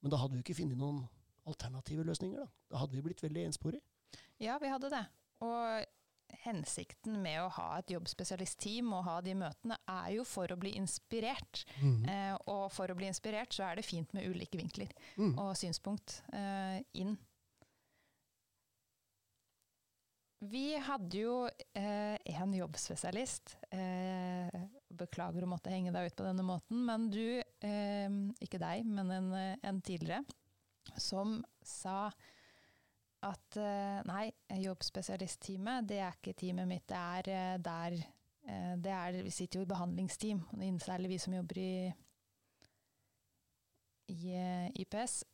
Men 0.02 0.14
da 0.14 0.18
hadde 0.18 0.34
vi 0.34 0.42
ikke 0.42 0.58
funnet 0.58 0.80
noen 0.80 1.04
alternative 1.48 2.06
løsninger. 2.08 2.40
Da, 2.40 2.48
da 2.72 2.82
hadde 2.82 2.96
vi 2.96 3.04
blitt 3.04 3.22
veldig 3.22 3.46
ensporige. 3.50 3.84
Ja, 4.42 4.58
vi 4.62 4.70
hadde 4.72 4.90
det. 4.90 5.04
Og 5.46 5.86
hensikten 6.44 7.16
med 7.22 7.40
å 7.40 7.50
ha 7.56 7.68
et 7.78 7.92
jobbspesialistteam 7.92 8.90
og 8.96 9.06
ha 9.06 9.16
de 9.24 9.34
møtene, 9.38 9.78
er 9.88 10.10
jo 10.18 10.26
for 10.28 10.50
å 10.52 10.58
bli 10.60 10.74
inspirert. 10.78 11.64
Mm. 11.80 12.02
Eh, 12.04 12.34
og 12.50 12.66
for 12.74 12.90
å 12.90 12.96
bli 12.98 13.08
inspirert 13.08 13.54
så 13.54 13.68
er 13.68 13.78
det 13.78 13.86
fint 13.88 14.12
med 14.16 14.28
ulike 14.28 14.60
vinkler 14.60 14.92
mm. 15.16 15.34
og 15.38 15.54
synspunkt 15.58 16.20
eh, 16.36 16.82
inn 17.00 17.16
Vi 20.38 20.76
hadde 20.78 21.18
jo 21.18 21.32
eh, 21.74 22.14
en 22.38 22.52
jobbspesialist, 22.54 23.56
eh, 23.74 24.58
beklager 24.94 25.42
å 25.42 25.48
måtte 25.50 25.72
henge 25.72 25.90
deg 25.94 26.12
ut 26.12 26.16
på 26.20 26.26
denne 26.28 26.44
måten, 26.46 26.84
men 26.86 27.08
du, 27.10 27.40
eh, 27.42 28.18
ikke 28.38 28.60
deg, 28.62 28.84
men 28.86 29.10
en, 29.10 29.32
en, 29.58 29.80
tidligere, 29.82 30.22
som 30.94 31.40
sa 31.58 32.06
at 33.26 33.58
eh, 33.58 33.98
nei, 34.06 34.28
jobbspesialistteamet, 34.62 35.88
det 35.90 35.98
er 36.04 36.14
ikke 36.20 36.36
teamet 36.38 36.70
mitt, 36.70 36.86
det 36.86 37.00
er 37.00 37.30
eh, 37.34 37.56
der 37.58 37.96
eh, 37.98 38.76
det 38.78 38.94
er, 38.94 39.18
Vi 39.26 39.34
sitter 39.34 39.58
jo 39.58 39.66
i 39.66 39.72
behandlingsteam, 39.72 40.44
særlig 40.78 41.16
vi 41.16 41.18
som 41.18 41.34
jobber 41.34 41.58
i, 41.58 41.72
i 44.14 44.38
eh, 44.38 44.70
IPS 44.86 45.24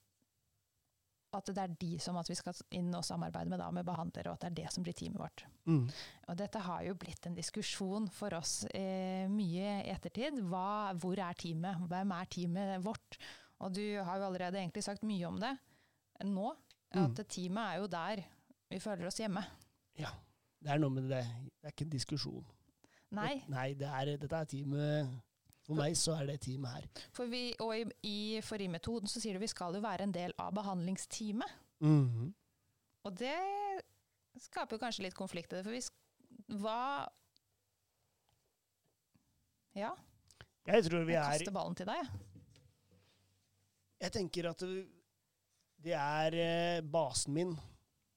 at 1.37 1.51
det 1.51 1.63
er 1.63 1.77
de 1.81 1.93
som 2.03 2.17
at 2.21 2.29
vi 2.31 2.37
skal 2.39 2.57
inn 2.75 2.91
og 2.97 3.05
samarbeide 3.07 3.51
med, 3.53 3.61
da, 3.63 3.71
med 3.75 3.87
behandlere, 3.87 4.31
og 4.33 4.39
at 4.39 4.45
det 4.45 4.51
er 4.51 4.59
det 4.63 4.75
som 4.75 4.87
blir 4.87 4.97
teamet 4.97 5.21
vårt. 5.21 5.45
Mm. 5.69 5.87
Og 6.29 6.39
dette 6.41 6.63
har 6.67 6.83
jo 6.87 6.97
blitt 7.01 7.29
en 7.29 7.37
diskusjon 7.37 8.09
for 8.13 8.37
oss 8.39 8.57
eh, 8.71 9.25
mye 9.31 9.79
i 9.85 9.93
ettertid. 9.93 10.39
Hva, 10.51 10.93
hvor 11.01 11.19
er 11.19 11.39
teamet? 11.41 11.87
Hvem 11.91 12.15
er 12.17 12.31
teamet 12.37 12.75
vårt? 12.85 13.19
Og 13.65 13.75
du 13.77 13.85
har 13.99 14.21
jo 14.21 14.29
allerede 14.29 14.61
egentlig 14.61 14.85
sagt 14.87 15.07
mye 15.07 15.29
om 15.29 15.41
det 15.43 15.55
nå. 16.25 16.53
At 16.95 17.19
mm. 17.19 17.27
teamet 17.27 17.65
er 17.65 17.83
jo 17.83 17.91
der 17.91 18.25
vi 18.71 18.81
føler 18.83 19.11
oss 19.11 19.21
hjemme. 19.21 19.43
Ja. 19.99 20.13
Det 20.65 20.73
er 20.73 20.81
noe 20.81 20.95
med 20.95 21.11
det. 21.13 21.21
Det 21.61 21.69
er 21.69 21.75
ikke 21.75 21.85
en 21.85 21.93
diskusjon. 21.93 22.45
Nei. 23.15 23.35
Det, 23.43 23.53
nei, 23.53 23.67
det 23.79 23.89
er, 23.91 24.11
dette 24.23 24.39
er 24.39 24.49
teamet 24.49 25.11
for 25.65 25.79
meg 25.79 25.97
så 25.97 26.19
er 26.21 26.29
det 26.29 26.41
teamet 26.45 26.77
her. 26.77 27.05
For 27.17 27.31
vi, 27.31 27.47
og 27.65 27.73
i, 27.77 27.85
i 28.05 28.17
FORI-metoden 28.45 29.09
så 29.11 29.23
sier 29.23 29.37
du 29.37 29.43
vi 29.43 29.51
skal 29.51 29.77
jo 29.77 29.83
være 29.85 30.05
en 30.05 30.15
del 30.15 30.35
av 30.39 30.53
behandlingsteamet. 30.57 31.61
Mm 31.81 32.09
-hmm. 32.09 32.33
Og 33.05 33.19
det 33.19 33.37
skaper 34.41 34.77
jo 34.77 34.83
kanskje 34.83 35.03
litt 35.07 35.15
konflikt 35.15 35.53
i 35.53 35.57
det, 35.57 35.65
For 35.65 35.71
hvis 35.71 35.91
Hva 36.49 37.09
Ja. 39.75 39.95
Jeg 40.67 40.85
tror 40.85 41.05
vi 41.05 41.13
er 41.13 41.23
Jeg 41.23 41.41
kaster 41.41 41.53
ballen 41.53 41.75
til 41.75 41.87
deg, 41.87 41.97
jeg. 41.97 42.09
Jeg 44.01 44.13
tenker 44.13 44.51
at 44.51 44.63
det 45.85 45.93
er 45.93 46.35
eh, 46.35 46.83
basen 46.83 47.35
min. 47.35 47.57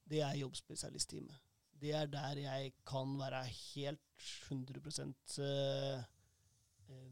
Det 0.10 0.21
er 0.21 0.38
jobbspesialistteamet. 0.39 1.36
Det 1.81 1.93
er 1.93 2.05
der 2.05 2.39
jeg 2.41 2.73
kan 2.88 3.17
være 3.19 3.43
helt 3.43 3.99
100 4.49 5.13
Eh, 5.38 6.03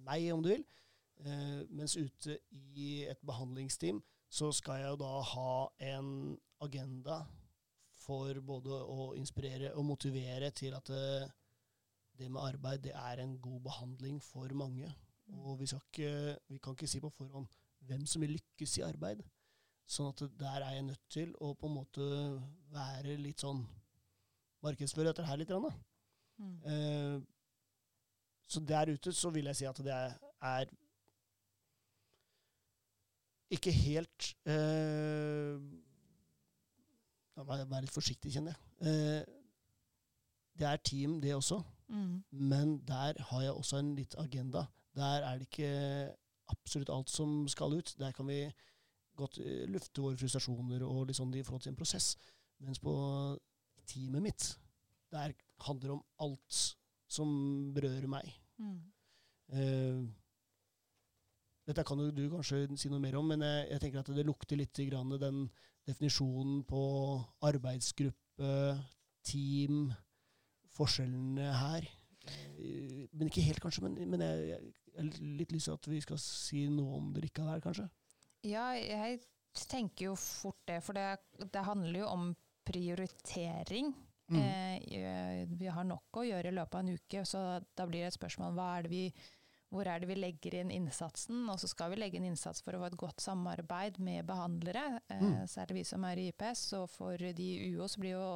meg, 0.05 0.27
om 0.33 0.43
du 0.43 0.51
vil. 0.53 0.65
Eh, 1.23 1.63
mens 1.71 1.95
ute 1.95 2.39
i 2.75 3.05
et 3.07 3.21
behandlingsteam 3.25 4.01
så 4.27 4.51
skal 4.51 4.81
jeg 4.81 4.89
jo 4.91 4.99
da 4.99 5.11
ha 5.31 5.51
en 5.93 6.09
agenda 6.65 7.21
for 8.05 8.41
både 8.43 8.75
å 8.75 9.13
inspirere 9.17 9.71
og 9.79 9.87
motivere 9.87 10.51
til 10.51 10.75
at 10.75 10.91
det, 10.91 11.05
eh, 11.23 11.33
det 12.15 12.29
med 12.31 12.41
arbeid 12.47 12.83
det 12.83 12.93
er 12.95 13.19
en 13.19 13.37
god 13.43 13.61
behandling 13.61 14.21
for 14.23 14.47
mange. 14.55 14.87
Og 15.43 15.59
vi, 15.59 15.65
ikke, 15.67 16.37
vi, 16.47 16.59
kan 16.63 16.75
ikke 16.75 16.87
si 16.87 17.01
på 17.03 17.09
forhånd 17.09 17.47
hvem 17.87 18.05
som 18.07 18.21
vil 18.23 18.35
lykkes 18.37 18.77
i 18.79 18.85
arbeid. 18.87 19.23
Sånn 19.85 20.13
at 20.13 20.23
der 20.39 20.63
er 20.63 20.77
jeg 20.77 20.85
nødt 20.87 21.09
til 21.11 21.33
å 21.43 21.51
på 21.59 21.67
en 21.67 21.75
måte 21.75 22.05
være 22.71 23.17
litt 23.19 23.43
sånn 23.43 23.65
Markedsføre 24.63 25.11
dette 25.11 25.25
her 25.27 25.37
litt. 25.37 25.51
Da. 25.51 25.73
Mm. 26.41 26.55
Eh, 26.71 27.17
så 28.47 28.59
der 28.59 28.93
ute 28.93 29.13
så 29.13 29.29
vil 29.33 29.45
jeg 29.49 29.55
si 29.55 29.65
at 29.65 29.77
det 29.83 29.93
er 30.41 30.65
ikke 33.49 33.71
helt 33.71 34.35
eh, 34.45 35.55
Jeg 37.35 37.45
må 37.45 37.57
være 37.69 37.81
litt 37.83 37.93
forsiktig, 37.93 38.31
kjenner 38.31 38.53
jeg. 38.55 38.61
Uh, 38.79 39.41
det 40.55 40.67
er 40.69 40.77
team, 40.87 41.17
det 41.21 41.33
også. 41.35 41.57
Mm. 41.91 42.21
Men 42.31 42.77
der 42.87 43.19
har 43.29 43.41
jeg 43.43 43.51
også 43.51 43.81
en 43.81 43.89
litt 43.97 44.15
agenda. 44.17 44.63
Der 44.95 45.25
er 45.27 45.41
det 45.41 45.49
ikke 45.49 46.13
absolutt 46.47 46.93
alt 46.95 47.11
som 47.11 47.43
skal 47.51 47.75
ut. 47.75 47.91
Der 47.99 48.15
kan 48.15 48.27
vi 48.27 48.39
godt 49.19 49.41
uh, 49.43 49.65
lufte 49.67 50.01
våre 50.01 50.17
frustrasjoner 50.17 50.85
og 50.87 51.09
liksom 51.11 51.33
i 51.35 51.43
forhold 51.43 51.65
til 51.67 51.73
en 51.73 51.81
prosess. 51.81 52.15
Mens 52.63 52.79
på 52.79 52.95
teamet 53.85 54.23
mitt, 54.23 54.47
der 55.11 55.35
handler 55.67 55.89
det 55.89 55.97
om 55.97 56.05
alt 56.19 56.77
som 57.15 57.31
berører 57.75 58.07
meg. 58.11 58.29
Mm. 58.61 58.77
Uh, 59.55 60.05
dette 61.65 61.85
kan 61.87 62.01
du 62.13 62.23
kanskje 62.29 62.65
si 62.77 62.91
noe 62.91 63.01
mer 63.01 63.17
om, 63.19 63.27
men 63.33 63.43
jeg, 63.45 63.67
jeg 63.73 63.83
tenker 63.83 64.03
at 64.03 64.13
det 64.13 64.25
lukter 64.27 64.59
litt 64.59 64.81
grann 64.89 65.15
den 65.21 65.45
definisjonen 65.85 66.63
på 66.69 66.81
arbeidsgruppe, 67.45 68.55
team, 69.25 69.87
forskjellene 70.75 71.51
her. 71.61 71.87
Uh, 72.25 73.05
men 73.13 73.29
ikke 73.29 73.45
helt, 73.45 73.61
kanskje. 73.63 73.85
Men, 73.87 74.01
men 74.13 74.25
jeg, 74.25 74.59
har 74.95 75.21
litt 75.39 75.53
lyst 75.55 75.69
til 75.69 75.77
at 75.77 75.87
vi 75.91 76.01
skal 76.03 76.19
si 76.21 76.65
noe 76.71 76.99
om 76.99 77.13
det 77.15 77.25
likevel, 77.25 77.63
kanskje. 77.63 77.87
Ja, 78.45 78.71
jeg 78.77 79.23
tenker 79.69 80.11
jo 80.11 80.17
fort 80.19 80.61
det. 80.69 80.81
For 80.85 80.97
det, 80.97 81.49
det 81.51 81.65
handler 81.65 82.03
jo 82.03 82.11
om 82.11 82.27
prioritering. 82.65 83.93
Mm. 84.31 84.41
Eh, 84.41 85.47
vi 85.59 85.67
har 85.69 85.83
nok 85.85 86.17
å 86.17 86.25
gjøre 86.25 86.49
i 86.49 86.55
løpet 86.55 86.77
av 86.77 86.81
en 86.85 86.95
uke, 86.97 87.25
så 87.25 87.39
da 87.77 87.85
blir 87.89 88.01
det 88.05 88.13
et 88.13 88.17
spørsmål 88.17 88.59
er 88.65 88.83
vi, 88.89 89.03
hvor 89.73 89.85
er 89.89 89.97
det 89.99 90.07
vi 90.07 90.15
legger 90.17 90.53
inn 90.61 90.71
innsatsen? 90.71 91.49
Og 91.51 91.59
så 91.59 91.67
skal 91.67 91.89
vi 91.91 91.97
legge 91.99 92.17
inn 92.19 92.29
innsats 92.29 92.61
for 92.63 92.75
å 92.75 92.79
få 92.79 92.85
et 92.87 93.01
godt 93.01 93.19
samarbeid 93.23 93.99
med 94.03 94.25
behandlere. 94.29 94.85
Eh, 95.09 95.23
mm. 95.23 95.47
Særlig 95.51 95.75
vi 95.81 95.85
som 95.89 96.01
er 96.07 96.15
i 96.21 96.27
IPS. 96.31 96.61
Og 96.79 96.85
for 96.93 97.13
de 97.17 97.43
i 97.43 97.71
UO 97.75 97.85
så 97.91 97.97
blir 98.01 98.13
jo 98.15 98.27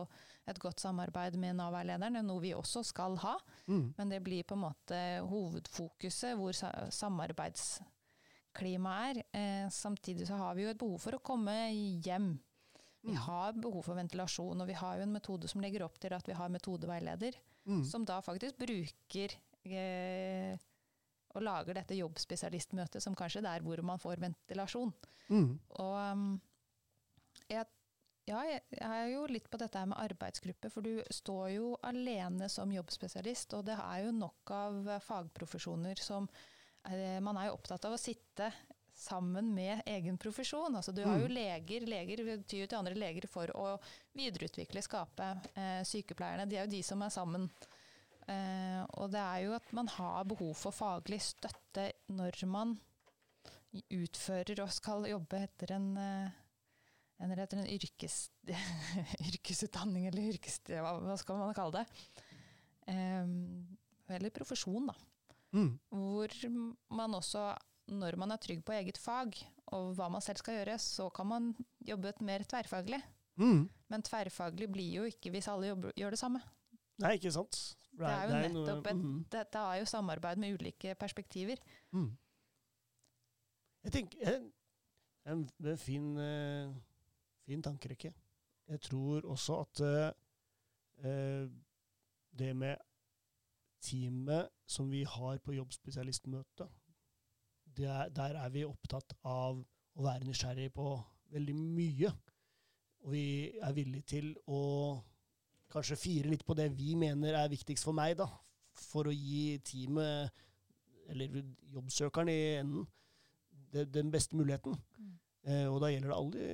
et 0.50 0.60
godt 0.60 0.80
samarbeid 0.82 1.34
med 1.40 1.56
Nav-veilederen 1.60 2.26
noe 2.26 2.42
vi 2.44 2.58
også 2.58 2.82
skal 2.90 3.14
ha. 3.24 3.36
Mm. 3.70 3.88
Men 3.98 4.08
det 4.12 4.26
blir 4.26 4.44
på 4.50 4.56
en 4.58 4.66
måte 4.66 5.00
hovedfokuset, 5.30 6.34
hvor 6.40 6.54
samarbeidsklimaet 6.58 9.08
er. 9.14 9.18
Eh, 9.32 9.68
samtidig 9.72 10.28
så 10.28 10.36
har 10.42 10.52
vi 10.58 10.64
jo 10.66 10.72
et 10.74 10.82
behov 10.82 11.00
for 11.06 11.14
å 11.16 11.24
komme 11.24 11.56
hjem 12.04 12.30
vi 13.02 13.16
har 13.16 13.56
behov 13.56 13.86
for 13.86 13.98
ventilasjon, 13.98 14.60
og 14.60 14.68
vi 14.68 14.76
har 14.76 14.98
jo 15.00 15.06
en 15.06 15.16
metode 15.16 15.48
som 15.48 15.62
legger 15.64 15.86
opp 15.86 15.96
til 16.02 16.14
at 16.16 16.28
vi 16.28 16.36
har 16.36 16.52
metodeveileder, 16.52 17.38
mm. 17.70 17.84
som 17.88 18.06
da 18.08 18.20
faktisk 18.26 18.60
bruker 18.60 19.36
eh, 19.64 20.60
og 21.38 21.46
lager 21.46 21.78
dette 21.78 21.98
jobbspesialistmøtet 22.00 23.04
som 23.04 23.16
kanskje 23.18 23.44
er 23.44 23.48
der 23.52 23.66
hvor 23.66 23.82
man 23.86 24.02
får 24.02 24.22
ventilasjon. 24.24 24.92
Mm. 25.30 25.52
Og 25.78 25.96
um, 26.12 26.30
jeg, 27.50 27.66
ja, 28.30 28.42
jeg, 28.50 28.64
er 28.82 29.12
jo 29.14 29.26
litt 29.30 29.50
på 29.52 29.60
dette 29.62 29.80
her 29.80 29.90
med 29.92 30.02
arbeidsgruppe, 30.02 30.72
for 30.74 30.86
du 30.86 31.00
står 31.14 31.46
jo 31.56 31.74
alene 31.86 32.50
som 32.52 32.74
jobbspesialist, 32.74 33.56
og 33.58 33.68
det 33.70 33.78
er 33.78 34.08
jo 34.08 34.16
nok 34.18 34.56
av 34.56 34.90
fagprofesjoner 35.06 36.02
som 36.02 36.28
eh, 36.90 37.20
Man 37.24 37.38
er 37.38 37.50
jo 37.50 37.60
opptatt 37.60 37.86
av 37.88 37.96
å 37.96 38.02
sitte 38.02 38.52
sammen 39.00 39.54
med 39.56 39.82
egen 39.88 40.18
profesjon. 40.20 40.76
Altså, 40.76 40.92
du 40.92 41.04
har 41.06 41.22
jo 41.22 41.30
mm. 41.30 41.36
leger, 41.36 41.86
leger 41.88 42.24
tyr 42.44 42.66
til 42.68 42.80
andre 42.80 42.98
leger 43.00 43.28
for 43.32 43.52
å 43.56 43.78
videreutvikle, 44.18 44.84
skape. 44.84 45.30
Eh, 45.56 45.80
sykepleierne, 45.88 46.48
de 46.50 46.60
er 46.60 46.68
jo 46.68 46.74
de 46.74 46.82
som 46.86 47.04
er 47.06 47.14
sammen. 47.14 47.48
Eh, 48.30 48.82
og 49.00 49.10
det 49.14 49.22
er 49.24 49.46
jo 49.46 49.56
at 49.58 49.72
man 49.76 49.90
har 49.96 50.28
behov 50.30 50.52
for 50.60 50.76
faglig 50.76 51.22
støtte 51.24 51.88
når 52.12 52.44
man 52.50 52.76
utfører 53.94 54.64
og 54.66 54.74
skal 54.74 55.08
jobbe 55.10 55.44
etter 55.46 55.76
en, 55.78 55.90
eh, 55.98 56.38
eller 57.24 57.44
etter 57.46 57.62
en 57.62 57.72
yrkes, 57.72 58.20
yrkesutdanning, 59.30 60.10
eller 60.10 60.34
yrkes... 60.34 60.60
Hva 60.68 61.16
skal 61.22 61.40
man 61.40 61.56
kalle 61.58 61.82
det? 61.84 61.88
Um, 62.90 63.78
eller 64.10 64.34
profesjon, 64.34 64.90
da. 64.90 64.96
Mm. 65.54 65.74
Hvor 65.90 66.34
man 66.98 67.16
også 67.18 67.48
når 67.92 68.18
man 68.20 68.34
er 68.34 68.42
trygg 68.42 68.62
på 68.66 68.76
eget 68.78 69.00
fag 69.02 69.38
og 69.76 69.94
hva 69.98 70.10
man 70.12 70.24
selv 70.24 70.42
skal 70.42 70.60
gjøre, 70.60 70.78
så 70.82 71.10
kan 71.14 71.28
man 71.30 71.50
jobbe 71.86 72.14
mer 72.26 72.46
tverrfaglig. 72.50 73.02
Mm. 73.40 73.68
Men 73.90 74.06
tverrfaglig 74.06 74.70
blir 74.72 74.96
jo 75.00 75.04
ikke 75.10 75.32
hvis 75.34 75.50
alle 75.52 75.72
jobber, 75.72 75.94
gjør 75.98 76.16
det 76.16 76.22
samme. 76.22 76.42
Nei, 77.00 77.16
ikke 77.16 77.32
sant. 77.32 77.60
Det 78.00 78.08
er 78.08 78.26
jo 78.28 78.40
nettopp 78.56 78.90
et, 78.92 79.00
mm. 79.00 79.20
Dette 79.32 79.62
er 79.72 79.80
jo 79.82 79.88
samarbeid 79.90 80.42
med 80.42 80.58
ulike 80.60 80.96
perspektiver. 81.00 81.62
Mm. 81.96 82.10
Jeg 83.84 83.96
tenker 83.96 84.34
en, 84.34 84.50
en, 85.32 85.46
en 85.64 85.80
fin, 85.80 86.10
uh, 86.18 86.76
fin 87.48 87.64
tankerekke. 87.64 88.12
Jeg 88.70 88.82
tror 88.86 89.26
også 89.26 89.62
at 89.64 89.84
uh, 91.06 91.48
det 92.40 92.56
med 92.56 92.76
teamet 93.82 94.50
som 94.68 94.92
vi 94.92 95.04
har 95.08 95.40
på 95.44 95.56
jobbspesialistmøtet, 95.56 96.68
er, 97.88 98.10
der 98.16 98.36
er 98.40 98.50
vi 98.54 98.66
opptatt 98.68 99.14
av 99.24 99.60
å 99.60 100.04
være 100.06 100.28
nysgjerrig 100.28 100.72
på 100.76 100.92
veldig 101.34 101.56
mye. 101.60 102.12
Og 103.06 103.14
vi 103.14 103.24
er 103.62 103.76
villige 103.76 104.16
til 104.16 104.34
å 104.52 104.62
kanskje 105.70 106.00
fire 106.00 106.32
litt 106.32 106.46
på 106.46 106.56
det 106.58 106.70
vi 106.76 106.96
mener 107.00 107.38
er 107.38 107.52
viktigst 107.52 107.86
for 107.86 107.96
meg, 107.96 108.18
da. 108.20 108.28
For 108.80 109.10
å 109.10 109.14
gi 109.14 109.60
teamet, 109.66 110.34
eller 111.10 111.42
jobbsøkeren 111.76 112.32
i 112.32 112.40
enden, 112.60 112.88
det, 113.74 113.88
den 113.94 114.12
beste 114.12 114.38
muligheten. 114.38 114.76
Mm. 114.98 115.16
Eh, 115.50 115.66
og 115.70 115.80
da 115.84 115.92
gjelder 115.92 116.12
det 116.12 116.18
alle, 116.18 116.46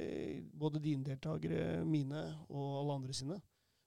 både 0.54 0.82
dine 0.84 1.06
deltakere, 1.08 1.84
mine 1.88 2.24
og 2.50 2.82
alle 2.82 2.98
andre 3.00 3.16
sine. 3.16 3.40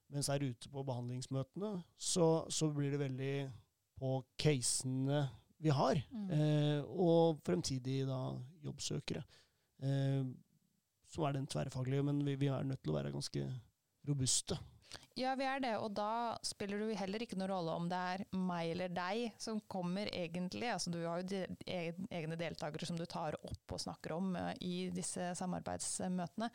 Mens 0.09 0.31
jeg 0.31 0.41
er 0.41 0.55
ute 0.55 0.71
på 0.73 0.85
behandlingsmøtene, 0.89 1.75
så, 2.01 2.29
så 2.49 2.71
blir 2.73 2.95
det 2.95 3.03
veldig 3.03 3.35
på 3.99 4.15
casene 4.41 5.27
vi 5.61 5.71
har, 5.75 6.01
Mm. 6.13 6.31
eh, 6.31 6.83
og 6.87 7.41
fremtidige 7.45 8.07
da, 8.07 8.19
jobbsøkere. 8.65 9.25
Eh, 9.83 10.25
så 11.09 11.25
er 11.29 11.33
den 11.39 11.47
tverrfaglige, 11.47 12.05
men 12.05 12.25
vi, 12.25 12.37
vi 12.37 12.47
er 12.53 12.65
nødt 12.65 12.83
til 12.83 12.93
å 12.93 12.99
være 12.99 13.13
ganske 13.15 13.47
robuste. 14.09 14.59
Ja, 15.19 15.35
vi 15.35 15.45
er 15.45 15.59
det, 15.61 15.73
og 15.83 15.91
da 15.99 16.39
spiller 16.47 16.79
det 16.79 16.93
jo 16.93 16.97
heller 17.01 17.19
ikke 17.25 17.37
noen 17.37 17.51
rolle 17.51 17.73
om 17.77 17.89
det 17.91 17.99
er 17.99 18.23
meg 18.39 18.71
eller 18.71 18.89
deg 18.89 19.33
som 19.43 19.59
kommer 19.69 20.07
egentlig. 20.15 20.71
Altså, 20.73 20.93
du 20.95 21.01
har 21.05 21.21
jo 21.21 21.27
de, 21.29 21.41
egne 21.67 22.39
deltakere 22.39 22.87
som 22.87 22.97
du 22.97 23.05
tar 23.05 23.35
opp 23.43 23.75
og 23.75 23.81
snakker 23.83 24.15
om 24.17 24.37
eh, 24.39 24.55
i 24.65 24.77
disse 24.95 25.33
samarbeidsmøtene. 25.37 26.49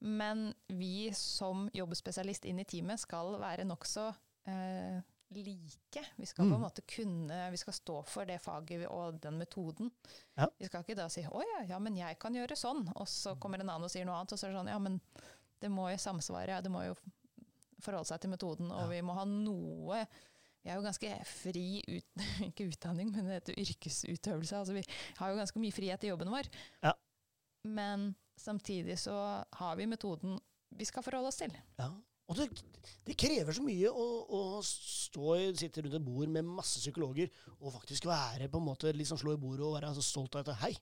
Men 0.00 0.48
vi 0.68 1.10
som 1.16 1.68
jobbspesialist 1.76 2.44
inn 2.48 2.58
i 2.60 2.64
teamet 2.68 3.00
skal 3.00 3.36
være 3.40 3.64
nokså 3.68 4.08
eh, 4.48 4.98
like. 5.34 6.02
Vi 6.16 6.26
skal 6.26 6.44
på 6.44 6.54
en 6.54 6.60
Mm. 6.60 6.66
måte 6.68 6.82
kunne 6.86 7.50
Vi 7.50 7.56
skal 7.56 7.72
stå 7.72 8.02
for 8.06 8.24
det 8.24 8.40
faget 8.40 8.86
og 8.88 9.20
den 9.20 9.38
metoden. 9.38 9.90
Ja. 10.36 10.46
Vi 10.58 10.66
skal 10.66 10.82
ikke 10.82 10.96
da 10.96 11.08
si 11.08 11.22
'å 11.22 11.42
ja, 11.42 11.64
ja, 11.68 11.78
men 11.78 11.96
jeg 11.96 12.18
kan 12.18 12.32
gjøre 12.34 12.56
sånn', 12.56 12.92
og 12.96 13.06
så 13.08 13.34
kommer 13.38 13.58
en 13.60 13.68
annen 13.70 13.84
og 13.84 13.90
sier 13.90 14.04
noe 14.04 14.14
annet, 14.14 14.32
og 14.32 14.38
så 14.38 14.46
er 14.46 14.52
det 14.52 14.58
sånn 14.60 14.68
'ja, 14.68 14.78
men 14.78 15.00
det 15.60 15.70
må 15.70 15.90
jo 15.90 15.96
samsvare', 15.96 16.62
det 16.62 16.70
må 16.70 16.84
jo 16.86 16.94
forholde 17.80 18.06
seg 18.06 18.20
til 18.20 18.30
metoden, 18.30 18.70
og 18.70 18.80
Ja. 18.82 18.86
vi 18.88 19.00
må 19.02 19.14
ha 19.14 19.24
noe 19.24 20.06
Vi 20.64 20.72
er 20.72 20.76
jo 20.76 20.82
ganske 20.82 21.24
fri 21.24 21.80
ut, 21.86 22.04
ikke 22.50 22.66
utdanning, 22.72 23.12
men 23.12 23.24
det 23.24 23.44
heter 23.44 23.54
yrkesutøvelse. 23.54 24.52
Altså 24.56 24.72
vi 24.72 24.82
har 25.16 25.30
jo 25.30 25.36
ganske 25.36 25.60
mye 25.60 25.70
frihet 25.72 26.02
i 26.02 26.08
jobben 26.08 26.28
vår. 26.28 26.48
Ja. 26.82 26.92
Men 27.64 28.16
samtidig 28.36 28.98
så 28.98 29.44
har 29.52 29.76
vi 29.76 29.86
metoden 29.86 30.40
vi 30.74 30.84
skal 30.84 31.04
forholde 31.04 31.28
oss 31.28 31.36
til. 31.36 31.52
Ja. 31.78 31.90
Og 32.26 32.38
det, 32.38 32.46
det 33.06 33.14
krever 33.18 33.54
så 33.54 33.62
mye 33.62 33.90
å, 33.90 34.06
å 34.26 34.40
stå 34.66 35.36
sitte 35.58 35.84
rundt 35.84 35.98
et 35.98 36.06
bord 36.06 36.32
med 36.32 36.48
masse 36.48 36.80
psykologer 36.82 37.30
og 37.60 37.76
faktisk 37.76 38.08
være 38.10 38.48
på 38.50 38.58
en 38.58 38.66
måte 38.66 38.90
sånn 39.06 39.20
slå 39.20 39.36
i 39.36 39.40
bordet 39.40 39.66
og 39.66 39.76
være 39.76 39.92
så 39.94 40.04
stolt 40.04 40.38
av 40.38 40.48
at 40.50 40.64
Hei, 40.64 40.72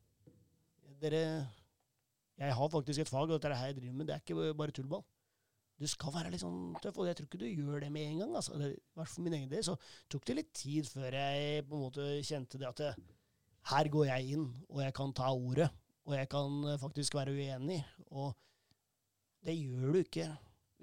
dere 1.03 1.25
Jeg 2.41 2.55
har 2.59 2.71
faktisk 2.73 3.05
et 3.05 3.11
fag, 3.11 3.29
og 3.29 3.37
dette 3.37 3.47
er 3.47 3.55
det 3.55 3.59
her 3.61 3.69
jeg 3.71 3.77
driver 3.77 3.99
med. 3.99 4.09
Det 4.09 4.15
er 4.15 4.23
ikke 4.25 4.55
bare 4.59 4.75
tullball. 4.75 5.05
Du 5.79 5.87
skal 5.91 6.15
være 6.15 6.31
litt 6.33 6.43
sånn 6.43 6.75
tøff, 6.83 6.97
og 6.99 7.07
jeg 7.07 7.19
tror 7.19 7.29
ikke 7.29 7.39
du 7.43 7.47
gjør 7.47 7.85
det 7.85 7.91
med 7.95 8.09
en 8.09 8.23
gang. 8.23 8.33
Altså. 8.41 8.57
I 8.59 8.73
hvert 8.97 9.13
for 9.13 9.27
min 9.27 9.37
egen 9.39 9.51
del 9.53 9.63
så 9.67 9.77
tok 10.11 10.27
det 10.27 10.37
litt 10.41 10.51
tid 10.57 10.89
før 10.89 11.15
jeg 11.19 11.67
på 11.69 11.77
en 11.77 11.85
måte 11.85 12.09
kjente 12.27 12.59
det 12.59 12.69
at 12.71 12.83
det, 12.83 12.91
her 13.71 13.89
går 13.93 14.09
jeg 14.11 14.37
inn, 14.37 14.49
og 14.69 14.83
jeg 14.85 14.95
kan 14.97 15.15
ta 15.17 15.31
ordet. 15.33 15.71
Og 16.05 16.17
jeg 16.19 16.29
kan 16.33 16.59
eh, 16.69 16.81
faktisk 16.81 17.15
være 17.17 17.33
uenig. 17.33 17.79
Og 18.13 18.35
det 19.45 19.55
gjør 19.57 19.95
du 19.95 20.01
ikke 20.03 20.29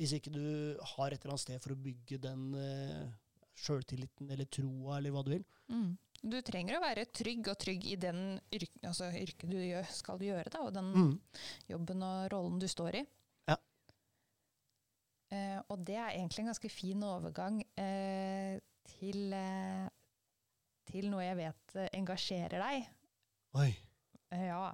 hvis 0.02 0.16
ikke 0.18 0.32
du 0.34 0.42
har 0.96 1.14
et 1.14 1.20
eller 1.22 1.36
annet 1.36 1.44
sted 1.46 1.62
for 1.62 1.76
å 1.76 1.82
bygge 1.86 2.18
den 2.24 2.48
uh, 2.58 3.12
sjøltilliten 3.62 4.32
eller 4.34 4.48
troa, 4.50 4.98
eller 4.98 5.14
hva 5.14 5.22
du 5.28 5.32
vil. 5.36 5.44
Mm. 5.70 5.92
Du 6.22 6.36
trenger 6.46 6.78
å 6.78 6.82
være 6.84 7.08
trygg 7.14 7.48
og 7.50 7.58
trygg 7.62 7.86
i 7.90 7.96
den 8.02 8.20
yrket 8.54 8.84
altså 8.86 9.08
yrke 9.18 9.48
du 9.50 9.56
gjør, 9.58 9.88
skal 9.94 10.22
gjøre, 10.22 10.52
da, 10.54 10.60
og 10.66 10.74
den 10.76 10.90
Mm. 10.94 11.14
jobben 11.70 12.04
og 12.06 12.28
rollen 12.34 12.60
du 12.62 12.68
står 12.70 13.00
i. 13.00 13.06
Ja. 13.50 13.56
Eh, 15.32 15.60
og 15.72 15.86
det 15.88 15.96
er 15.98 16.12
egentlig 16.18 16.44
en 16.44 16.52
ganske 16.52 16.70
fin 16.74 17.04
overgang 17.08 17.62
eh, 17.80 18.60
til, 18.98 19.32
eh, 19.34 19.88
til 20.92 21.08
noe 21.14 21.24
jeg 21.24 21.40
vet 21.40 21.76
eh, 21.80 21.90
engasjerer 22.02 22.58
deg. 22.66 22.90
Oi. 23.62 23.70
Eh, 24.36 24.46
ja. 24.50 24.66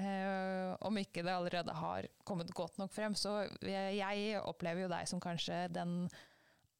Eh, 0.00 0.74
om 0.86 0.96
ikke 1.00 1.24
det 1.26 1.32
allerede 1.34 1.76
har 1.76 2.08
kommet 2.24 2.52
godt 2.56 2.78
nok 2.80 2.92
frem, 2.94 3.16
så 3.18 3.42
jeg, 3.66 4.40
opplever 4.40 4.86
jo 4.86 4.92
deg 4.92 5.08
som 5.10 5.22
kanskje 5.22 5.66
den 5.74 6.04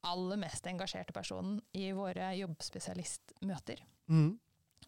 aller 0.07 0.39
mest 0.41 0.65
engasjerte 0.71 1.13
personen 1.13 1.59
i 1.77 1.91
våre 1.93 2.31
jobbspesialistmøter. 2.39 3.83
Mm. 4.09 4.39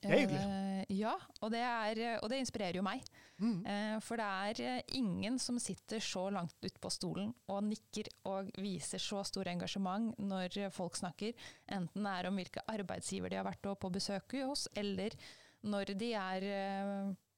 Det 0.03 0.09
er 0.09 0.23
hyggelig. 0.23 0.41
Eh, 0.41 0.95
ja, 0.99 1.13
og 1.45 1.53
det, 1.53 1.61
er, 1.61 2.01
og 2.23 2.31
det 2.33 2.41
inspirerer 2.43 2.79
jo 2.81 2.85
meg. 2.87 3.05
Mm. 3.43 3.59
Eh, 3.69 3.97
For 4.03 4.19
det 4.19 4.63
er 4.65 4.95
ingen 4.99 5.37
som 5.43 5.61
sitter 5.63 6.03
så 6.03 6.25
langt 6.33 6.57
ute 6.65 6.81
på 6.83 6.91
stolen 6.91 7.35
og 7.53 7.61
nikker 7.69 8.09
og 8.31 8.51
viser 8.63 9.03
så 9.03 9.21
stor 9.29 9.51
engasjement 9.53 10.17
når 10.19 10.73
folk 10.75 10.97
snakker, 10.99 11.37
enten 11.69 12.09
det 12.09 12.15
er 12.17 12.31
om 12.31 12.41
hvilke 12.41 12.65
arbeidsgiver 12.73 13.31
de 13.31 13.39
har 13.43 13.47
vært 13.47 13.69
på 13.79 13.93
besøk 13.93 14.39
hos, 14.47 14.67
eller 14.75 15.15
når 15.63 15.93
de 16.01 16.11
er 16.19 16.49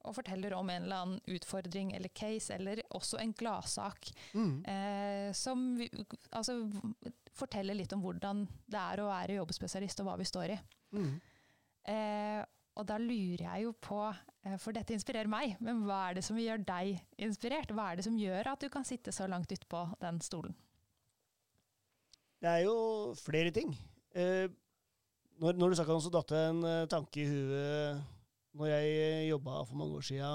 og 0.05 0.17
forteller 0.19 0.55
om 0.57 0.71
en 0.71 0.87
eller 0.87 1.03
annen 1.05 1.37
utfordring 1.37 1.93
eller 1.97 2.13
case, 2.15 2.55
eller 2.55 2.83
også 2.95 3.21
en 3.23 3.35
gladsak. 3.37 4.11
Mm. 4.35 4.57
Eh, 4.71 5.29
som 5.37 5.67
vi, 5.79 5.89
altså, 6.31 6.59
forteller 7.35 7.77
litt 7.79 7.93
om 7.97 8.03
hvordan 8.05 8.45
det 8.71 8.81
er 8.81 9.03
å 9.03 9.11
være 9.11 9.39
jobbspesialist, 9.41 10.03
og 10.03 10.11
hva 10.11 10.19
vi 10.21 10.29
står 10.29 10.55
i. 10.55 10.59
Mm. 10.95 11.15
Eh, 11.95 12.43
og 12.75 12.87
da 12.89 12.99
lurer 12.99 13.45
jeg 13.45 13.67
jo 13.67 13.73
på, 13.79 14.01
eh, 14.45 14.57
for 14.59 14.75
dette 14.75 14.95
inspirerer 14.97 15.31
meg, 15.31 15.57
men 15.63 15.85
hva 15.87 16.09
er 16.09 16.19
det 16.19 16.25
som 16.27 16.39
gjør 16.39 16.65
deg 16.67 16.99
inspirert? 17.23 17.71
Hva 17.71 17.91
er 17.91 18.01
det 18.01 18.07
som 18.09 18.19
gjør 18.19 18.51
at 18.55 18.65
du 18.65 18.69
kan 18.73 18.87
sitte 18.87 19.15
så 19.15 19.29
langt 19.31 19.53
utpå 19.55 19.87
den 20.03 20.21
stolen? 20.25 20.57
Det 22.43 22.51
er 22.51 22.65
jo 22.67 23.15
flere 23.17 23.55
ting. 23.55 23.73
Eh, 24.13 24.51
når, 25.41 25.57
når 25.59 25.71
du 25.71 25.79
snakka 25.79 25.95
om 25.95 26.03
så 26.03 26.13
datt 26.13 26.35
det 26.35 26.43
en 26.51 26.65
eh, 26.69 26.89
tanke 26.91 27.23
i 27.23 27.31
huet 27.31 28.14
når 28.55 28.71
jeg 28.71 29.31
jobba 29.31 29.63
for 29.67 29.79
mange 29.79 29.99
år 29.99 30.07
sia 30.07 30.31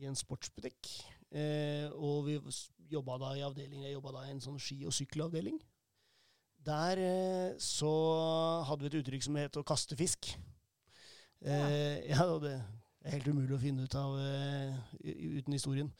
i 0.00 0.08
en 0.08 0.16
sportsbutikk. 0.16 0.88
Eh, 1.32 1.88
og 1.92 2.26
vi 2.28 2.38
jobba 2.92 3.18
da 3.20 3.32
i 3.36 3.44
avdeling, 3.44 3.84
jeg 3.84 3.96
jobba 3.96 4.14
da 4.16 4.24
i 4.26 4.32
en 4.34 4.42
sånn 4.44 4.60
ski- 4.60 4.84
og 4.88 4.94
sykkelavdeling. 4.96 5.58
Der 6.62 7.00
eh, 7.02 7.58
så 7.60 7.92
hadde 8.68 8.84
vi 8.84 8.90
et 8.92 8.98
uttrykk 9.02 9.26
som 9.26 9.38
het 9.40 9.58
å 9.60 9.66
kaste 9.66 9.98
fisk. 9.98 10.32
Eh, 11.42 12.04
ja, 12.08 12.22
ja, 12.22 12.38
det 12.42 12.54
er 12.54 13.16
helt 13.16 13.28
umulig 13.32 13.56
å 13.56 13.62
finne 13.62 13.86
ut 13.86 13.96
av 13.98 14.16
eh, 14.22 14.76
uten 15.02 15.56
historien. 15.56 15.90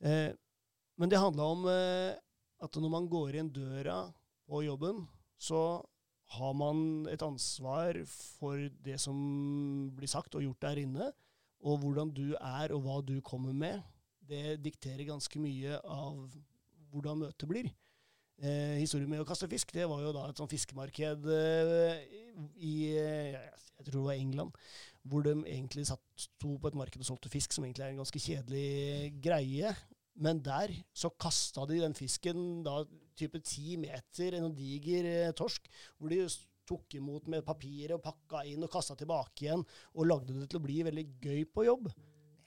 Eh, 0.00 0.30
men 0.98 1.10
det 1.10 1.20
handla 1.20 1.48
om 1.52 1.66
eh, 1.70 2.14
at 2.62 2.78
når 2.78 2.92
man 2.92 3.08
går 3.10 3.40
inn 3.40 3.52
døra 3.54 4.04
på 4.48 4.62
jobben, 4.64 5.04
så 5.38 5.82
har 6.36 6.54
man 6.56 7.08
et 7.08 7.22
ansvar 7.24 7.96
for 8.08 8.68
det 8.84 8.98
som 9.00 9.16
blir 9.96 10.10
sagt 10.10 10.36
og 10.36 10.44
gjort 10.44 10.62
der 10.66 10.82
inne. 10.84 11.10
Og 11.64 11.80
hvordan 11.82 12.12
du 12.14 12.36
er 12.36 12.74
og 12.74 12.84
hva 12.84 13.00
du 13.02 13.16
kommer 13.24 13.56
med, 13.56 13.80
det 14.28 14.60
dikterer 14.62 15.08
ganske 15.08 15.40
mye 15.40 15.80
av 15.88 16.28
hvordan 16.92 17.24
møtet 17.24 17.48
blir. 17.48 17.70
Eh, 18.38 18.76
historien 18.78 19.10
med 19.10 19.24
å 19.24 19.26
kaste 19.26 19.48
fisk, 19.50 19.72
det 19.74 19.88
var 19.90 20.04
jo 20.04 20.12
da 20.14 20.28
et 20.28 20.38
sånt 20.38 20.52
fiskemarked 20.52 21.24
eh, 21.34 22.04
i 22.62 22.74
eh, 22.94 23.34
jeg 23.78 23.88
tror 23.88 23.96
det 23.96 24.04
var 24.04 24.20
England, 24.20 24.60
hvor 25.08 25.24
de 25.26 25.34
egentlig 25.42 25.86
satt, 25.88 26.02
sto 26.18 26.54
på 26.60 26.70
et 26.70 26.78
marked 26.78 27.02
og 27.02 27.08
solgte 27.08 27.32
fisk, 27.32 27.54
som 27.54 27.66
egentlig 27.66 27.86
er 27.86 27.94
en 27.94 28.02
ganske 28.02 28.22
kjedelig 28.22 29.12
greie. 29.24 29.72
Men 30.18 30.42
der 30.42 30.74
så 30.94 31.10
kasta 31.14 31.66
de 31.70 31.80
den 31.82 31.94
fisken 31.98 32.64
da 32.66 32.82
type 33.18 33.40
ti 33.46 33.76
meter, 33.80 34.36
en 34.38 34.52
diger 34.56 35.08
eh, 35.10 35.32
torsk, 35.36 35.66
hvor 35.98 36.12
de 36.12 36.22
tok 36.68 36.98
imot 36.98 37.28
med 37.32 37.44
papiret 37.46 37.94
og 37.96 38.02
pakka 38.04 38.42
inn 38.50 38.64
og 38.66 38.70
kasta 38.72 38.96
tilbake 39.00 39.46
igjen, 39.46 39.62
og 39.96 40.06
lagde 40.08 40.34
det 40.36 40.50
til 40.52 40.60
å 40.60 40.64
bli 40.66 40.82
veldig 40.84 41.04
gøy 41.24 41.44
på 41.54 41.64
jobb. 41.64 41.88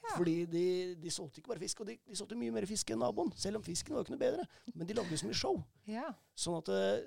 Ja. 0.02 0.16
Fordi 0.18 0.36
de, 0.50 0.64
de 1.02 1.12
solgte 1.14 1.42
ikke 1.42 1.54
bare 1.54 1.62
fisk, 1.64 1.82
og 1.84 1.90
de, 1.90 1.96
de 2.10 2.18
solgte 2.18 2.38
mye 2.38 2.54
mer 2.54 2.66
fisk 2.70 2.90
enn 2.94 3.02
naboen. 3.02 3.30
Selv 3.38 3.60
om 3.60 3.66
fisken 3.66 3.94
var 3.96 4.02
jo 4.02 4.08
ikke 4.10 4.16
noe 4.16 4.22
bedre. 4.22 4.46
Men 4.74 4.90
de 4.90 4.98
lagde 4.98 5.18
så 5.22 5.28
mye 5.30 5.38
show. 5.38 5.60
Ja. 5.90 6.08
Sånn 6.38 6.58
at 6.60 6.72
eh, 6.74 7.04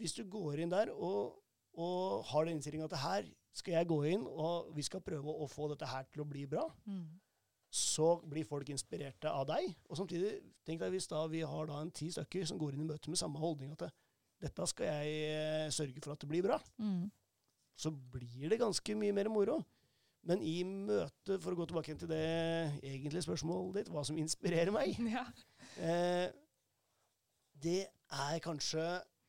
hvis 0.00 0.14
du 0.16 0.22
går 0.30 0.62
inn 0.64 0.72
der 0.72 0.92
og, 0.94 1.38
og 1.78 2.24
har 2.30 2.46
den 2.48 2.56
innstillinga 2.58 2.88
at 2.88 2.98
her 3.04 3.28
skal 3.58 3.74
jeg 3.78 3.88
gå 3.90 3.98
inn, 4.12 4.24
og 4.28 4.68
vi 4.76 4.84
skal 4.86 5.02
prøve 5.04 5.32
å 5.32 5.48
få 5.50 5.68
dette 5.72 5.88
her 5.90 6.04
til 6.12 6.22
å 6.24 6.28
bli 6.28 6.44
bra, 6.50 6.68
Mm. 6.88 7.06
Så 7.70 8.14
blir 8.24 8.46
folk 8.48 8.68
inspirerte 8.72 9.28
av 9.30 9.46
deg. 9.50 9.74
Og 9.90 9.98
samtidig, 10.00 10.38
tenk 10.64 10.80
deg 10.80 10.92
hvis 10.94 11.08
da 11.10 11.26
vi 11.28 11.42
har 11.44 11.66
da 11.68 11.80
en 11.82 11.90
ti 11.92 12.08
stykker 12.14 12.46
som 12.48 12.58
går 12.60 12.74
inn 12.76 12.86
i 12.86 12.88
møte 12.92 13.10
med 13.12 13.20
samme 13.20 13.40
holdning 13.42 13.74
at 13.76 13.88
dette 14.40 14.66
skal 14.70 14.86
jeg 14.86 15.16
eh, 15.34 15.70
sørge 15.74 16.00
for 16.04 16.14
at 16.14 16.20
det 16.22 16.28
blir 16.30 16.44
bra, 16.46 16.60
Mm. 16.78 17.10
så 17.78 17.90
blir 17.90 18.48
det 18.50 18.58
ganske 18.60 18.94
mye 18.96 19.12
mer 19.12 19.28
moro. 19.28 19.58
Men 20.28 20.40
i 20.42 20.62
møtet, 20.66 21.40
for 21.42 21.52
å 21.54 21.58
gå 21.60 21.66
tilbake 21.70 21.94
til 21.98 22.08
det 22.10 22.22
egentlige 22.82 23.22
spørsmålet 23.26 23.74
ditt, 23.82 23.90
hva 23.92 24.02
som 24.04 24.16
inspirerer 24.18 24.72
meg, 24.74 24.96
Ja. 25.14 25.24
Eh, 25.78 26.30
det 27.58 27.80
er 28.14 28.38
kanskje 28.42 28.84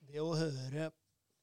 det 0.06 0.22
å 0.22 0.36
høre 0.38 0.92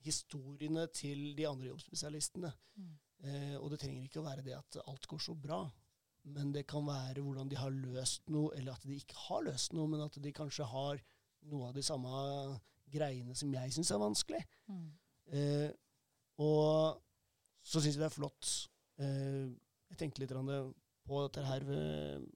historiene 0.07 0.87
til 0.95 1.33
de 1.37 1.47
andre 1.49 1.73
jobbspesialistene. 1.73 2.53
Mm. 2.79 2.93
Eh, 3.27 3.57
og 3.59 3.71
det 3.73 3.81
trenger 3.83 4.05
ikke 4.07 4.21
å 4.23 4.27
være 4.29 4.45
det 4.47 4.55
at 4.59 4.79
alt 4.87 5.07
går 5.11 5.23
så 5.23 5.35
bra, 5.35 5.65
men 6.27 6.53
det 6.55 6.67
kan 6.67 6.87
være 6.87 7.23
hvordan 7.23 7.51
de 7.51 7.59
har 7.59 7.71
løst 7.71 8.31
noe, 8.35 8.51
eller 8.57 8.75
at 8.75 8.87
de 8.87 8.97
ikke 8.99 9.19
har 9.29 9.45
løst 9.47 9.75
noe, 9.77 9.87
men 9.91 10.03
at 10.03 10.17
de 10.23 10.33
kanskje 10.35 10.67
har 10.67 11.03
noe 11.47 11.69
av 11.69 11.77
de 11.77 11.85
samme 11.87 12.11
greiene 12.91 13.35
som 13.39 13.53
jeg 13.55 13.75
syns 13.75 13.93
er 13.95 14.03
vanskelig. 14.03 14.43
Mm. 14.67 14.89
Eh, 15.39 15.71
og 16.43 16.99
så 17.63 17.81
syns 17.81 17.95
jeg 17.95 18.03
det 18.03 18.07
er 18.11 18.15
flott 18.15 18.49
eh, 19.03 19.47
Jeg 19.91 19.99
tenkte 19.99 20.23
litt 20.23 20.35
på 21.07 21.23
dette 21.25 21.43
her 21.47 21.65
ved, 21.67 22.27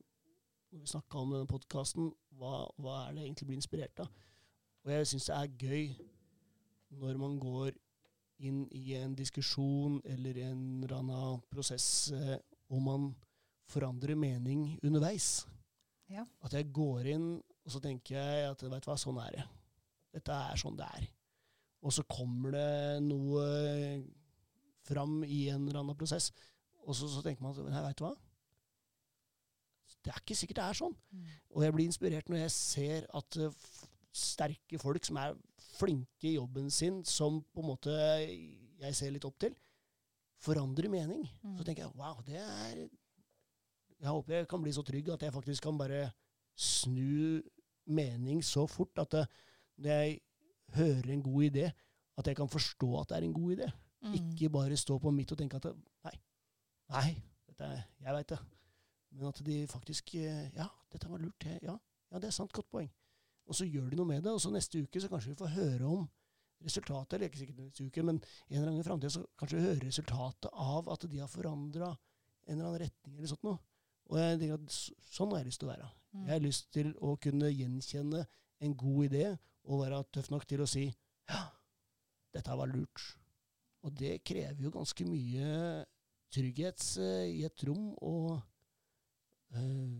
når 0.70 0.81
vi 0.81 0.90
snakka 0.90 1.18
om 1.18 1.35
denne 1.35 1.50
podkasten. 1.50 2.11
Hva, 2.38 2.64
hva 2.79 2.96
er 3.05 3.16
det 3.16 3.24
egentlig 3.26 3.48
blir 3.50 3.59
inspirert 3.59 4.03
av? 4.03 4.11
Og 4.85 4.92
jeg 4.94 5.11
syns 5.11 5.26
det 5.29 5.37
er 5.37 5.57
gøy 5.61 5.88
når 7.00 7.18
man 7.18 7.38
går 7.42 7.74
inn 8.46 8.62
i 8.72 8.94
en 8.96 9.14
diskusjon 9.18 9.98
eller 10.09 10.38
en 10.46 10.62
eller 10.81 10.96
annen 10.96 11.42
prosess, 11.50 12.11
eh, 12.14 12.38
og 12.70 12.83
man 12.87 13.11
forandrer 13.70 14.18
mening 14.18 14.66
underveis. 14.83 15.44
Ja. 16.11 16.24
At 16.42 16.56
jeg 16.59 16.70
går 16.74 17.06
inn, 17.14 17.28
og 17.38 17.70
så 17.74 17.80
tenker 17.83 18.18
jeg 18.18 18.48
at 18.50 18.62
vet 18.66 18.85
du 18.85 18.90
hva, 18.90 18.96
sånn 18.98 19.20
er 19.22 19.37
det. 19.38 19.44
Dette 20.16 20.35
er 20.50 20.59
sånn 20.59 20.78
det 20.78 20.88
er. 20.98 21.04
Og 21.87 21.94
så 21.94 22.02
kommer 22.11 22.52
det 22.56 23.02
noe 23.06 23.44
fram 24.88 25.20
i 25.24 25.44
en 25.52 25.68
eller 25.68 25.80
annen 25.85 25.96
prosess, 25.96 26.30
og 26.83 26.96
så, 26.96 27.06
så 27.12 27.22
tenker 27.22 27.44
man 27.44 27.54
at 27.54 27.70
nei, 27.70 27.83
vet 27.87 28.00
du 28.00 28.04
hva, 28.09 28.14
det 30.00 30.12
er 30.14 30.20
ikke 30.22 30.37
sikkert 30.38 30.59
det 30.61 30.64
er 30.64 30.78
sånn. 30.78 30.94
Mm. 31.12 31.24
Og 31.52 31.64
jeg 31.64 31.74
blir 31.76 31.88
inspirert 31.90 32.30
når 32.33 32.40
jeg 32.44 32.52
ser 32.56 33.06
at 33.18 33.37
f- 33.50 33.83
sterke 34.16 34.78
folk 34.80 35.04
som 35.06 35.18
er 35.20 35.35
flinke 35.76 36.30
i 36.30 36.37
jobben 36.38 36.70
sin, 36.72 37.02
som 37.04 37.40
på 37.52 37.62
en 37.62 37.68
måte 37.68 37.92
jeg 37.94 38.96
ser 38.96 39.12
litt 39.12 39.26
opp 39.28 39.37
til, 39.42 39.52
forandrer 40.40 40.88
mening. 40.92 41.26
Mm. 41.44 41.56
Så 41.59 41.66
tenker 41.68 41.85
jeg 41.85 41.98
wow, 42.00 42.22
det 42.26 42.40
er 42.40 42.80
Jeg 44.01 44.09
håper 44.11 44.35
jeg 44.39 44.49
kan 44.49 44.63
bli 44.63 44.73
så 44.73 44.83
trygg 44.87 45.09
at 45.13 45.23
jeg 45.27 45.33
faktisk 45.35 45.63
kan 45.67 45.79
bare 45.79 46.11
snu 46.57 47.41
mening 47.91 48.43
så 48.45 48.67
fort 48.71 48.99
at 49.03 49.11
det, 49.17 49.25
når 49.81 49.91
jeg 49.91 50.21
hører 50.77 51.11
en 51.13 51.23
god 51.25 51.43
idé, 51.51 51.67
at 52.21 52.27
jeg 52.31 52.37
kan 52.37 52.49
forstå 52.49 52.91
at 53.01 53.09
det 53.11 53.17
er 53.19 53.27
en 53.29 53.35
god 53.37 53.53
idé. 53.57 53.69
Mm. 54.03 54.15
Ikke 54.17 54.51
bare 54.53 54.77
stå 54.77 54.99
på 54.99 55.11
mitt 55.13 55.33
og 55.33 55.39
tenke 55.41 55.57
at 55.61 55.69
nei, 56.05 56.15
nei, 56.95 57.11
er, 57.61 57.83
jeg 58.01 58.15
veit 58.17 58.29
det. 58.33 58.39
Men 59.13 59.27
at 59.29 59.41
de 59.45 59.57
faktisk 59.69 60.15
eh, 60.15 60.47
Ja, 60.57 60.69
dette 60.93 61.09
var 61.11 61.19
lurt. 61.19 61.37
det- 61.43 61.59
Ja, 61.63 61.77
ja, 62.13 62.19
det 62.19 62.29
er 62.29 62.33
sant. 62.33 62.53
Godt 62.53 62.71
poeng. 62.71 62.89
Og 63.47 63.55
så 63.55 63.67
gjør 63.67 63.91
de 63.91 63.97
noe 63.97 64.07
med 64.07 64.23
det, 64.23 64.33
og 64.33 64.41
så 64.41 64.51
neste 64.53 64.81
uke 64.81 65.01
så 65.01 65.09
kanskje 65.11 65.33
vi 65.35 65.41
får 65.43 65.49
høre 65.57 65.85
om 65.85 66.09
resultatet, 66.63 67.15
eller 67.15 67.29
ikke 67.29 67.39
sikkert 67.41 67.59
neste 67.59 67.85
uke, 67.87 68.03
men 68.05 68.17
en 68.21 68.57
eller 68.57 68.69
annen 68.69 68.77
gang 68.77 68.85
i 68.85 68.89
framtida 68.89 69.11
så 69.11 69.25
kanskje 69.37 69.59
vi 69.59 69.65
hører 69.67 69.87
resultatet 69.89 70.51
av 70.53 70.89
at 70.93 71.07
de 71.11 71.19
har 71.19 71.29
forandra 71.29 71.89
en 72.47 72.55
eller 72.59 72.69
annen 72.69 72.81
retning 72.85 73.17
eller 73.17 73.27
sånt 73.33 73.43
noe. 73.43 73.59
Og 74.11 74.18
jeg 74.18 74.38
tenker 74.40 74.59
at 74.59 74.77
sånn 75.14 75.31
har 75.33 75.42
jeg 75.42 75.51
lyst 75.51 75.61
til 75.62 75.68
å 75.68 75.73
være. 75.73 75.88
Mm. 76.11 76.25
Jeg 76.27 76.35
har 76.35 76.42
lyst 76.44 76.68
til 76.75 76.90
å 77.07 77.14
kunne 77.23 77.51
gjenkjenne 77.55 78.25
en 78.61 78.75
god 78.77 79.05
idé 79.07 79.25
og 79.70 79.85
være 79.85 80.03
tøff 80.12 80.31
nok 80.33 80.46
til 80.51 80.64
å 80.64 80.68
si 80.68 80.88
ja, 81.31 81.42
dette 82.35 82.57
var 82.59 82.70
lurt. 82.73 83.05
Og 83.87 83.94
det 83.96 84.18
krever 84.27 84.66
jo 84.66 84.73
ganske 84.75 85.07
mye 85.09 85.85
trygghet 86.35 86.83
eh, 87.01 87.29
i 87.38 87.44
et 87.46 87.62
rom, 87.66 87.92
og 88.03 88.35
eh, 89.55 89.94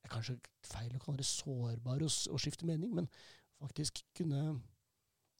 det 0.00 0.08
er 0.08 0.12
kanskje 0.14 0.38
feil 0.66 0.96
å 0.96 1.02
kalle 1.04 1.20
det 1.22 1.28
sårbar 1.28 2.02
å, 2.04 2.08
å 2.08 2.40
skifte 2.40 2.66
mening, 2.68 2.92
men 2.96 3.08
faktisk 3.60 4.00
kunne 4.16 4.56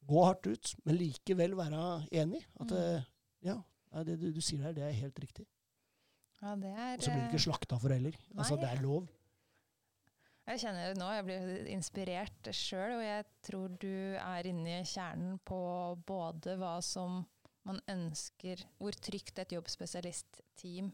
gå 0.08 0.22
hardt 0.24 0.46
ut, 0.48 0.74
men 0.84 0.98
likevel 1.00 1.56
være 1.58 1.80
enig. 2.22 2.44
At 2.60 2.70
Mm. 2.70 2.78
eh, 2.78 3.08
ja, 3.50 3.56
det 4.04 4.18
du, 4.20 4.28
du 4.36 4.40
sier 4.44 4.62
der, 4.68 4.76
det 4.76 4.84
er 4.86 5.00
helt 5.00 5.18
riktig. 5.20 5.46
Ja, 6.40 6.54
det 6.56 6.70
er 6.72 6.94
Og 6.96 7.04
så 7.04 7.12
blir 7.12 7.24
du 7.24 7.26
ikke 7.28 7.40
eh, 7.40 7.46
slakta 7.46 7.78
for 7.80 7.92
heller. 7.92 8.16
Altså, 8.36 8.56
det 8.60 8.70
er 8.70 8.80
lov. 8.84 9.08
Jeg 10.50 10.62
kjenner 10.64 10.88
det 10.90 10.98
nå, 10.98 11.08
jeg 11.14 11.26
blir 11.28 11.68
inspirert 11.70 12.48
sjøl, 12.56 12.96
og 12.96 13.04
jeg 13.04 13.26
tror 13.46 13.76
du 13.82 13.92
er 14.18 14.48
inne 14.50 14.80
i 14.80 14.88
kjernen 14.88 15.36
på 15.46 15.60
både 16.08 16.56
hva 16.58 16.78
som 16.82 17.20
man 17.68 17.78
ønsker, 17.92 18.64
hvor 18.80 18.96
trygt 18.96 19.38
et 19.38 19.52
jobbspesialistteam 19.54 20.88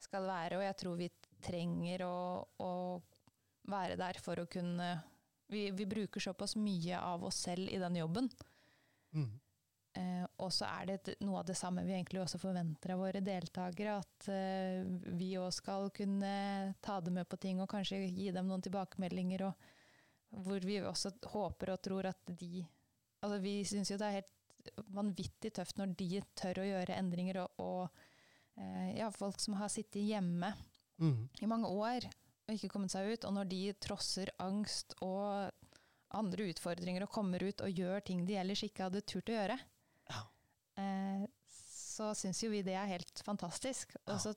skal 0.00 0.26
være, 0.26 0.58
og 0.58 0.64
jeg 0.64 0.78
tror 0.80 0.96
vi 0.98 1.10
trenger 1.44 2.06
å, 2.06 2.16
å 2.64 2.72
være 3.70 3.98
der 4.00 4.18
for 4.24 4.40
å 4.40 4.48
kunne 4.50 4.94
vi, 5.50 5.68
vi 5.74 5.86
bruker 5.86 6.22
såpass 6.22 6.56
mye 6.56 6.98
av 6.98 7.24
oss 7.26 7.44
selv 7.46 7.70
i 7.70 7.78
den 7.82 8.00
jobben. 8.00 8.30
Eh, 9.14 9.30
og 10.38 10.52
så 10.54 10.68
er 10.68 10.86
det 10.86 11.14
noe 11.26 11.40
av 11.40 11.48
det 11.48 11.56
samme 11.58 11.82
vi 11.86 11.96
egentlig 11.96 12.20
også 12.22 12.38
forventer 12.38 12.94
av 12.94 13.02
våre 13.02 13.22
deltakere. 13.24 13.96
At 13.98 14.28
eh, 14.30 14.84
vi 15.18 15.32
òg 15.40 15.50
skal 15.56 15.90
kunne 15.94 16.34
ta 16.84 17.00
dem 17.00 17.18
med 17.18 17.28
på 17.30 17.40
ting 17.42 17.60
og 17.62 17.70
kanskje 17.72 18.02
gi 18.06 18.30
dem 18.34 18.46
noen 18.50 18.62
tilbakemeldinger. 18.62 19.48
Og 19.48 20.44
hvor 20.46 20.62
vi 20.62 20.78
også 20.80 21.12
håper 21.32 21.74
og 21.74 21.82
tror 21.82 22.12
at 22.12 22.36
de 22.38 22.66
Altså 23.20 23.36
vi 23.42 23.58
syns 23.68 23.90
jo 23.90 23.98
det 24.00 24.06
er 24.06 24.14
helt 24.14 24.68
vanvittig 24.96 25.50
tøft 25.52 25.76
når 25.76 25.90
de 25.98 26.22
tør 26.40 26.62
å 26.62 26.64
gjøre 26.64 26.96
endringer. 26.96 27.42
Og, 27.42 27.60
og 27.60 28.62
eh, 28.62 28.94
ja, 28.96 29.10
folk 29.12 29.36
som 29.42 29.58
har 29.60 29.68
sittet 29.68 30.06
hjemme 30.06 30.54
Mm. 31.00 31.28
i 31.40 31.48
mange 31.48 31.68
år 31.72 32.04
og 32.46 32.54
ikke 32.54 32.68
kommet 32.74 32.92
seg 32.92 33.08
ut. 33.08 33.24
Og 33.24 33.32
når 33.32 33.50
de 33.50 33.60
trosser 33.80 34.30
angst 34.42 34.96
og 35.00 35.50
andre 36.16 36.48
utfordringer 36.50 37.06
og 37.06 37.12
kommer 37.14 37.42
ut 37.42 37.62
og 37.64 37.72
gjør 37.72 38.02
ting 38.04 38.24
de 38.28 38.36
ellers 38.40 38.64
ikke 38.66 38.88
hadde 38.88 39.04
turt 39.08 39.30
å 39.30 39.36
gjøre, 39.36 39.56
eh, 39.56 39.79
så 41.50 42.14
syns 42.16 42.42
jo 42.44 42.50
vi 42.50 42.62
det 42.62 42.74
er 42.78 42.86
helt 42.86 43.22
fantastisk. 43.26 43.96
Og 44.06 44.20
så 44.22 44.34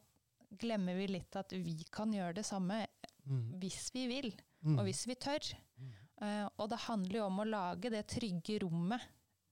glemmer 0.59 0.95
vi 0.97 1.07
litt 1.07 1.35
at 1.39 1.53
vi 1.55 1.77
kan 1.91 2.11
gjøre 2.13 2.35
det 2.41 2.45
samme 2.45 2.85
Mm. 3.25 3.53
hvis 3.61 3.89
vi 3.93 4.07
vil, 4.07 4.33
Mm. 4.65 4.79
og 4.79 4.83
hvis 4.85 5.05
vi 5.07 5.15
tør. 5.15 5.39
Mm. 5.79 5.91
Eh, 6.21 6.49
og 6.59 6.69
det 6.69 6.79
handler 6.89 7.17
jo 7.19 7.25
om 7.25 7.37
å 7.39 7.45
lage 7.47 7.89
det 7.89 8.05
trygge 8.07 8.59
rommet 8.61 9.01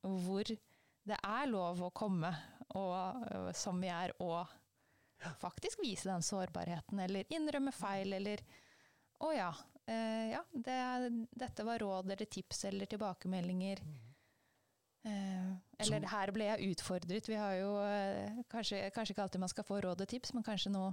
hvor 0.04 0.44
det 0.44 1.18
er 1.24 1.46
lov 1.48 1.80
å 1.82 1.90
komme 1.94 2.36
og, 2.76 3.24
øh, 3.32 3.54
som 3.56 3.80
vi 3.80 3.88
er, 3.88 4.12
og 4.20 4.46
faktisk 5.40 5.80
vise 5.82 6.04
den 6.10 6.22
sårbarheten, 6.22 7.00
eller 7.00 7.24
innrømme 7.30 7.72
feil, 7.72 8.12
eller 8.14 8.40
å 9.22 9.32
ja, 9.34 9.54
eh, 9.88 10.32
ja 10.32 10.44
det 10.52 11.28
dette 11.34 11.64
var 11.64 11.80
råd 11.80 12.12
eller 12.12 12.26
tips 12.26 12.66
eller 12.66 12.86
tilbakemeldinger. 12.88 13.80
Eh, 13.80 14.11
eller 15.04 16.06
her 16.12 16.32
ble 16.36 16.46
jeg 16.46 16.74
utfordret. 16.76 17.28
Vi 17.30 17.38
har 17.40 17.56
jo 17.58 17.72
eh, 17.82 18.42
kanskje, 18.52 18.84
kanskje 18.94 19.16
ikke 19.16 19.24
alltid 19.26 19.42
man 19.42 19.50
skal 19.50 19.66
få 19.66 19.80
råd 19.82 20.04
og 20.06 20.08
tips, 20.12 20.34
men 20.38 20.44
kanskje 20.46 20.70
nå 20.74 20.84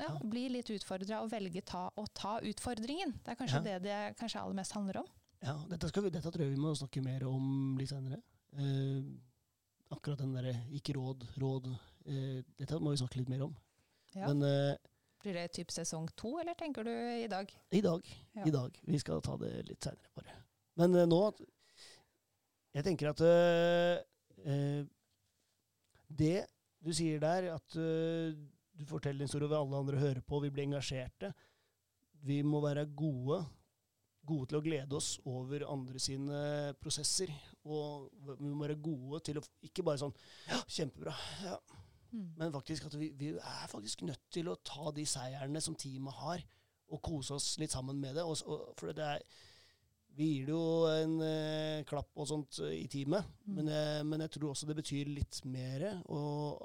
ja, 0.00 0.12
bli 0.26 0.46
litt 0.50 0.70
utfordra 0.74 1.20
og 1.22 1.30
velge 1.32 1.62
ta, 1.68 1.86
å 1.96 2.04
ta 2.16 2.38
utfordringen. 2.44 3.14
Det 3.24 3.34
er 3.34 3.38
kanskje 3.40 3.60
Ja. 3.60 3.64
det 3.68 3.76
det 3.86 3.98
kanskje 4.18 4.40
aller 4.42 4.58
mest 4.58 4.72
handler 4.76 4.98
om. 5.02 5.08
Ja, 5.42 5.56
dette, 5.70 5.88
skal 5.90 6.04
vi, 6.04 6.10
dette 6.14 6.30
tror 6.30 6.44
jeg 6.44 6.54
vi 6.54 6.60
må 6.62 6.72
snakke 6.78 7.02
mer 7.02 7.24
om 7.26 7.76
litt 7.78 7.90
senere. 7.90 8.20
Eh, 8.54 9.02
akkurat 9.90 10.18
den 10.22 10.34
derre 10.36 10.54
ikke 10.72 10.94
råd, 10.96 11.26
råd. 11.42 11.68
Eh, 12.06 12.42
dette 12.58 12.78
må 12.80 12.90
vi 12.94 13.00
snakke 13.02 13.18
litt 13.20 13.28
mer 13.32 13.42
om. 13.48 13.56
Ja. 14.14 14.28
Men 14.28 14.42
eh, 14.46 14.76
Blir 15.22 15.34
det 15.38 15.52
typ 15.54 15.70
sesong 15.70 16.08
to, 16.18 16.34
eller 16.40 16.54
tenker 16.58 16.84
du 16.84 16.90
i 16.92 17.28
dag? 17.30 17.50
i 17.70 17.80
dag, 17.80 18.06
i 18.44 18.50
dag. 18.50 18.78
Vi 18.84 18.98
skal 18.98 19.20
ta 19.22 19.36
det 19.38 19.52
litt 19.68 19.82
seinere, 19.82 20.10
bare. 20.18 20.34
Men 20.76 20.94
eh, 20.98 21.06
nå 21.06 21.20
Jeg 22.72 22.86
tenker 22.86 23.10
at 23.12 23.20
eh, 23.28 24.84
Det 26.08 26.36
du 26.82 26.90
sier 26.96 27.20
der, 27.22 27.46
at 27.54 27.76
uh, 27.78 28.32
du 28.74 28.86
forteller 28.88 29.22
en 29.22 29.28
historie 29.28 29.46
hvor 29.46 29.60
alle 29.60 29.78
andre 29.84 30.00
hører 30.00 30.22
på, 30.26 30.40
vi 30.42 30.50
blir 30.50 30.64
engasjerte. 30.66 31.28
Vi 32.26 32.40
må 32.42 32.58
være 32.64 32.88
gode, 32.98 33.38
gode 34.26 34.48
til 34.50 34.58
å 34.58 34.62
glede 34.64 34.98
oss 34.98 35.12
over 35.30 35.62
andre 35.70 36.02
sine 36.02 36.40
prosesser. 36.82 37.30
Og 37.62 38.08
vi 38.40 38.50
må 38.50 38.64
være 38.64 38.80
gode 38.82 39.20
til 39.28 39.38
å 39.38 39.44
ikke 39.62 39.84
bare 39.86 40.02
sånn 40.02 40.16
Ja, 40.48 40.58
kjempebra. 40.66 41.14
Ja, 41.46 41.60
Mm. 42.12 42.34
men 42.36 42.52
faktisk 42.52 42.84
at 42.86 42.98
vi, 43.00 43.06
vi 43.16 43.30
er 43.40 43.68
faktisk 43.72 44.02
nødt 44.04 44.20
til 44.34 44.50
å 44.52 44.58
ta 44.60 44.90
de 44.92 45.04
seierne 45.08 45.60
som 45.64 45.76
teamet 45.80 46.12
har, 46.20 46.42
og 46.92 47.00
kose 47.00 47.38
oss 47.38 47.54
litt 47.60 47.72
sammen 47.72 47.96
med 48.00 48.18
det. 48.18 48.24
Og, 48.28 48.36
og, 48.44 48.66
for 48.76 48.92
det 48.92 49.06
er, 49.14 49.22
vi 50.16 50.26
gir 50.34 50.46
det 50.50 50.52
jo 50.54 50.86
en 50.92 51.14
eh, 51.24 51.84
klapp 51.88 52.10
og 52.20 52.26
sånt 52.28 52.58
eh, 52.66 52.74
i 52.82 52.88
teamet, 52.92 53.24
Mm. 53.46 53.54
men, 53.56 53.68
eh, 53.68 54.02
men 54.04 54.20
jeg 54.26 54.30
tror 54.36 54.50
også 54.52 54.66
det 54.68 54.76
betyr 54.76 55.08
litt 55.08 55.38
mer. 55.48 55.84
Og, 56.12 56.60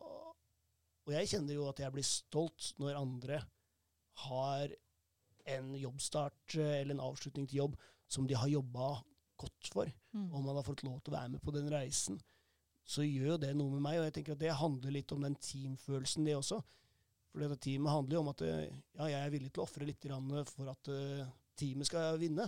og 1.07 1.13
jeg 1.15 1.29
kjenner 1.31 1.55
jo 1.55 1.67
at 1.69 1.79
jeg 1.79 1.93
blir 1.95 2.03
stolt 2.07 2.73
når 2.81 2.99
andre 2.99 3.39
har 4.27 4.73
en 5.47 5.73
jobbstart 5.79 6.57
eh, 6.59 6.81
eller 6.81 6.97
en 6.97 7.05
avslutning 7.07 7.47
til 7.47 7.61
jobb 7.63 7.77
som 8.07 8.27
de 8.27 8.35
har 8.35 8.47
jobba 8.51 8.97
godt 9.37 9.69
for 9.73 9.93
Mm. 10.17 10.31
og 10.33 10.43
man 10.47 10.55
har 10.57 10.63
fått 10.65 10.81
lov 10.83 10.95
til 11.03 11.13
å 11.13 11.17
være 11.19 11.29
med 11.29 11.41
på 11.45 11.51
den 11.53 11.67
reisen, 11.69 12.15
så 12.87 13.03
gjør 13.05 13.35
jo 13.35 13.37
det 13.37 13.51
noe 13.55 13.69
med 13.75 13.83
meg. 13.83 13.99
Og 13.99 14.05
jeg 14.07 14.13
tenker 14.15 14.33
at 14.33 14.39
det 14.41 14.53
handler 14.57 14.91
litt 14.95 15.11
om 15.13 15.21
den 15.21 15.35
teamfølelsen, 15.35 16.25
det 16.25 16.33
også. 16.39 16.57
For 17.29 17.43
dette 17.43 17.59
teamet 17.61 17.91
handler 17.91 18.15
jo 18.17 18.21
om 18.23 18.31
at 18.31 18.41
ja, 18.41 19.09
jeg 19.11 19.19
er 19.19 19.29
villig 19.29 19.51
til 19.53 19.61
å 19.61 19.67
ofre 19.67 19.85
litt 19.85 20.01
for 20.49 20.71
at 20.71 20.89
teamet 21.59 21.85
skal 21.85 22.17
vinne. 22.17 22.47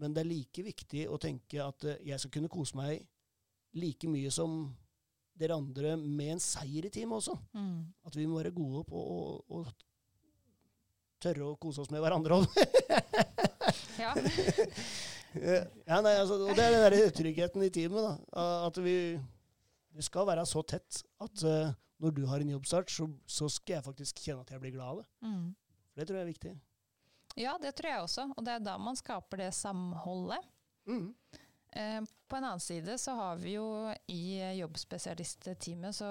Men 0.00 0.14
det 0.14 0.24
er 0.24 0.30
like 0.30 0.64
viktig 0.66 1.04
å 1.08 1.18
tenke 1.22 1.60
at 1.62 1.86
eh, 1.88 2.00
jeg 2.10 2.22
skal 2.22 2.32
kunne 2.36 2.52
kose 2.52 2.76
meg 2.78 3.04
like 3.78 4.08
mye 4.10 4.30
som 4.34 4.64
dere 5.34 5.56
andre 5.58 5.96
med 5.98 6.36
en 6.36 6.42
seier 6.42 6.86
i 6.86 6.92
teamet 6.94 7.18
også. 7.18 7.34
Mm. 7.58 7.80
At 8.06 8.16
vi 8.18 8.26
må 8.30 8.38
være 8.38 8.54
gode 8.54 8.84
på 8.86 9.00
å, 9.00 9.24
å 9.58 9.64
tørre 11.22 11.48
å 11.50 11.58
kose 11.60 11.82
oss 11.82 11.92
med 11.94 12.04
hverandre 12.04 12.42
òg. 12.42 12.50
Ja. 13.94 14.10
ja, 15.88 15.98
nei, 16.02 16.12
altså, 16.18 16.36
og 16.36 16.56
det 16.58 16.64
er 16.64 16.74
den 16.74 16.82
der 16.82 17.12
tryggheten 17.14 17.62
i 17.64 17.70
teamet. 17.72 18.04
da, 18.04 18.42
At 18.66 18.78
vi 18.82 18.94
vi 19.94 20.02
skal 20.02 20.26
være 20.26 20.44
så 20.48 20.62
tett 20.66 21.02
at 21.22 21.42
uh, 21.46 21.74
når 22.02 22.14
du 22.16 22.24
har 22.26 22.42
en 22.42 22.54
jobbstart, 22.56 22.90
så, 22.90 23.06
så 23.26 23.48
skal 23.48 23.78
jeg 23.78 23.86
faktisk 23.86 24.22
kjenne 24.24 24.42
at 24.42 24.50
jeg 24.50 24.62
blir 24.62 24.74
glad 24.74 24.88
av 24.90 25.02
det. 25.02 25.06
Mm. 25.22 25.44
For 25.92 26.00
det 26.00 26.08
tror 26.08 26.18
jeg 26.18 26.24
er 26.24 26.32
viktig. 26.32 26.54
Ja, 27.34 27.56
det 27.60 27.74
tror 27.76 27.90
jeg 27.90 28.04
også. 28.04 28.28
Og 28.36 28.44
det 28.46 28.52
er 28.56 28.64
da 28.64 28.76
man 28.78 28.96
skaper 28.98 29.44
det 29.44 29.50
samholdet. 29.56 30.44
Mm. 30.86 31.14
Eh, 31.74 32.00
på 32.28 32.36
en 32.36 32.44
annen 32.46 32.62
side 32.62 32.94
så 33.02 33.16
har 33.18 33.38
vi 33.42 33.56
jo 33.56 33.66
i 34.06 34.38
jobbspesialistteamet 34.60 35.96
så 35.96 36.06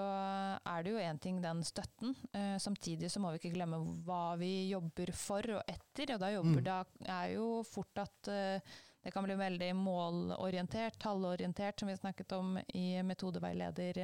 er 0.60 0.84
det 0.84 0.92
jo 0.92 1.00
én 1.00 1.20
ting 1.24 1.40
den 1.44 1.64
støtten. 1.64 2.16
Eh, 2.36 2.58
samtidig 2.60 3.12
så 3.12 3.22
må 3.24 3.32
vi 3.32 3.40
ikke 3.40 3.54
glemme 3.56 3.80
hva 4.04 4.36
vi 4.40 4.70
jobber 4.74 5.14
for 5.16 5.56
og 5.60 5.64
etter. 5.72 6.16
Og 6.16 6.20
da 6.20 6.34
jobber 6.34 6.60
Mm. 6.60 6.64
det 6.66 7.10
er 7.16 7.30
jo 7.38 7.64
fort 7.64 8.04
at 8.04 8.28
eh, 8.28 8.76
det 9.04 9.12
kan 9.12 9.24
bli 9.24 9.36
veldig 9.36 9.72
målorientert, 9.76 11.00
tallorientert, 11.00 11.80
som 11.80 11.88
vi 11.88 11.96
snakket 11.96 12.32
om 12.38 12.58
i 12.74 13.02
metodeveileder 13.04 14.00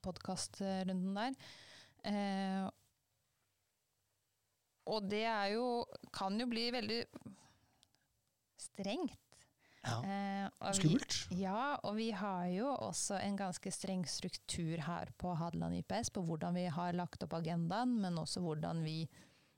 podkastrunden 0.00 1.14
der. 1.14 2.70
Og 4.90 5.06
det 5.08 5.24
er 5.28 5.54
jo 5.54 5.84
kan 6.12 6.36
jo 6.40 6.46
bli 6.50 6.68
veldig 6.74 7.02
strengt. 8.60 9.20
Ja. 9.84 9.98
Eh, 10.00 10.72
Skummelt. 10.72 11.16
ja, 11.36 11.76
og 11.84 11.98
vi 11.98 12.08
har 12.16 12.46
jo 12.48 12.70
også 12.72 13.18
en 13.20 13.36
ganske 13.36 13.68
streng 13.72 14.06
struktur 14.08 14.80
her 14.86 15.12
på 15.20 15.34
Hadeland 15.36 15.76
IPS 15.82 16.08
på 16.14 16.22
hvordan 16.24 16.56
vi 16.56 16.64
har 16.72 16.96
lagt 16.96 17.26
opp 17.26 17.36
agendaen, 17.36 17.98
men 18.00 18.16
også 18.20 18.40
hvordan 18.44 18.80
vi 18.84 19.02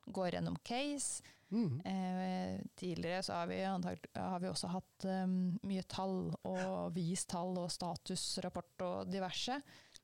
går 0.06 0.34
gjennom 0.34 0.58
case. 0.66 1.22
Mm. 1.54 1.78
Eh, 1.86 2.60
tidligere 2.74 3.22
så 3.22 3.38
har 3.38 3.46
vi, 3.46 3.60
antagelig, 3.62 4.10
har 4.18 4.42
vi 4.42 4.50
også 4.50 4.70
hatt 4.72 5.06
um, 5.06 5.36
mye 5.66 5.84
tall 5.86 6.32
og 6.42 6.94
vist 6.96 7.28
tall 7.30 7.54
og 7.62 7.70
statusrapport 7.70 8.82
og 8.86 9.12
diverse. 9.12 9.60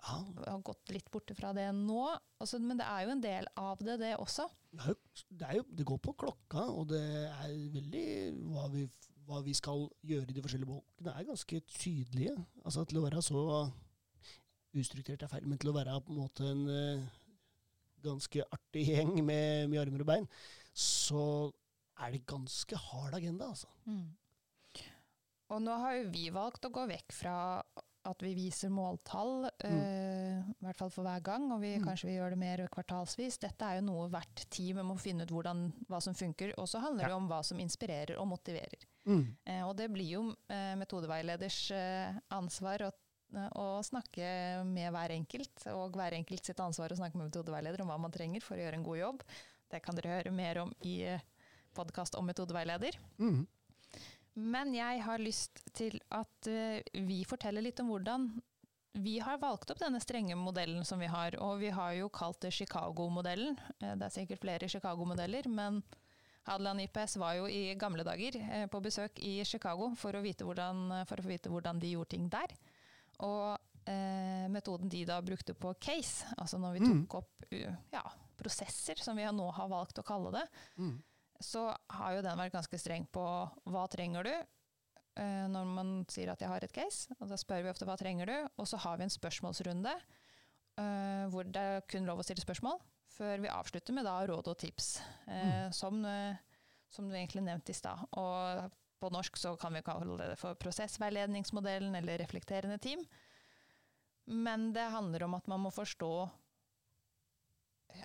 Ah. 0.06 0.22
Vi 0.22 0.46
har 0.46 0.62
gått 0.62 0.94
litt 0.94 1.10
bort 1.10 1.34
fra 1.38 1.50
det 1.56 1.66
nå, 1.74 2.04
også, 2.38 2.62
men 2.62 2.78
det 2.78 2.86
er 2.86 3.06
jo 3.06 3.14
en 3.16 3.24
del 3.26 3.50
av 3.58 3.82
det, 3.82 3.98
det 4.02 4.14
også. 4.22 4.46
Det, 4.72 4.88
jo, 4.88 4.96
jo, 5.58 5.64
det 5.78 5.86
går 5.88 6.00
på 6.02 6.14
klokka, 6.24 6.66
og 6.72 6.88
det 6.92 7.02
er 7.28 7.54
veldig 7.74 8.04
hva 8.52 8.66
vi, 8.72 8.86
hva 9.28 9.42
vi 9.44 9.54
skal 9.56 9.86
gjøre 10.08 10.30
i 10.30 10.36
de 10.36 10.44
forskjellige 10.44 10.70
bolkene, 10.70 11.12
er 11.12 11.28
ganske 11.28 11.60
tydelige. 11.74 12.36
Altså 12.64 12.84
Til 12.88 13.00
å 13.00 13.06
være 13.06 13.22
så 13.24 13.42
ustrukturert 14.72 15.26
er 15.26 15.32
feil, 15.32 15.48
men 15.48 15.60
til 15.60 15.72
å 15.72 15.76
være 15.76 15.98
på 16.00 16.14
en 16.14 16.22
måte 16.22 16.48
en 16.48 16.64
uh, 16.64 17.04
ganske 18.02 18.44
artig 18.56 18.86
gjeng 18.88 19.14
med, 19.20 19.68
med 19.68 19.82
armer 19.82 20.04
og 20.04 20.08
bein, 20.08 20.28
så 20.72 21.52
er 22.00 22.14
det 22.14 22.26
ganske 22.26 22.78
hard 22.88 23.14
agenda, 23.18 23.52
altså. 23.52 23.68
Og 25.52 25.60
nå 25.60 25.74
har 25.82 25.98
jo 25.98 26.10
vi 26.14 26.30
valgt 26.32 26.64
å 26.64 26.72
gå 26.72 26.86
vekk 26.88 27.12
fra 27.12 27.34
at 28.04 28.22
vi 28.24 28.32
viser 28.34 28.70
måltall, 28.72 29.44
eh, 29.62 30.40
i 30.42 30.64
hvert 30.64 30.78
fall 30.78 30.90
for 30.90 31.06
hver 31.06 31.22
gang, 31.22 31.44
og 31.54 31.60
vi 31.62 31.76
Mm. 31.78 31.84
kanskje 31.86 32.08
vi 32.08 32.16
gjør 32.16 32.30
det 32.30 32.38
mer 32.38 32.62
kvartalsvis. 32.68 33.38
Dette 33.38 33.62
er 33.62 33.76
jo 33.80 33.86
noe 33.86 34.08
hvert 34.08 34.44
team 34.50 34.76
må 34.86 34.98
finne 34.98 35.22
ut 35.22 35.30
hvordan, 35.30 35.72
hva 35.88 36.00
som 36.02 36.14
funker, 36.14 36.54
og 36.58 36.66
så 36.66 36.80
handler 36.80 37.06
det 37.06 37.14
om 37.14 37.28
hva 37.28 37.42
som 37.44 37.58
inspirerer 37.58 38.18
og 38.18 38.26
motiverer. 38.28 38.86
Mm. 39.06 39.36
Uh, 39.46 39.62
og 39.68 39.76
det 39.76 39.90
blir 39.92 40.10
jo 40.10 40.22
uh, 40.30 40.74
metodeveileders 40.76 41.72
ansvar 42.30 42.88
å, 42.88 42.92
å 43.54 43.82
snakke 43.82 44.64
med 44.64 44.92
hver 44.92 45.10
enkelt, 45.10 45.66
og 45.72 45.94
hver 45.96 46.12
enkelt 46.12 46.44
sitt 46.44 46.60
ansvar 46.60 46.90
å 46.92 46.96
snakke 46.98 47.16
med 47.18 47.30
metodeveileder 47.30 47.82
om 47.82 47.88
hva 47.88 47.98
man 47.98 48.12
trenger 48.12 48.42
for 48.42 48.56
å 48.56 48.62
gjøre 48.62 48.74
en 48.74 48.84
god 48.86 48.98
jobb. 48.98 49.22
Det 49.70 49.82
kan 49.82 49.94
dere 49.94 50.18
høre 50.18 50.30
mer 50.30 50.58
om 50.58 50.72
i 50.82 51.18
podkast 51.72 52.14
om 52.18 52.26
metodeveileder. 52.26 52.98
Mm. 53.18 53.46
Men 54.34 54.72
jeg 54.74 55.02
har 55.04 55.18
lyst 55.20 55.60
til 55.76 55.98
at 56.10 56.46
eh, 56.48 56.80
vi 57.04 57.22
forteller 57.28 57.62
litt 57.64 57.80
om 57.82 57.90
hvordan 57.92 58.30
vi 59.02 59.18
har 59.24 59.38
valgt 59.40 59.70
opp 59.72 59.80
denne 59.80 60.00
strenge 60.04 60.36
modellen 60.36 60.84
som 60.84 61.00
vi 61.00 61.08
har. 61.08 61.36
Og 61.40 61.58
vi 61.60 61.70
har 61.72 61.92
jo 61.96 62.08
kalt 62.12 62.40
det 62.44 62.52
Chicago-modellen. 62.56 63.58
Eh, 63.80 63.94
det 63.96 64.06
er 64.08 64.14
sikkert 64.14 64.40
flere 64.44 64.68
Chicago-modeller, 64.72 65.48
men 65.52 65.82
Hadeland 66.48 66.80
IPS 66.82 67.18
var 67.22 67.36
jo 67.38 67.44
i 67.46 67.74
gamle 67.78 68.02
dager 68.08 68.36
eh, 68.40 68.64
på 68.72 68.80
besøk 68.82 69.20
i 69.22 69.36
Chicago 69.46 69.92
for 69.96 70.16
å, 70.18 70.22
vite 70.24 70.44
hvordan, 70.48 71.04
for 71.06 71.20
å 71.22 71.28
vite 71.28 71.52
hvordan 71.52 71.78
de 71.82 71.92
gjorde 71.92 72.14
ting 72.16 72.26
der. 72.32 72.56
Og 73.22 73.52
eh, 73.86 74.48
metoden 74.50 74.88
de 74.90 75.04
da 75.08 75.20
brukte 75.22 75.54
på 75.54 75.76
case, 75.80 76.26
altså 76.38 76.58
når 76.58 76.78
vi 76.78 76.84
Mm. 76.88 77.04
tok 77.06 77.20
opp 77.20 77.52
ja, 77.92 78.02
prosesser, 78.40 78.96
som 78.98 79.16
vi 79.16 79.24
nå 79.28 79.50
har 79.54 79.68
valgt 79.70 80.00
å 80.00 80.06
kalle 80.08 80.32
det, 80.40 80.46
Mm. 80.80 80.96
Så 81.44 81.68
har 81.96 82.16
jo 82.16 82.24
den 82.24 82.38
vært 82.38 82.54
ganske 82.56 82.78
streng 82.80 83.06
på 83.12 83.22
hva 83.70 83.84
trenger 83.90 84.26
du 84.26 84.32
eh, 84.32 85.46
når 85.50 85.68
man 85.68 85.92
sier 86.10 86.32
at 86.32 86.40
jeg 86.42 86.50
har 86.50 86.64
et 86.64 86.74
case. 86.74 87.12
Og 87.20 87.28
da 87.30 87.38
spør 87.40 87.64
vi 87.66 87.72
ofte 87.72 87.88
hva 87.88 87.96
trenger 88.00 88.30
du, 88.30 88.36
og 88.56 88.68
så 88.70 88.80
har 88.82 88.98
vi 88.98 89.06
en 89.06 89.12
spørsmålsrunde 89.14 89.92
eh, 89.92 91.24
hvor 91.32 91.44
det 91.48 91.62
er 91.62 91.86
kun 91.90 92.06
lov 92.08 92.22
å 92.22 92.26
stille 92.26 92.44
spørsmål, 92.44 92.80
før 93.12 93.42
vi 93.44 93.52
avslutter 93.52 93.92
med 93.96 94.06
da 94.08 94.20
råd 94.26 94.48
og 94.54 94.58
tips, 94.62 94.94
Mm. 95.26 95.72
som, 95.72 96.04
eh, 96.04 96.36
som 96.90 97.08
du 97.08 97.14
egentlig 97.14 97.42
nevnte 97.44 97.70
i 97.72 97.76
stad. 97.76 98.00
Og 98.18 98.70
på 99.00 99.10
norsk 99.12 99.36
så 99.36 99.56
kan 99.58 99.74
vi 99.74 99.82
kalle 99.82 100.16
det 100.18 100.38
for 100.38 100.54
prosessveiledningsmodellen 100.54 101.94
eller 101.98 102.18
reflekterende 102.22 102.78
team. 102.80 103.02
Men 104.26 104.72
det 104.72 104.90
handler 104.92 105.24
om 105.24 105.34
at 105.34 105.48
man 105.50 105.60
må 105.64 105.72
forstå 105.74 106.30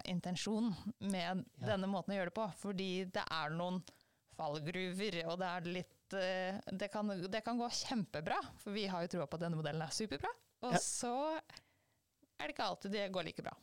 intensjonen 0.05 0.73
med 0.99 1.45
Ja. 1.59 1.67
denne 1.73 1.87
måten 1.91 2.13
å 2.13 2.17
gjøre 2.17 2.31
det 2.31 2.37
på. 2.37 2.47
Fordi 2.61 2.89
det 3.11 3.23
er 3.31 3.49
noen 3.55 3.81
fallgruver, 4.37 5.19
og 5.31 5.39
det 5.41 5.47
er 5.51 5.69
litt 5.73 6.13
eh, 6.17 6.59
det 6.77 6.89
kan, 6.93 7.07
det 7.07 7.41
kan 7.43 7.57
gå 7.59 7.67
kjempebra, 7.73 8.37
for 8.61 8.71
vi 8.75 8.85
har 8.87 9.03
jo 9.05 9.07
troa 9.17 9.27
på 9.27 9.39
at 9.39 9.45
denne 9.47 9.57
modellen 9.59 9.81
er 9.81 9.93
superbra. 9.95 10.29
Og 10.63 10.73
Ja. 10.73 10.79
så 10.81 11.13
er 11.37 12.47
det 12.47 12.53
ikke 12.55 12.67
alltid 12.69 12.91
det 12.91 13.07
går 13.11 13.25
like 13.25 13.41
bra. 13.43 13.53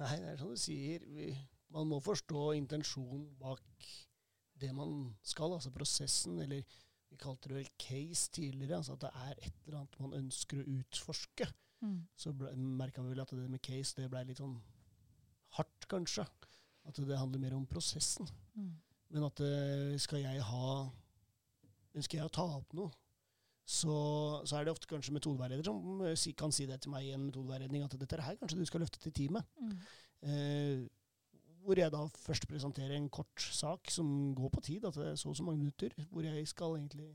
Nei, 0.00 0.16
det 0.16 0.28
er 0.32 0.36
som 0.40 0.48
du 0.54 0.56
sier. 0.56 1.00
Vi, 1.04 1.32
man 1.70 1.86
må 1.90 1.98
forstå 2.02 2.54
intensjonen 2.56 3.26
bak 3.38 3.60
det 4.60 4.72
man 4.74 5.14
skal, 5.22 5.52
altså 5.56 5.70
prosessen, 5.72 6.38
eller 6.42 6.62
vi 7.10 7.16
kalte 7.18 7.48
det 7.50 7.56
vel 7.56 7.70
case 7.80 8.30
tidligere, 8.30 8.76
altså 8.78 8.92
at 8.94 9.00
det 9.00 9.10
er 9.14 9.34
et 9.48 9.54
eller 9.66 9.78
annet 9.80 10.00
man 10.00 10.12
ønsker 10.20 10.60
å 10.62 10.66
utforske. 10.78 11.48
Så 12.14 12.34
merka 12.56 13.00
vi 13.02 13.08
vel 13.14 13.20
at 13.22 13.30
det 13.32 13.46
med 13.50 13.62
case 13.64 13.96
det 13.96 14.10
ble 14.12 14.20
litt 14.28 14.36
sånn 14.38 14.58
hardt, 15.58 15.88
kanskje. 15.90 16.26
At 16.88 16.96
det 16.96 17.18
handler 17.18 17.42
mer 17.42 17.54
om 17.58 17.66
prosessen. 17.68 18.28
Men 19.10 19.26
at 19.26 19.40
eh, 19.44 19.98
skal 20.00 20.22
jeg 20.22 20.42
ha 20.50 20.90
Ønsker 21.98 22.20
jeg 22.20 22.28
å 22.28 22.30
ta 22.30 22.44
opp 22.54 22.70
noe, 22.78 22.92
så, 23.66 23.94
så 24.46 24.56
er 24.56 24.66
det 24.66 24.70
ofte 24.70 24.86
kanskje 24.86 25.10
metodeveileder 25.16 25.66
som 25.66 26.04
eh, 26.06 26.22
kan 26.38 26.52
si 26.54 26.68
det 26.70 26.76
til 26.84 26.92
meg 26.92 27.08
i 27.08 27.10
en 27.16 27.24
metodeveiledning, 27.24 27.82
at 27.82 27.96
dette 27.98 28.14
er 28.14 28.22
her 28.22 28.38
kanskje 28.38 28.60
du 28.60 28.68
skal 28.68 28.84
løfte 28.84 29.00
til 29.02 29.14
teamet. 29.16 29.42
Eh, 30.22 30.84
hvor 31.64 31.78
jeg 31.78 31.92
da 31.92 32.04
først 32.14 32.46
presenterer 32.48 32.94
en 32.96 33.10
kort 33.12 33.42
sak 33.42 33.90
som 33.90 34.30
går 34.38 34.52
på 34.54 34.62
tid, 34.68 34.86
at 34.86 34.94
det 34.94 35.10
er 35.10 35.18
så 35.18 35.32
og 35.32 35.36
så 35.36 35.42
mange 35.46 35.64
minutter, 35.64 35.94
hvor 36.10 36.22
jeg 36.22 36.46
skal 36.48 36.78
egentlig 36.78 37.10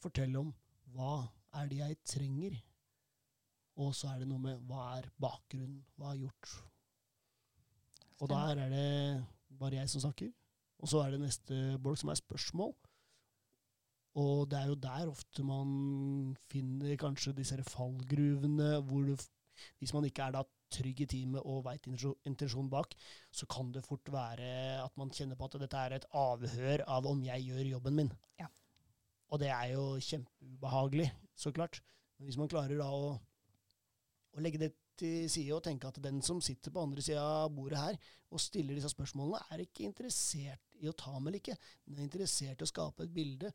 fortelle 0.00 0.40
om 0.40 0.54
hva 0.96 1.28
er 1.60 1.68
det 1.70 1.78
jeg 1.82 2.00
trenger, 2.08 2.56
og 3.80 3.94
så 3.96 4.10
er 4.14 4.22
det 4.22 4.28
noe 4.32 4.42
med 4.42 4.64
hva 4.68 4.90
er 4.98 5.12
bakgrunnen, 5.22 5.84
hva 6.00 6.14
er 6.14 6.24
gjort. 6.24 6.56
Og 8.20 8.28
der 8.28 8.62
er 8.66 8.68
det 8.72 9.24
bare 9.60 9.80
jeg 9.80 9.90
som 9.90 10.04
snakker, 10.04 10.30
og 10.80 10.88
så 10.88 11.02
er 11.04 11.14
det 11.14 11.20
neste 11.22 11.56
bolk 11.82 12.00
som 12.00 12.12
er 12.12 12.20
spørsmål. 12.20 12.72
Og 14.20 14.46
det 14.50 14.58
er 14.58 14.70
jo 14.70 14.78
der 14.82 15.10
ofte 15.10 15.44
man 15.46 16.36
finner 16.50 16.96
kanskje 16.98 17.36
disse 17.36 17.58
fallgruvene, 17.68 18.80
hvor 18.88 19.06
du, 19.06 19.14
hvis 19.78 19.94
man 19.94 20.08
ikke 20.08 20.26
er 20.26 20.34
da 20.34 20.42
trygg 20.70 21.02
i 21.04 21.08
teamet 21.10 21.46
og 21.46 21.64
veit 21.66 21.86
intensjonen 21.90 22.70
bak, 22.70 22.94
så 23.34 23.46
kan 23.50 23.72
det 23.74 23.84
fort 23.86 24.12
være 24.12 24.50
at 24.82 24.96
man 24.98 25.12
kjenner 25.14 25.38
på 25.38 25.48
at 25.48 25.58
dette 25.62 25.78
er 25.78 25.96
et 25.96 26.08
avhør 26.16 26.84
av 26.86 27.06
om 27.10 27.22
jeg 27.26 27.46
gjør 27.48 27.72
jobben 27.74 27.98
min. 28.02 28.12
Ja. 28.40 28.50
Og 29.30 29.42
det 29.42 29.50
er 29.54 29.72
jo 29.74 29.84
kjempeubehagelig, 30.02 31.10
så 31.38 31.52
klart. 31.54 31.82
Men 32.18 32.28
hvis 32.28 32.38
man 32.38 32.50
klarer 32.50 32.78
da 32.78 32.88
å, 32.90 33.14
å 34.34 34.42
legge 34.42 34.62
det 34.62 34.72
til 35.00 35.26
side 35.32 35.56
og 35.56 35.64
tenke 35.64 35.88
at 35.88 36.00
den 36.02 36.20
som 36.24 36.40
sitter 36.44 36.72
på 36.74 36.84
andre 36.84 37.04
sida 37.04 37.24
av 37.44 37.52
bordet 37.54 37.80
her 37.80 37.98
og 38.30 38.42
stiller 38.42 38.76
disse 38.78 38.92
spørsmålene, 38.92 39.40
er 39.50 39.64
ikke 39.64 39.88
interessert 39.88 40.80
i 40.80 40.88
å 40.88 40.96
ta 40.96 41.16
med 41.18 41.32
eller 41.32 41.42
ikke. 41.42 41.58
Den 41.84 42.00
er 42.00 42.08
interessert 42.08 42.60
i 42.60 42.66
å 42.66 42.70
skape 42.70 43.06
et 43.06 43.14
bilde 43.14 43.50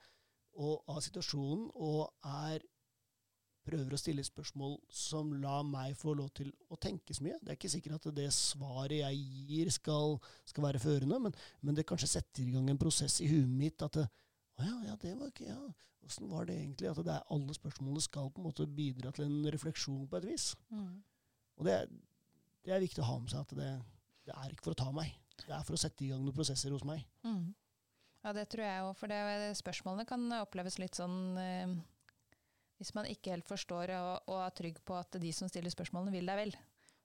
og, 0.55 0.81
av 0.91 1.01
situasjonen 1.03 1.69
og 1.73 2.09
er 2.27 2.63
prøver 3.65 3.95
å 3.95 3.99
stille 3.99 4.23
spørsmål 4.25 4.75
som 4.93 5.31
lar 5.41 5.63
meg 5.65 5.95
få 5.97 6.13
lov 6.17 6.29
til 6.37 6.51
å 6.69 6.77
tenke 6.81 7.15
så 7.17 7.25
mye. 7.25 7.39
Det 7.41 7.53
er 7.53 7.57
ikke 7.57 7.71
sikkert 7.73 7.97
at 7.97 8.17
det 8.19 8.27
svaret 8.35 8.99
jeg 8.99 9.23
gir 9.49 9.71
skal, 9.73 10.19
skal 10.45 10.67
være 10.67 10.81
førende, 10.83 11.19
men, 11.23 11.33
men 11.65 11.77
det 11.77 11.87
kanskje 11.89 12.11
setter 12.17 12.43
i 12.45 12.53
gang 12.53 12.69
en 12.69 12.81
prosess 12.81 13.17
i 13.25 13.29
huet 13.31 13.49
mitt 13.49 13.81
at 13.85 13.97
det, 13.97 14.05
å 14.55 14.67
ja, 14.67 14.75
ja, 14.91 14.99
det 15.01 15.15
var 15.19 15.33
ikke, 15.33 15.49
ja, 15.49 15.57
åssen 16.05 16.29
var 16.31 16.45
det 16.47 16.59
egentlig? 16.59 16.91
At 16.91 17.01
det 17.03 17.15
er 17.15 17.33
alle 17.33 17.57
spørsmålene 17.57 18.05
skal 18.05 18.29
på 18.31 18.43
en 18.43 18.47
måte 18.51 18.69
bidra 18.69 19.11
til 19.15 19.27
en 19.27 19.51
refleksjon 19.51 20.05
på 20.07 20.21
et 20.21 20.29
vis. 20.29 20.51
Og 21.59 21.67
det, 21.67 21.73
er- 21.81 21.91
det 22.65 22.73
er 22.75 22.81
viktig 22.83 23.03
å 23.03 23.07
ha 23.09 23.17
med 23.21 23.29
seg 23.31 23.43
at 23.45 23.53
det, 23.59 23.69
det 24.27 24.33
er 24.35 24.51
ikke 24.55 24.67
for 24.69 24.75
å 24.75 24.79
ta 24.83 24.89
meg. 24.95 25.13
Det 25.45 25.51
er 25.53 25.63
for 25.67 25.75
å 25.77 25.79
sette 25.79 26.05
i 26.05 26.09
gang 26.09 26.23
noen 26.23 26.35
prosesser 26.35 26.71
hos 26.73 26.85
meg. 26.87 27.03
Mm. 27.27 27.53
Ja, 28.25 28.31
det 28.33 28.47
tror 28.49 28.63
jeg 28.65 28.85
òg, 28.87 28.93
for 28.97 29.11
det, 29.11 29.19
spørsmålene 29.59 30.07
kan 30.09 30.23
oppleves 30.39 30.79
litt 30.81 30.97
sånn 30.97 31.35
eh, 31.37 31.75
Hvis 32.79 32.93
man 32.97 33.05
ikke 33.05 33.35
helt 33.35 33.45
forstår 33.47 33.91
og, 33.99 34.31
og 34.33 34.39
er 34.41 34.55
trygg 34.57 34.79
på 34.87 34.95
at 34.97 35.19
de 35.21 35.29
som 35.35 35.47
stiller 35.51 35.69
spørsmålene, 35.69 36.11
vil 36.15 36.25
deg 36.31 36.39
vel, 36.39 36.55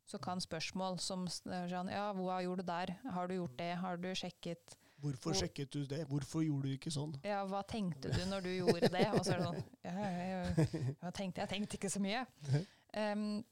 så 0.09 0.19
kan 0.23 0.41
spørsmål 0.43 0.97
som 0.99 1.27
sånn 1.31 1.93
Ja, 1.93 2.07
hva 2.17 2.39
gjorde 2.43 2.65
du 2.65 2.71
der? 2.73 2.95
Har 3.13 3.29
du 3.29 3.37
gjort 3.37 3.59
det? 3.61 3.69
Har 3.83 4.01
du 4.01 4.09
sjekket? 4.17 4.79
Hvorfor 5.01 5.37
sjekket 5.37 5.71
du 5.77 5.85
det? 5.89 6.01
Hvorfor 6.09 6.43
gjorde 6.45 6.69
du 6.73 6.75
ikke 6.79 6.91
sånn? 6.93 7.13
Ja, 7.25 7.45
hva 7.49 7.61
tenkte 7.69 8.11
du 8.17 8.25
når 8.29 8.43
du 8.49 8.51
gjorde 8.57 8.89
det? 8.93 9.05
Og 9.13 9.21
så 9.25 9.37
er 9.37 9.39
det 9.39 9.47
sånn 9.47 9.63
ja, 9.87 9.95
jeg, 10.01 10.27
jeg, 10.33 10.97
jeg, 10.97 11.15
tenkte, 11.21 11.45
jeg 11.45 11.53
tenkte 11.55 11.79
ikke 11.81 11.93
så 11.93 12.03
mye. 12.05 12.27
Um, 12.91 13.45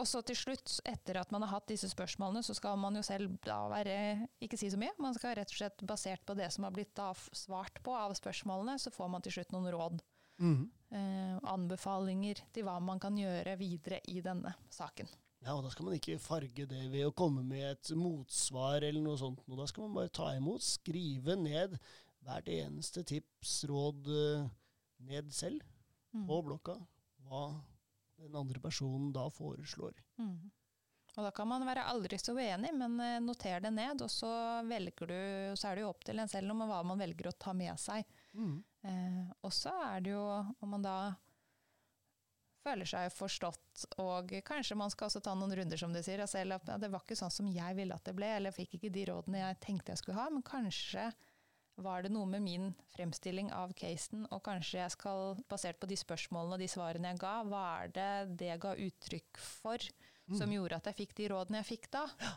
og 0.00 0.08
så 0.08 0.22
til 0.26 0.38
slutt, 0.38 0.72
etter 0.88 1.20
at 1.20 1.32
man 1.34 1.44
har 1.44 1.52
hatt 1.54 1.68
disse 1.70 1.90
spørsmålene, 1.92 2.42
så 2.46 2.56
skal 2.56 2.78
man 2.80 2.96
jo 2.96 3.02
selv 3.06 3.36
da 3.44 3.60
være 3.70 3.94
Ikke 4.42 4.58
si 4.58 4.70
så 4.72 4.80
mye. 4.80 4.94
Man 5.02 5.16
skal 5.16 5.36
rett 5.38 5.52
og 5.52 5.58
slett, 5.60 5.84
basert 5.86 6.24
på 6.26 6.36
det 6.38 6.48
som 6.54 6.66
har 6.66 6.74
blitt 6.74 6.94
da 6.98 7.12
svart 7.14 7.80
på 7.84 7.94
av 7.96 8.14
spørsmålene, 8.18 8.78
så 8.80 8.92
får 8.94 9.12
man 9.12 9.24
til 9.24 9.36
slutt 9.38 9.54
noen 9.54 9.70
råd. 9.74 10.04
Mm. 10.40 10.62
Eh, 10.96 11.34
anbefalinger 11.52 12.40
til 12.54 12.64
hva 12.66 12.78
man 12.82 13.00
kan 13.02 13.18
gjøre 13.18 13.58
videre 13.60 14.00
i 14.08 14.22
denne 14.24 14.54
saken. 14.72 15.10
Ja, 15.40 15.54
og 15.54 15.64
Da 15.64 15.72
skal 15.72 15.86
man 15.88 15.96
ikke 15.96 16.20
farge 16.20 16.66
det 16.68 16.82
ved 16.92 17.06
å 17.06 17.16
komme 17.16 17.42
med 17.46 17.64
et 17.70 17.90
motsvar 17.96 18.84
eller 18.84 19.00
noe 19.04 19.20
sånt. 19.20 19.40
Og 19.48 19.60
da 19.60 19.68
skal 19.68 19.86
man 19.86 20.00
bare 20.00 20.12
ta 20.12 20.32
imot, 20.36 20.64
skrive 20.64 21.36
ned 21.40 21.78
hvert 22.26 22.48
eneste 22.52 23.04
tips, 23.08 23.62
råd 23.70 24.08
uh, 24.12 24.48
ned 25.08 25.30
selv 25.32 25.62
mm. 26.12 26.26
på 26.28 26.40
blokka. 26.44 26.76
Hva 27.24 27.44
den 28.20 28.36
andre 28.36 28.60
personen 28.60 29.12
da 29.12 29.26
foreslår. 29.32 29.96
Mm. 30.18 30.50
Og 31.16 31.24
da 31.26 31.30
kan 31.34 31.48
man 31.50 31.66
være 31.66 31.88
aldri 31.90 32.18
så 32.22 32.34
uenig, 32.36 32.70
men 32.76 33.00
eh, 33.02 33.18
noter 33.24 33.62
det 33.64 33.72
ned, 33.74 34.02
og 34.04 34.10
så 34.12 34.30
du, 34.62 35.16
så 35.58 35.70
er 35.70 35.74
det 35.74 35.82
jo 35.82 35.90
opp 35.90 36.04
til 36.06 36.22
en 36.22 36.30
selv 36.30 36.54
om 36.54 36.62
hva 36.68 36.82
man 36.86 37.00
velger 37.00 37.30
å 37.30 37.38
ta 37.38 37.54
med 37.56 37.74
seg. 37.80 38.06
Mm. 38.32 38.60
Eh, 38.86 39.24
og 39.42 39.52
så 39.52 39.74
er 39.88 40.06
det 40.06 40.14
jo 40.14 40.22
om 40.60 40.70
man 40.76 40.86
da 40.86 40.96
føler 42.60 42.86
seg 42.86 43.08
forstått, 43.14 43.86
og 44.04 44.34
kanskje 44.46 44.76
man 44.78 44.92
skal 44.92 45.08
også 45.08 45.22
ta 45.24 45.34
noen 45.34 45.54
runder, 45.56 45.80
som 45.80 45.92
du 45.94 46.02
sier. 46.04 46.22
Selv, 46.30 46.60
at 46.60 46.80
det 46.82 46.92
var 46.92 47.02
ikke 47.02 47.18
sånn 47.18 47.32
som 47.32 47.48
jeg 47.50 47.76
ville 47.78 47.96
at 47.96 48.06
det 48.06 48.14
ble, 48.16 48.28
eller 48.36 48.52
jeg 48.52 48.60
fikk 48.62 48.78
ikke 48.78 48.94
de 48.94 49.06
rådene 49.10 49.42
jeg 49.42 49.60
tenkte 49.64 49.94
jeg 49.94 50.02
skulle 50.02 50.20
ha, 50.20 50.28
men 50.30 50.46
kanskje 50.46 51.08
var 51.84 52.04
det 52.04 52.12
noe 52.12 52.28
med 52.28 52.44
min 52.44 52.68
fremstilling 52.94 53.50
av 53.56 53.72
casen, 53.78 54.26
og 54.30 54.42
kanskje 54.46 54.80
jeg 54.82 54.94
skal, 54.94 55.34
basert 55.50 55.80
på 55.80 55.88
de 55.90 55.98
spørsmålene 55.98 56.56
og 56.56 56.62
de 56.62 56.68
svarene 56.70 57.12
jeg 57.12 57.20
ga, 57.22 57.34
hva 57.48 57.64
er 57.80 57.92
det 57.96 58.12
det 58.42 58.58
ga 58.62 58.74
uttrykk 58.76 59.40
for 59.42 59.80
mm. 59.80 60.38
som 60.38 60.54
gjorde 60.54 60.80
at 60.80 60.90
jeg 60.90 61.00
fikk 61.02 61.16
de 61.20 61.28
rådene 61.34 61.62
jeg 61.62 61.70
fikk 61.72 61.90
da? 61.96 62.06
Ja. 62.22 62.34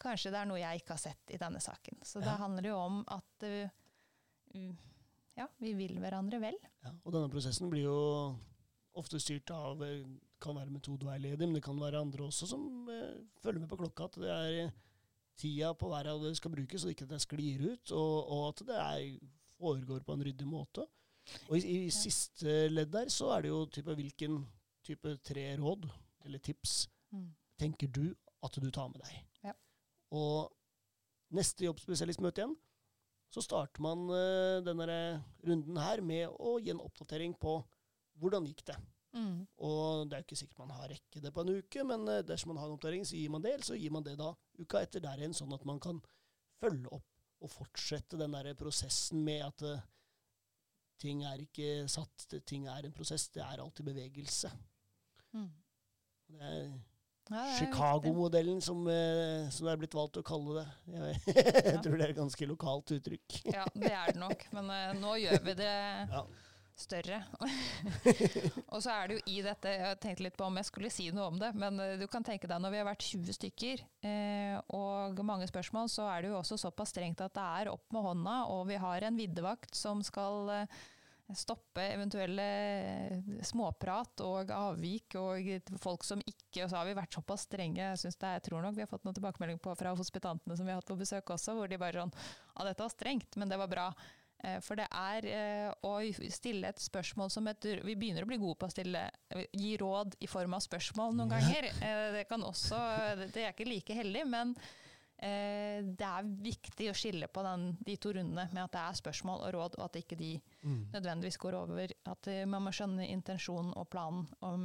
Kanskje 0.00 0.32
det 0.32 0.40
er 0.40 0.48
noe 0.48 0.60
jeg 0.62 0.80
ikke 0.80 0.94
har 0.96 1.02
sett 1.02 1.34
i 1.34 1.38
denne 1.40 1.60
saken. 1.60 2.00
Så 2.08 2.22
ja. 2.22 2.30
det 2.30 2.38
handler 2.40 2.70
jo 2.70 2.76
om 2.80 3.02
at 3.12 3.44
uh, 3.44 4.70
ja, 5.36 5.46
vi 5.60 5.74
vil 5.76 5.98
hverandre 6.00 6.40
vel. 6.40 6.56
Ja, 6.84 6.94
og 7.04 7.12
denne 7.12 7.28
prosessen 7.32 7.68
blir 7.72 7.84
jo 7.84 7.98
ofte 8.96 9.20
styrt 9.22 9.52
av 9.54 9.82
eh, 9.86 10.06
kan 10.42 10.56
være 10.56 10.72
metodeveileder, 10.72 11.46
men 11.46 11.58
det 11.58 11.62
kan 11.64 11.78
være 11.78 12.00
andre 12.00 12.24
også 12.26 12.48
som 12.48 12.64
uh, 12.88 13.20
følger 13.44 13.60
med 13.62 13.70
på 13.70 13.78
klokka. 13.82 14.08
At 14.08 14.18
det 14.24 14.32
er 14.32 14.72
tida 15.40 15.72
på 15.78 15.90
hver 15.90 16.10
av 16.12 16.22
det 16.24 16.34
skal 16.38 16.52
brukes, 16.54 16.84
så 16.84 16.92
ikke 16.92 17.08
det 17.08 17.20
sklir 17.24 17.66
ut, 17.72 17.92
og, 17.96 18.16
og 18.30 18.46
at 18.50 18.64
det 18.68 18.78
er, 18.78 19.04
foregår 19.60 20.04
på 20.06 20.16
en 20.16 20.24
ryddig 20.28 20.48
måte. 20.48 20.86
Og 21.48 21.58
i, 21.58 21.86
i 21.86 21.92
siste 21.94 22.66
ledd 22.72 22.92
der 22.92 23.10
så 23.12 23.30
er 23.34 23.44
det 23.44 23.52
jo 23.52 23.64
type 23.72 23.94
hvilken 23.96 24.40
type 24.86 25.12
tre 25.26 25.44
råd 25.60 25.86
eller 26.24 26.40
tips 26.42 26.88
mm. 27.12 27.28
tenker 27.60 27.90
du 27.92 28.06
at 28.44 28.56
du 28.56 28.70
tar 28.72 28.88
med 28.92 29.02
deg. 29.04 29.20
Ja. 29.44 29.54
Og 30.16 30.50
neste 31.36 31.66
jobbspesialistmøte 31.68 32.42
igjen, 32.42 32.56
så 33.30 33.44
starter 33.44 33.82
man 33.84 34.08
uh, 34.10 34.58
denne 34.66 35.20
runden 35.46 35.76
her 35.78 36.02
med 36.02 36.32
å 36.40 36.56
gi 36.58 36.72
en 36.72 36.82
oppdatering 36.82 37.36
på 37.38 37.60
hvordan 38.20 38.48
gikk 38.48 38.64
det. 38.72 38.78
Mm. 39.16 39.46
Og 39.66 40.06
det 40.06 40.14
er 40.14 40.22
jo 40.22 40.28
ikke 40.28 40.38
sikkert 40.38 40.60
man 40.62 40.74
har 40.76 40.90
rekke 40.92 41.22
det 41.22 41.32
på 41.34 41.42
en 41.42 41.54
uke, 41.58 41.84
men 41.86 42.06
uh, 42.06 42.20
dersom 42.26 42.52
man 42.52 42.60
har 42.62 42.68
en 42.68 42.76
oppdatering, 42.76 43.06
så 43.06 43.18
gir 43.18 43.32
man 43.34 43.44
det, 43.44 43.54
eller 43.56 43.66
så 43.66 43.78
gir 43.78 43.94
man 43.94 44.06
det 44.06 44.16
da 44.20 44.30
uka 44.60 44.82
etter 44.84 45.02
der 45.02 45.22
igjen, 45.22 45.34
sånn 45.36 45.54
at 45.56 45.64
man 45.68 45.80
kan 45.82 46.02
følge 46.60 46.92
opp 46.94 47.06
og 47.40 47.48
fortsette 47.50 48.18
den 48.20 48.36
der 48.36 48.52
prosessen 48.58 49.24
med 49.26 49.42
at 49.46 49.64
uh, 49.66 49.88
ting 51.00 51.24
er 51.26 51.40
ikke 51.42 51.88
satt, 51.90 52.28
ting 52.46 52.68
er 52.68 52.86
en 52.86 52.94
prosess, 52.94 53.30
det 53.34 53.42
er 53.42 53.62
alltid 53.62 53.88
bevegelse. 53.88 54.52
Mm. 55.32 55.50
Det 56.30 56.46
er 56.46 56.60
ja, 57.30 57.44
Chicago-modellen, 57.56 58.60
som, 58.62 58.84
uh, 58.86 59.48
som, 59.50 59.66
det 59.66 59.72
er 59.72 59.82
blitt 59.82 59.96
valgt 59.98 60.20
å 60.20 60.26
kalle 60.26 60.60
det. 60.60 60.68
Jeg, 61.00 61.18
jeg 61.66 61.82
tror 61.82 61.96
det 61.96 62.06
er 62.06 62.12
et 62.14 62.18
ganske 62.20 62.48
lokalt 62.50 62.94
uttrykk. 62.94 63.40
ja, 63.56 63.66
det 63.74 63.90
er 63.90 64.14
det 64.14 64.22
nok, 64.22 64.46
men 64.54 64.70
uh, 64.70 64.94
nå 64.98 65.16
gjør 65.24 65.44
vi 65.48 65.56
det. 65.64 65.74
Ja 66.14 66.24
større. 66.82 67.20
og 68.72 68.78
så 68.82 68.94
er 68.94 69.08
det 69.10 69.18
jo 69.18 69.24
i 69.32 69.40
dette 69.44 69.72
Jeg 69.74 69.98
tenkte 70.02 70.26
litt 70.26 70.38
på 70.38 70.46
om 70.46 70.60
jeg 70.60 70.68
skulle 70.68 70.92
si 70.92 71.08
noe 71.14 71.30
om 71.30 71.40
det, 71.40 71.52
men 71.58 71.80
eh, 71.82 71.96
du 72.00 72.06
kan 72.10 72.26
tenke 72.26 72.50
deg 72.50 72.62
når 72.62 72.74
vi 72.74 72.80
har 72.82 72.88
vært 72.90 73.08
20 73.08 73.36
stykker 73.38 73.84
eh, 74.06 74.56
og 74.76 75.20
mange 75.26 75.48
spørsmål, 75.50 75.90
så 75.92 76.08
er 76.12 76.22
det 76.22 76.32
jo 76.32 76.38
også 76.40 76.60
såpass 76.60 76.94
strengt 76.94 77.22
at 77.24 77.36
det 77.36 77.48
er 77.62 77.74
opp 77.74 77.86
med 77.94 78.06
hånda, 78.06 78.38
og 78.54 78.64
vi 78.70 78.80
har 78.80 79.06
en 79.06 79.20
viddevakt 79.20 79.76
som 79.78 80.04
skal 80.06 80.50
eh, 80.54 80.80
stoppe 81.36 81.82
eventuelle 81.94 82.42
eh, 82.42 83.18
småprat 83.46 84.22
og 84.26 84.50
avvik 84.54 85.16
og 85.20 85.76
folk 85.80 86.04
som 86.06 86.22
ikke 86.24 86.64
Og 86.64 86.70
så 86.70 86.80
har 86.80 86.88
vi 86.88 86.96
vært 86.98 87.14
såpass 87.14 87.44
strenge. 87.46 87.78
Jeg, 87.78 87.98
synes 88.00 88.18
det, 88.18 88.32
jeg 88.34 88.44
tror 88.48 88.64
nok 88.64 88.74
vi 88.74 88.82
har 88.82 88.90
fått 88.90 89.04
noen 89.06 89.14
tilbakemelding 89.14 89.60
fra 89.62 89.94
hospitantene 89.94 90.56
som 90.58 90.66
vi 90.66 90.72
har 90.72 90.80
hatt 90.80 90.90
på 90.90 90.98
besøk 90.98 91.30
også, 91.30 91.54
hvor 91.54 91.70
de 91.70 91.78
bare 91.78 92.02
sånn 92.02 92.14
Ja, 92.16 92.66
dette 92.66 92.82
var 92.82 92.92
strengt, 92.92 93.38
men 93.38 93.52
det 93.52 93.58
var 93.60 93.70
bra. 93.70 93.86
Eh, 94.44 94.58
for 94.64 94.80
det 94.80 94.86
er 94.88 95.26
eh, 95.28 95.70
å 95.84 95.94
stille 96.32 96.70
et 96.70 96.80
spørsmål 96.80 97.30
som 97.32 97.48
et 97.50 97.66
Vi 97.84 97.96
begynner 97.98 98.24
å 98.24 98.30
bli 98.30 98.40
gode 98.40 98.58
på 98.60 98.68
å 98.68 98.72
stille, 98.72 99.06
gi 99.52 99.74
råd 99.80 100.16
i 100.24 100.28
form 100.30 100.56
av 100.56 100.64
spørsmål 100.64 101.16
noen 101.18 101.34
ganger. 101.34 101.70
Eh, 101.80 102.04
det, 102.16 102.26
kan 102.30 102.44
også, 102.46 102.78
det 103.26 103.44
er 103.44 103.52
ikke 103.52 103.68
like 103.68 103.96
heldig, 103.96 104.26
men 104.28 104.54
det 105.20 106.06
er 106.06 106.28
viktig 106.40 106.86
å 106.88 106.94
skille 106.96 107.26
på 107.28 107.42
den, 107.44 107.66
de 107.84 107.92
to 108.00 108.08
rundene 108.16 108.46
med 108.54 108.62
at 108.62 108.72
det 108.72 108.80
er 108.80 108.94
spørsmål 109.02 109.42
og 109.44 109.50
råd, 109.52 109.74
og 109.76 109.82
at 109.84 109.98
ikke 110.00 110.16
de 110.16 110.30
mm. 110.62 110.78
nødvendigvis 110.94 111.36
går 111.42 111.56
over. 111.58 111.92
At 112.08 112.30
man 112.48 112.64
må 112.64 112.72
skjønne 112.72 113.04
intensjonen 113.04 113.74
og 113.76 113.90
planen 113.92 114.24
om 114.40 114.64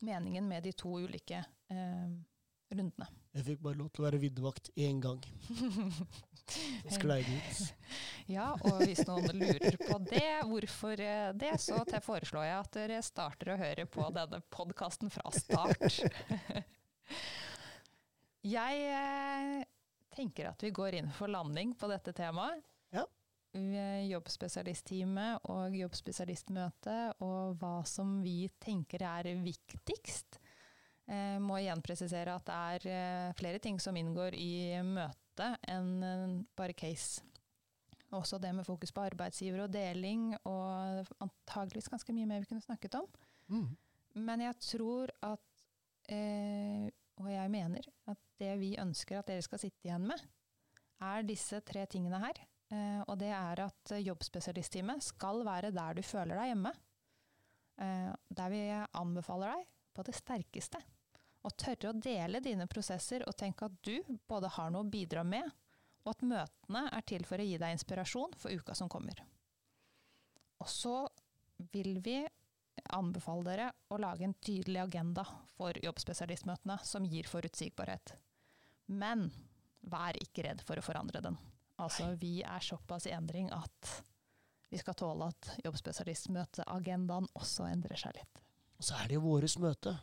meningen 0.00 0.48
med 0.48 0.64
de 0.64 0.72
to 0.72 0.94
ulike 1.04 1.42
eh, 1.68 2.08
rundene. 2.78 3.08
Jeg 3.36 3.44
fikk 3.50 3.62
bare 3.66 3.76
lov 3.76 3.90
til 3.92 4.02
å 4.02 4.06
være 4.06 4.20
viddevakt 4.22 4.70
én 4.80 5.00
gang. 5.04 5.20
Så 6.86 6.94
sklei 6.94 7.18
det 7.26 7.34
ut. 7.36 7.58
Ja, 8.30 8.52
og 8.54 8.84
hvis 8.84 9.02
noen 9.08 9.34
lurer 9.34 9.76
på 9.80 9.98
det, 10.06 10.28
hvorfor 10.46 11.02
eh, 11.02 11.32
det, 11.34 11.56
så 11.62 11.80
foreslår 12.04 12.46
jeg 12.46 12.56
at 12.60 12.76
dere 12.78 13.00
starter 13.02 13.50
å 13.52 13.58
høre 13.58 13.86
på 13.90 14.06
denne 14.14 14.40
podkasten 14.54 15.10
fra 15.10 15.32
start. 15.34 15.98
Jeg 18.46 18.82
eh, 18.94 19.66
tenker 20.14 20.52
at 20.52 20.62
vi 20.62 20.70
går 20.70 21.00
inn 21.00 21.10
for 21.10 21.26
landing 21.30 21.74
på 21.74 21.90
dette 21.90 22.14
temaet. 22.14 22.62
Ja. 22.94 23.02
Jobbspesialistteamet 24.06 25.50
og 25.50 25.74
jobbspesialistmøtet, 25.74 27.18
og 27.26 27.58
hva 27.58 27.80
som 27.88 28.20
vi 28.22 28.46
tenker 28.62 29.02
er 29.02 29.32
viktigst 29.42 30.38
Eh, 30.38 30.45
må 31.38 31.60
igjen 31.60 31.82
presisere 31.86 32.34
at 32.34 32.48
det 32.48 32.56
er 32.56 32.86
eh, 32.90 33.34
flere 33.38 33.60
ting 33.62 33.78
som 33.82 33.96
inngår 33.96 34.34
i 34.34 34.82
møtet 34.82 35.68
enn 35.70 35.90
eh, 36.02 36.36
bare 36.58 36.74
case. 36.74 37.22
Også 38.14 38.38
det 38.42 38.52
med 38.54 38.66
fokus 38.66 38.92
på 38.94 39.02
arbeidsgiver 39.02 39.64
og 39.64 39.72
deling, 39.74 40.30
og 40.46 41.06
antageligvis 41.22 41.90
ganske 41.90 42.14
mye 42.14 42.28
mer 42.30 42.42
vi 42.42 42.50
kunne 42.50 42.64
snakket 42.64 42.98
om. 43.00 43.06
Mm. 43.50 43.68
Men 44.26 44.44
jeg 44.46 44.58
tror 44.62 45.12
at, 45.26 45.64
eh, 46.08 46.86
og 47.20 47.30
jeg 47.32 47.52
mener, 47.52 47.88
at 48.06 48.18
det 48.40 48.52
vi 48.60 48.76
ønsker 48.80 49.18
at 49.18 49.30
dere 49.30 49.44
skal 49.44 49.62
sitte 49.62 49.88
igjen 49.88 50.06
med, 50.06 50.22
er 51.02 51.26
disse 51.28 51.60
tre 51.66 51.84
tingene 51.90 52.22
her. 52.22 52.42
Eh, 52.72 53.02
og 53.06 53.18
det 53.20 53.30
er 53.34 53.62
at 53.66 53.94
jobbspesialistteamet 54.02 55.04
skal 55.04 55.44
være 55.46 55.74
der 55.74 55.98
du 55.98 56.02
føler 56.06 56.38
deg 56.38 56.52
hjemme. 56.54 56.74
Eh, 57.82 58.12
der 58.38 58.54
vi 58.54 58.62
anbefaler 58.72 59.54
deg 59.54 59.66
på 59.96 60.06
det 60.06 60.14
sterkeste 60.16 60.80
og 61.46 61.54
tørre 61.60 61.92
å 61.92 62.00
dele 62.02 62.42
dine 62.42 62.66
prosesser 62.70 63.22
og 63.26 63.36
tenke 63.38 63.68
at 63.68 63.78
du 63.86 64.18
både 64.28 64.50
har 64.56 64.72
noe 64.74 64.82
å 64.82 64.90
bidra 64.90 65.22
med, 65.26 65.46
og 66.06 66.12
at 66.12 66.24
møtene 66.26 66.82
er 66.94 67.06
til 67.06 67.26
for 67.26 67.42
å 67.42 67.46
gi 67.46 67.58
deg 67.58 67.76
inspirasjon 67.76 68.34
for 68.38 68.54
uka 68.54 68.74
som 68.78 68.90
kommer. 68.90 69.22
Og 70.62 70.68
så 70.70 70.96
vil 71.72 71.98
vi 72.02 72.20
anbefale 72.92 73.46
dere 73.46 73.66
å 73.90 73.98
lage 74.00 74.26
en 74.26 74.36
tydelig 74.42 74.82
agenda 74.82 75.24
for 75.56 75.76
jobbspesialistmøtene 75.82 76.78
som 76.84 77.06
gir 77.08 77.28
forutsigbarhet. 77.30 78.14
Men 78.92 79.28
vær 79.86 80.18
ikke 80.20 80.44
redd 80.46 80.62
for 80.66 80.78
å 80.78 80.84
forandre 80.84 81.22
den. 81.24 81.38
Altså, 81.82 82.10
vi 82.20 82.40
er 82.46 82.62
såpass 82.64 83.08
i 83.08 83.14
endring 83.14 83.50
at 83.52 83.90
vi 84.72 84.78
skal 84.80 84.96
tåle 84.98 85.28
at 85.30 85.50
jobbspesialistmøteagendaen 85.64 87.28
også 87.38 87.68
endrer 87.70 88.00
seg 88.00 88.16
litt. 88.18 88.42
Og 88.76 88.86
så 88.86 88.96
er 88.98 89.08
det 89.08 89.18
jo 89.18 89.26
våres 89.26 89.56
møte. 89.62 89.94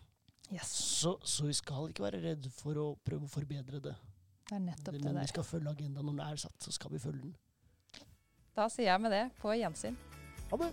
Yes. 0.54 0.70
Så, 0.70 1.16
så, 1.26 1.48
vi 1.50 1.56
skal 1.58 1.90
ikke 1.90 2.06
være 2.06 2.22
redd 2.22 2.50
for 2.54 2.78
å 2.78 2.88
prøve 3.06 3.26
å 3.26 3.32
forbedre 3.32 3.82
det. 3.82 3.96
Det 4.44 4.58
er 4.60 4.62
nettopp 4.62 4.94
det, 4.94 5.00
det 5.02 5.08
Men 5.08 5.24
vi 5.24 5.32
skal 5.32 5.48
følge 5.48 5.74
agendaen 5.74 6.06
når 6.06 6.20
den 6.20 6.28
er 6.28 6.44
satt, 6.46 6.60
så 6.62 6.76
skal 6.76 6.94
vi 6.94 7.02
følge 7.02 7.26
den. 7.26 7.34
Da 8.54 8.70
sier 8.70 8.92
jeg 8.92 9.02
med 9.02 9.16
det 9.16 9.24
på 9.42 9.56
gjensyn. 9.58 9.98
Ha 10.52 10.62
det. 10.62 10.70